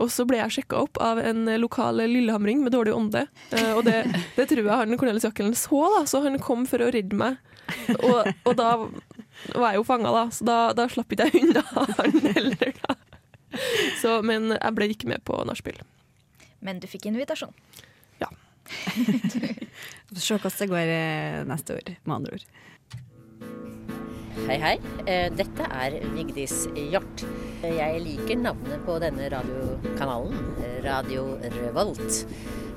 og 0.00 0.08
så 0.08 0.24
ble 0.24 0.38
jeg 0.38 0.52
sjekka 0.54 0.78
opp 0.86 0.96
av 1.02 1.18
en 1.20 1.44
lokal 1.60 1.98
lillehamring 2.08 2.62
med 2.64 2.72
dårlig 2.72 2.94
ånde. 2.96 3.26
Eh, 3.52 3.72
og 3.76 3.82
det, 3.84 3.98
det 4.36 4.46
tror 4.48 4.62
jeg 4.64 4.78
han 4.80 4.96
Cornelis 4.96 5.26
Jakkelen 5.26 5.52
så, 5.58 5.82
da, 5.98 6.04
så 6.08 6.22
han 6.24 6.38
kom 6.40 6.62
for 6.70 6.80
å 6.86 6.90
redde 6.94 7.18
meg. 7.20 7.36
Og, 7.98 8.30
og 8.48 8.54
da 8.58 8.70
var 8.80 9.74
jeg 9.74 9.80
jo 9.80 9.84
fanga, 9.86 10.10
da, 10.14 10.22
så 10.34 10.46
da, 10.48 10.56
da 10.78 10.86
slapp 10.90 11.12
ikke 11.14 11.26
jeg 11.28 11.42
unna 11.44 11.62
han 11.98 12.16
heller. 12.32 12.72
Da. 12.86 12.96
Så, 14.00 14.16
men 14.26 14.54
jeg 14.56 14.74
ble 14.78 14.88
ikke 14.94 15.10
med 15.10 15.22
på 15.26 15.36
nachspiel. 15.46 15.78
Men 16.64 16.80
du 16.80 16.88
fikk 16.90 17.08
invitasjon. 17.10 17.54
Ja. 18.20 18.28
Se 20.20 20.36
hvordan 20.36 20.58
det 20.58 20.68
går 20.70 20.92
eh, 20.96 21.38
neste 21.48 21.78
år, 21.78 21.94
med 22.04 22.16
andre 22.20 22.38
ord. 22.38 22.48
Hei, 24.46 24.56
hei. 24.62 24.76
Eh, 25.04 25.28
Dette 25.36 25.66
er 25.68 25.98
Vigdis 26.14 26.64
Hjort. 26.74 27.24
Jeg 27.64 28.00
liker 28.04 28.40
navnet 28.40 28.84
på 28.86 28.96
denne 29.02 29.28
radiokanalen, 29.32 30.38
Radio 30.86 31.26
Revolt. 31.58 32.22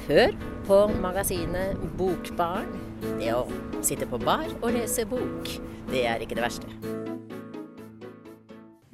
Hør 0.09 0.35
på 0.67 0.79
magasinet 1.03 1.79
Bokbarn. 1.99 2.73
Det 3.19 3.31
å 3.35 3.45
sitte 3.83 4.07
på 4.07 4.19
bar 4.21 4.47
og 4.61 4.73
lese 4.75 5.07
bok, 5.07 5.55
det 5.91 6.05
er 6.07 6.23
ikke 6.23 6.39
det 6.39 6.45
verste. 6.45 7.02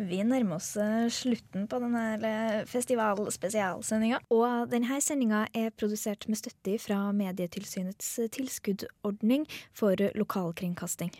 Vi 0.09 0.23
nærmer 0.25 0.57
oss 0.57 0.71
eh, 0.81 1.05
slutten 1.13 1.67
på 1.69 1.77
denne 1.83 2.63
festivalspesialsendinga. 2.69 4.23
Og 4.33 4.71
denne 4.71 4.97
sendinga 5.05 5.43
er 5.53 5.69
produsert 5.77 6.25
med 6.29 6.39
støtte 6.39 6.79
fra 6.81 7.11
Medietilsynets 7.13 8.15
tilskuddordning 8.33 9.45
for 9.77 10.01
lokalkringkasting. 10.17 11.13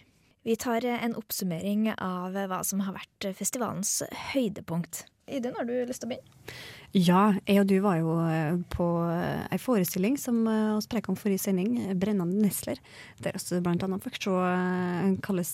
Vi 0.48 0.58
tar 0.58 0.88
eh, 0.88 1.04
en 1.06 1.14
oppsummering 1.20 1.92
av 1.94 2.34
hva 2.50 2.64
som 2.66 2.82
har 2.88 2.98
vært 2.98 3.30
festivalens 3.38 4.00
høydepunkt. 4.32 5.04
Idun, 5.30 5.56
har 5.58 5.68
du 5.68 5.74
lyst 5.88 6.04
til 6.04 6.10
å 6.10 6.14
begynne? 6.14 6.56
Ja, 6.98 7.24
jeg 7.46 7.62
og 7.62 7.68
du 7.70 7.76
var 7.84 8.00
jo 8.00 8.16
eh, 8.26 8.56
på 8.74 8.88
eh, 9.14 9.44
ei 9.54 9.60
forestilling 9.62 10.18
som 10.18 10.42
eh, 10.50 10.72
vi 10.74 10.90
preka 10.90 11.12
om 11.14 11.20
forrige 11.20 11.44
sending, 11.44 11.76
'Brennende 11.94 12.42
nesler'. 12.42 12.82
Der 13.22 13.38
vi 13.38 13.86
annet 13.86 14.06
fikk 14.08 14.18
se 14.26 14.34
eh, 14.42 15.14
hvordan 15.22 15.46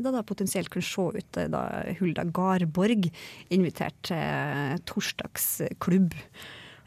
det 0.00 0.14
da 0.16 0.24
potensielt 0.24 0.72
kunne 0.72 0.88
se 0.88 1.06
ut 1.20 1.40
eh, 1.40 1.50
da 1.52 1.62
Hulda 2.00 2.24
Garborg 2.24 3.10
invitert 3.52 4.00
til 4.08 4.82
torsdagsklubb. 4.88 6.16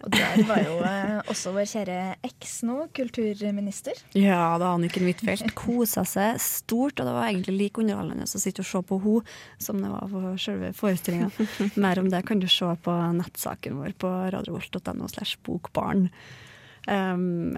Og 0.05 0.13
der 0.13 0.43
var 0.45 0.61
jo 0.61 0.75
eh, 0.85 1.17
også 1.31 1.51
vår 1.55 1.65
kjære 1.71 1.97
eks 2.27 2.59
nå, 2.67 2.77
kulturminister. 2.95 3.97
Ja, 4.13 4.55
da 4.61 4.75
Anniken 4.75 5.07
Huitfeldt 5.07 5.55
kosa 5.57 6.05
seg 6.07 6.37
stort, 6.43 6.99
og 6.99 7.09
det 7.09 7.15
var 7.15 7.29
egentlig 7.31 7.57
like 7.57 7.81
underholdende 7.81 8.27
å 8.29 8.41
sitte 8.41 8.61
og 8.61 8.69
se 8.69 8.83
på 8.85 9.01
henne 9.01 9.35
som 9.61 9.81
det 9.81 9.89
var 9.89 10.09
på 10.11 10.35
selve 10.41 10.71
forestillinga. 10.77 11.31
Mer 11.81 12.01
om 12.01 12.09
det 12.13 12.21
kan 12.29 12.41
du 12.41 12.47
se 12.51 12.69
på 12.85 12.95
nettsaken 13.17 13.81
vår 13.81 13.95
på 14.01 14.11
radiovolt.no 14.35 15.09
slash 15.09 15.39
bokbarn. 15.45 16.09
Um, 16.85 17.55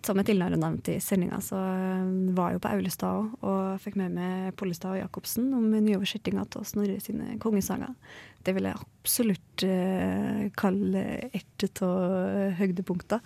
som 0.00 0.16
jeg 0.16 0.30
tidligere 0.30 0.54
har 0.54 0.60
nevnt 0.62 0.88
i 0.88 0.94
sendinga, 1.04 1.42
så 1.44 1.58
um, 1.58 2.30
var 2.36 2.48
jeg 2.48 2.56
jo 2.56 2.62
på 2.64 2.70
Aulestad 2.72 3.18
òg, 3.18 3.34
og 3.44 3.82
fikk 3.82 3.98
med 4.00 4.14
meg 4.16 4.54
Pollestad 4.56 4.94
og 4.94 5.02
Jacobsen 5.02 5.50
om 5.56 5.66
nyoversettinga 5.74 6.46
av 6.46 6.64
Snorre 6.68 6.96
sine 7.04 7.36
kongesanger. 7.42 7.92
Det 8.40 8.54
vil 8.56 8.70
jeg 8.70 8.80
absolutt 8.80 9.66
uh, 9.68 10.48
kalle 10.56 11.04
et 11.28 11.84
av 11.84 12.56
høydepunktene. 12.60 13.20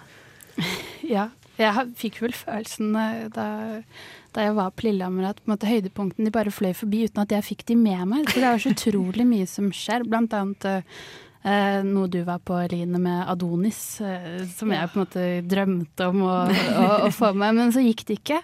Ja. 1.04 1.28
Jeg 1.54 1.90
fikk 1.98 2.16
vel 2.22 2.32
følelsen 2.34 2.96
eh, 2.98 3.26
da, 3.30 3.46
da 4.34 4.46
jeg 4.46 4.54
var 4.56 4.72
på 4.74 4.88
Lillehammer 4.88 5.28
at 5.28 5.42
på 5.44 5.52
måte, 5.52 5.68
høydepunktene 5.70 6.26
de 6.26 6.32
bare 6.34 6.50
fløy 6.54 6.72
forbi 6.74 7.04
uten 7.06 7.22
at 7.22 7.34
jeg 7.34 7.46
fikk 7.46 7.62
de 7.68 7.76
med 7.78 8.08
meg. 8.10 8.30
For 8.30 8.42
det 8.42 8.48
er 8.48 8.62
så 8.64 8.72
utrolig 8.74 9.26
mye 9.28 9.46
som 9.50 9.68
skjer. 9.70 10.06
Blant 10.08 10.34
annet 10.34 10.66
eh, 11.44 11.84
noe 11.86 12.08
du 12.10 12.20
var 12.26 12.40
på, 12.44 12.56
Line, 12.72 12.98
med 13.02 13.28
Adonis, 13.30 14.00
eh, 14.00 14.42
som 14.50 14.72
jeg 14.72 14.90
på 14.90 14.98
en 14.98 15.04
måte 15.04 15.26
drømte 15.48 16.08
om 16.10 16.24
å, 16.26 16.34
å, 16.82 16.88
å 17.06 17.12
få 17.14 17.32
med, 17.36 17.58
men 17.58 17.74
så 17.74 17.84
gikk 17.84 18.06
det 18.08 18.18
ikke. 18.20 18.40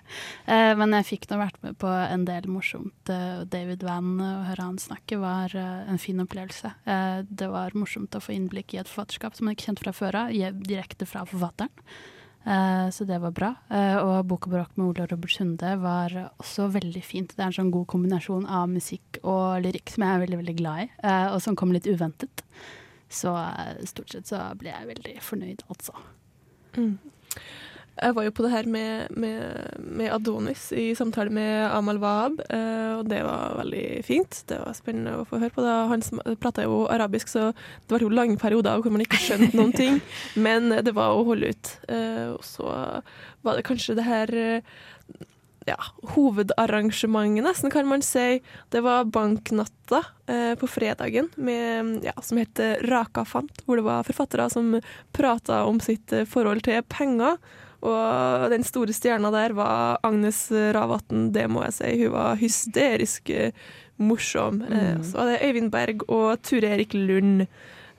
Eh, 0.46 0.74
men 0.78 0.94
jeg 1.01 1.09
fikk 1.14 1.26
nå 1.30 1.40
vært 1.40 1.59
med 1.64 1.78
på 1.80 1.90
en 1.90 2.28
del 2.28 2.46
morsomt. 2.53 3.12
Eh, 3.12 3.42
David 3.51 3.84
Van, 3.86 4.14
å 4.20 4.30
høre 4.51 4.68
han 4.68 4.78
snakke, 4.80 5.20
var 5.22 5.57
eh, 5.57 5.82
en 5.90 6.01
fin 6.03 6.22
opplevelse. 6.22 6.74
Eh, 6.84 7.18
det 7.26 7.51
var 7.53 7.76
morsomt 7.78 8.16
å 8.16 8.22
få 8.24 8.36
innblikk 8.36 8.76
i 8.76 8.82
et 8.84 8.90
forfatterskap 8.90 9.36
som 9.36 9.48
jeg 9.48 9.59
ikke 9.59 9.70
kjente 9.70 9.86
fra 9.88 9.96
før 9.96 10.24
av, 10.26 10.40
direkte 10.64 11.09
fra 11.09 11.26
forfatteren. 11.28 11.72
Eh, 12.44 12.90
så 12.90 13.05
det 13.05 13.18
var 13.20 13.32
bra. 13.36 13.51
Eh, 13.68 13.96
og 14.01 14.24
Bok 14.28 14.48
og 14.48 14.55
bråk 14.55 14.76
med 14.78 14.86
Ole 14.86 15.05
og 15.05 15.12
Robert 15.12 15.34
Sunde 15.34 15.74
var 15.82 16.14
også 16.40 16.70
veldig 16.72 17.03
fint. 17.05 17.34
Det 17.36 17.42
er 17.42 17.51
en 17.51 17.59
sånn 17.59 17.72
god 17.74 17.88
kombinasjon 17.92 18.46
av 18.48 18.70
musikk 18.72 19.20
og 19.20 19.61
lyrikk 19.64 19.92
som 19.92 20.07
jeg 20.07 20.14
er 20.14 20.22
veldig 20.24 20.40
veldig 20.40 20.57
glad 20.61 20.86
i, 20.86 20.90
eh, 21.05 21.26
og 21.34 21.40
som 21.44 21.59
kom 21.59 21.74
litt 21.76 21.88
uventet. 21.90 22.44
Så 23.11 23.35
eh, 23.35 23.81
stort 23.91 24.15
sett 24.15 24.31
så 24.31 24.45
ble 24.59 24.71
jeg 24.73 24.93
veldig 24.95 25.17
fornøyd, 25.25 25.67
altså. 25.73 25.97
Mm. 26.79 27.01
jeg 28.01 28.15
var 28.15 28.25
jo 28.25 28.33
på 28.33 28.45
det 28.45 28.51
her 28.53 28.67
med, 28.71 29.09
med, 29.19 29.81
med 29.83 30.13
Adonis 30.15 30.69
i 30.71 30.93
samtale 30.95 31.33
med 31.35 31.65
Amal 31.75 31.99
Wahab, 32.01 32.39
eh, 32.47 32.93
og 33.01 33.09
det 33.11 33.19
var 33.27 33.59
veldig 33.59 33.83
fint. 34.07 34.39
Det 34.49 34.61
var 34.63 34.79
spennende 34.79 35.19
å 35.19 35.27
få 35.29 35.41
høre 35.43 35.57
på. 35.57 35.65
Da. 35.67 35.75
Han 35.91 36.05
prata 36.41 36.65
jo 36.65 36.85
arabisk, 36.93 37.33
så 37.35 37.51
det 37.51 37.97
var 37.97 38.07
jo 38.07 38.13
lange 38.15 38.39
perioder 38.41 38.81
hvor 38.81 38.95
man 38.95 39.03
ikke 39.05 39.21
skjønte 39.21 39.59
noen 39.59 39.75
ting. 39.77 39.99
Men 40.47 40.71
det 40.71 40.95
var 40.97 41.17
å 41.17 41.27
holde 41.27 41.51
ut. 41.51 41.75
Eh, 41.91 42.31
og 42.37 42.47
så 42.47 42.71
var 43.43 43.59
det 43.59 43.67
kanskje 43.67 43.99
det 43.99 44.07
her 44.07 44.37
ja, 45.69 45.77
hovedarrangementet, 46.15 47.45
nesten, 47.45 47.73
kan 47.73 47.89
man 47.89 48.05
si. 48.05 48.41
Det 48.73 48.81
var 48.85 49.09
Banknatta 49.13 50.03
eh, 50.27 50.55
på 50.61 50.69
fredagen 50.71 51.29
med, 51.37 51.99
ja, 52.07 52.15
som 52.23 52.41
het 52.41 52.61
Raka 52.89 53.25
fant, 53.29 53.65
hvor 53.67 53.81
det 53.81 53.87
var 53.87 54.07
forfattere 54.09 54.49
som 54.51 54.79
prata 55.13 55.65
om 55.69 55.81
sitt 55.85 56.13
eh, 56.13 56.29
forhold 56.29 56.65
til 56.69 56.83
penger. 56.89 57.37
Og 57.81 58.51
den 58.53 58.65
store 58.67 58.93
stjerna 58.93 59.31
der 59.33 59.55
var 59.57 60.03
Agnes 60.05 60.51
Ravatn, 60.53 61.31
det 61.33 61.47
må 61.49 61.63
jeg 61.65 61.79
si. 61.79 61.93
Hun 62.03 62.13
var 62.13 62.41
hysterisk 62.41 63.31
morsom. 63.33 63.79
morsom. 64.01 64.63
Eh, 64.63 64.97
mm. 64.97 65.05
Så 65.05 65.19
var 65.19 65.31
det 65.31 65.43
Øyvind 65.45 65.71
Berg 65.71 66.09
og 66.09 66.43
Ture 66.43 66.75
Erik 66.75 66.95
Lund. 66.95 67.47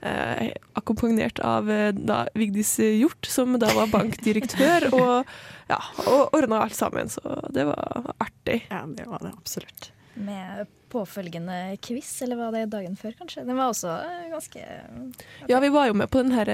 Eh, 0.02 0.52
akkompagnert 0.72 1.38
av 1.38 1.70
eh, 1.70 1.92
da, 1.94 2.24
Vigdis 2.34 2.74
Hjort, 2.82 3.26
som 3.30 3.54
da 3.62 3.68
var 3.70 3.86
bankdirektør, 3.92 4.88
og, 4.98 5.28
ja, 5.70 5.78
og 6.10 6.34
ordna 6.34 6.64
alt 6.64 6.74
sammen. 6.74 7.12
Så 7.12 7.22
det 7.54 7.68
var 7.68 8.08
artig. 8.18 8.64
Ja, 8.66 8.80
det 8.90 9.06
var 9.06 9.22
det 9.22 9.30
absolutt. 9.30 9.92
Med 10.18 10.66
påfølgende 10.90 11.78
quiz, 11.86 12.10
eller 12.26 12.40
var 12.40 12.50
det 12.56 12.64
dagen 12.74 12.98
før, 12.98 13.14
kanskje? 13.22 13.46
Den 13.46 13.60
var 13.60 13.70
også 13.70 13.94
eh, 14.02 14.26
ganske 14.34 14.66
Ja, 15.48 15.62
vi 15.62 15.70
var 15.70 15.86
jo 15.86 15.94
med 16.02 16.10
på 16.10 16.24
den 16.24 16.34
her 16.34 16.50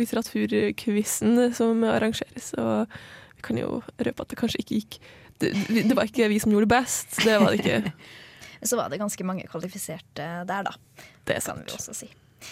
litteraturquizen 0.00 1.52
som 1.60 1.84
arrangeres, 1.84 2.54
og 2.56 2.88
vi 3.36 3.48
kan 3.50 3.60
jo 3.60 3.82
røpe 4.00 4.24
at 4.24 4.32
det 4.32 4.40
kanskje 4.40 4.64
ikke 4.64 4.80
gikk 4.80 5.00
det, 5.44 5.52
det 5.68 5.92
var 5.92 6.08
ikke 6.08 6.30
vi 6.32 6.40
som 6.40 6.54
gjorde 6.54 6.64
det 6.64 6.72
best, 6.72 7.18
det 7.20 7.36
var 7.36 7.52
det 7.52 7.60
ikke. 7.60 7.92
Så 8.66 8.80
var 8.80 8.88
det 8.88 8.96
ganske 8.96 9.24
mange 9.28 9.44
kvalifiserte 9.44 10.30
der, 10.48 10.70
da. 10.70 11.02
Det 11.28 11.42
kan 11.44 11.60
vi 11.60 11.74
også 11.76 11.92
si. 11.92 12.08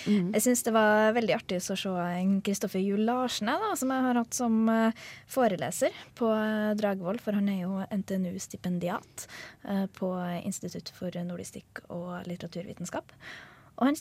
Mm. 0.06 0.32
Jeg 0.34 0.44
syns 0.44 0.64
det 0.66 0.74
var 0.74 1.14
veldig 1.16 1.36
artig 1.36 1.60
å 1.60 1.76
se 1.76 1.92
Kristoffer 2.44 2.82
Juel 2.82 3.04
Larsen, 3.08 3.50
som 3.78 3.92
jeg 3.92 4.06
har 4.06 4.20
hatt 4.20 4.36
som 4.36 4.60
eh, 4.72 5.08
foreleser 5.30 5.96
på 6.18 6.30
eh, 6.34 6.74
Dragvoll. 6.78 7.20
For 7.22 7.36
han 7.36 7.48
er 7.52 7.64
jo 7.64 7.80
NTNU-stipendiat 7.88 9.26
eh, 9.68 9.86
på 9.96 10.12
Institutt 10.42 10.92
for 10.96 11.14
nordistikk 11.24 11.84
og 11.88 12.24
litteraturvitenskap. 12.28 13.12
Og 13.74 13.88
han 13.88 13.96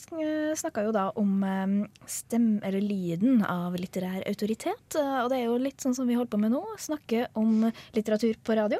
snakka 0.54 0.84
jo 0.86 0.92
da 0.94 1.08
om 1.18 1.40
stem, 2.06 2.60
eller 2.62 2.78
lyden 2.78 3.40
av 3.42 3.74
litterær 3.74 4.22
autoritet. 4.30 4.94
Og 4.94 5.32
det 5.32 5.40
er 5.40 5.48
jo 5.48 5.56
litt 5.58 5.82
sånn 5.82 5.96
som 5.98 6.06
vi 6.06 6.14
holder 6.14 6.30
på 6.30 6.38
med 6.44 6.54
nå, 6.54 6.62
snakke 6.78 7.24
om 7.34 7.66
litteratur 7.96 8.38
på 8.46 8.54
radio. 8.54 8.78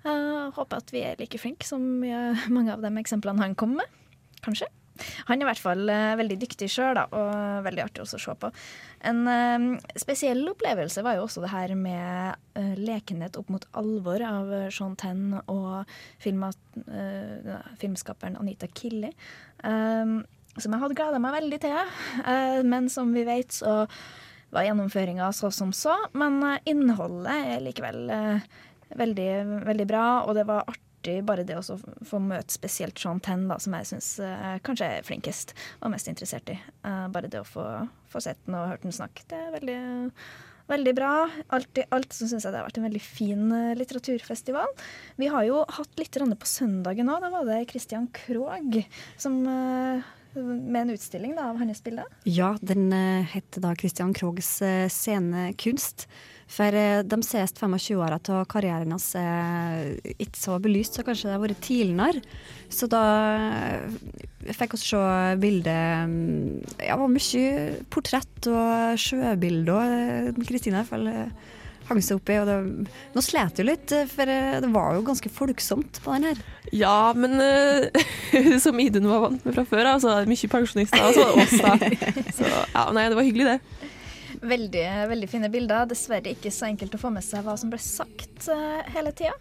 Uh, 0.00 0.48
håper 0.56 0.80
at 0.80 0.94
vi 0.96 1.04
er 1.04 1.20
like 1.20 1.36
flinke 1.36 1.68
som 1.68 1.84
mange 2.56 2.72
av 2.72 2.80
de 2.80 2.94
eksemplene 3.02 3.44
han 3.44 3.52
kom 3.52 3.76
med. 3.82 4.00
Kanskje. 4.40 4.70
Han 5.28 5.38
er 5.38 5.44
i 5.44 5.48
hvert 5.50 5.62
fall 5.62 5.82
uh, 5.90 6.18
veldig 6.20 6.38
dyktig 6.40 6.68
sjøl, 6.72 6.96
og 7.00 7.64
veldig 7.66 7.82
artig 7.84 8.02
også 8.04 8.16
å 8.18 8.24
se 8.24 8.34
på. 8.42 8.48
En 9.10 9.20
uh, 9.28 9.58
spesiell 9.98 10.42
opplevelse 10.52 11.00
var 11.06 11.14
jo 11.18 11.24
også 11.26 11.40
det 11.44 11.52
her 11.52 11.70
med 11.78 12.08
uh, 12.58 12.74
lekenhet 12.80 13.34
opp 13.40 13.48
mot 13.52 13.64
alvor 13.80 14.20
av 14.26 14.44
Sean 14.74 14.94
Tenn 15.00 15.24
og 15.40 15.70
filmskaperen 16.20 18.38
Anita 18.40 18.66
Killi. 18.70 19.10
som 19.60 20.72
jeg 20.74 20.82
hadde 20.82 20.98
gleda 20.98 21.18
meg 21.22 21.36
veldig 21.36 21.60
til, 21.62 21.78
men 22.66 22.88
som 22.92 23.12
vi 23.14 23.22
vet, 23.28 23.50
så 23.54 23.72
var 24.50 24.66
gjennomføringa 24.66 25.32
så 25.36 25.50
som 25.54 25.72
så. 25.76 25.94
Men 26.12 26.42
innholdet 26.68 27.38
er 27.54 27.64
likevel 27.64 28.00
veldig, 28.98 29.30
veldig 29.68 29.86
bra, 29.88 30.06
og 30.26 30.34
det 30.38 30.46
var 30.50 30.66
artig 30.66 30.89
artig 31.00 31.24
bare 31.24 31.44
det 31.44 31.56
å 31.56 31.78
få 32.04 32.20
møte 32.20 32.52
spesielt 32.52 32.98
Sean 32.98 33.20
Tenn, 33.20 33.48
da, 33.48 33.58
som 33.58 33.74
jeg 33.74 33.88
syns 33.88 34.20
uh, 34.20 34.58
kanskje 34.62 34.86
er 34.86 35.06
flinkest 35.06 35.54
og 35.80 35.90
mest 35.92 36.08
interessert 36.08 36.48
i. 36.50 36.58
Uh, 36.84 37.08
bare 37.08 37.28
det 37.28 37.40
å 37.40 37.44
få, 37.44 37.88
få 38.08 38.20
sett 38.20 38.38
den 38.46 38.56
og 38.58 38.68
hørt 38.68 38.82
den 38.82 38.92
snakke, 38.92 39.24
det 39.28 39.38
er 39.38 39.54
veldig, 39.56 39.80
veldig 40.68 40.94
bra. 40.94 41.12
Alt 41.50 41.78
i 41.78 41.86
alt 41.90 42.12
så 42.12 42.28
syns 42.28 42.44
jeg 42.44 42.52
det 42.52 42.60
har 42.60 42.68
vært 42.68 42.80
en 42.80 42.88
veldig 42.88 43.02
fin 43.02 43.50
uh, 43.52 43.74
litteraturfestival. 43.78 44.76
Vi 45.16 45.30
har 45.32 45.48
jo 45.48 45.64
hatt 45.68 46.00
litt 46.00 46.20
på 46.20 46.46
søndagen 46.48 47.10
òg. 47.10 47.20
Da 47.24 47.32
var 47.32 47.48
det 47.48 47.68
Christian 47.72 48.08
Krogh 48.12 48.82
som 49.16 49.42
med 50.30 50.76
en 50.84 50.92
utstilling 50.94 51.32
da, 51.34 51.48
av 51.50 51.56
hans 51.58 51.80
bilder? 51.82 52.06
Ja, 52.22 52.52
den 52.62 52.92
heter 53.32 53.64
da 53.64 53.72
Christian 53.74 54.12
Kroghs 54.14 54.60
scenekunst. 54.94 56.06
For 56.50 56.74
eh, 56.74 57.02
de 57.06 57.20
siste 57.22 57.62
25 57.62 58.00
åra 58.00 58.18
av 58.18 58.42
karrieren 58.50 58.90
hans 58.90 59.12
er 59.18 59.94
ikke 60.16 60.40
så 60.40 60.58
belyst, 60.62 60.98
så 60.98 61.06
kanskje 61.06 61.28
det 61.28 61.36
har 61.36 61.44
vært 61.44 61.62
tidligere. 61.62 62.24
Så 62.70 62.88
da 62.90 63.04
jeg 64.46 64.56
fikk 64.56 64.74
vi 64.74 64.80
se 64.82 65.04
bilder 65.42 66.08
mm, 66.08 66.58
Ja, 66.80 66.96
det 66.96 67.00
var 67.02 67.14
mye 67.14 67.54
portrett 67.92 68.50
og 68.50 69.00
sjøbilder. 69.00 69.96
Eh, 70.34 70.44
Kristine 70.48 70.84
hang 71.90 72.00
seg 72.04 72.20
opp 72.20 72.30
i. 72.30 72.38
Og 72.40 72.48
det, 72.48 72.56
nå 73.14 73.24
slet 73.24 73.60
jo 73.60 73.66
litt, 73.66 73.94
for 74.10 74.30
eh, 74.30 74.58
det 74.62 74.72
var 74.74 74.96
jo 74.96 75.06
ganske 75.06 75.32
folksomt 75.34 76.02
på 76.04 76.16
den 76.16 76.30
her. 76.30 76.42
Ja, 76.74 77.12
men 77.16 77.38
uh, 77.42 78.58
som 78.64 78.78
Idun 78.82 79.08
var 79.10 79.26
vant 79.26 79.46
med 79.46 79.56
fra 79.56 79.66
før, 79.68 79.94
så 80.02 80.20
det 80.20 80.30
mye 80.30 80.52
pensjonister, 80.52 81.06
og 81.06 81.16
så 81.16 81.30
oss, 81.34 81.56
da. 81.64 82.26
Så 82.36 82.46
ja, 82.50 82.84
nei, 82.94 83.08
det 83.10 83.18
var 83.18 83.26
hyggelig, 83.26 83.54
det. 83.54 83.96
Veldig, 84.40 84.84
veldig 85.10 85.28
fine 85.28 85.50
bilder. 85.52 85.84
Dessverre 85.90 86.32
ikke 86.32 86.52
så 86.54 86.70
enkelt 86.70 86.94
å 86.96 87.00
få 87.02 87.10
med 87.12 87.24
seg 87.24 87.44
hva 87.44 87.56
som 87.60 87.72
ble 87.72 87.80
sagt 87.82 88.48
uh, 88.48 88.80
hele 88.94 89.12
tida. 89.16 89.34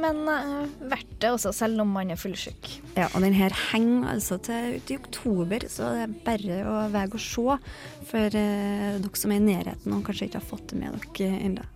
Men 0.00 0.22
uh, 0.24 0.64
verdt 0.88 1.12
det 1.20 1.32
også, 1.34 1.52
selv 1.56 1.84
om 1.84 1.92
man 1.92 2.12
er 2.14 2.20
fullsjuk. 2.20 2.70
Ja, 2.96 3.10
og 3.10 3.20
den 3.24 3.36
her 3.36 3.52
henger 3.70 4.14
altså 4.14 4.40
til 4.48 4.78
ut 4.78 4.92
i 4.92 4.98
oktober, 5.00 5.68
så 5.68 5.92
det 5.92 6.06
er 6.06 6.18
bare 6.24 6.60
å 6.64 6.76
veie 6.94 7.12
å 7.12 7.20
se 7.20 7.60
for 8.08 8.40
uh, 8.40 8.96
dere 8.96 9.20
som 9.20 9.34
er 9.34 9.42
i 9.42 9.48
nærheten 9.50 9.96
og 9.96 10.04
kanskje 10.08 10.30
ikke 10.30 10.40
har 10.40 10.52
fått 10.54 10.70
det 10.72 10.80
med 10.80 10.96
dere 11.18 11.42
ennå. 11.50 11.72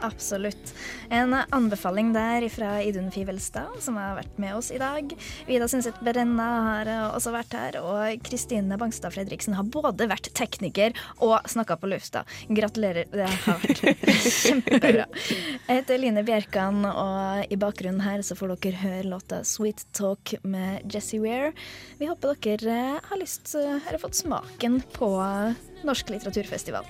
Absolutt. 0.00 0.74
En 1.10 1.34
anbefaling 1.34 2.12
der 2.14 2.48
fra 2.52 2.82
Idun 2.82 3.10
Fivelstad, 3.10 3.78
som 3.82 3.96
har 3.98 4.16
vært 4.18 4.38
med 4.38 4.54
oss 4.56 4.70
i 4.70 4.78
dag. 4.80 5.10
Vida 5.48 5.68
Sundset 5.68 5.98
Berenna 6.04 6.48
har 6.68 6.90
også 7.16 7.32
vært 7.34 7.56
her, 7.56 7.78
og 7.82 8.22
Kristine 8.26 8.78
Bangstad 8.78 9.14
Fredriksen 9.14 9.56
har 9.58 9.66
både 9.66 10.08
vært 10.10 10.30
tekniker 10.38 10.94
og 11.24 11.38
snakka 11.50 11.78
på 11.80 11.90
lufta. 11.90 12.24
Gratulerer, 12.48 13.10
det 13.12 13.26
har 13.46 13.62
vært 13.64 13.82
kjempebra. 14.42 15.08
Jeg 15.08 15.80
heter 15.80 16.02
Line 16.02 16.24
Bjerkan, 16.26 16.84
og 16.88 17.50
i 17.50 17.58
bakgrunnen 17.60 18.04
her 18.04 18.22
så 18.26 18.38
får 18.38 18.54
dere 18.54 18.82
høre 18.84 19.08
låta 19.10 19.42
'Sweet 19.42 19.88
Talk' 19.96 20.36
med 20.42 20.86
Jesse 20.94 21.18
Ware. 21.22 21.52
Vi 21.98 22.10
håper 22.10 22.38
dere 22.44 23.00
har 23.02 23.18
lyst, 23.20 23.54
eller 23.54 23.98
fått 23.98 24.18
smaken 24.22 24.82
på 24.94 25.10
Norsk 25.86 26.14
litteraturfestival. 26.14 26.86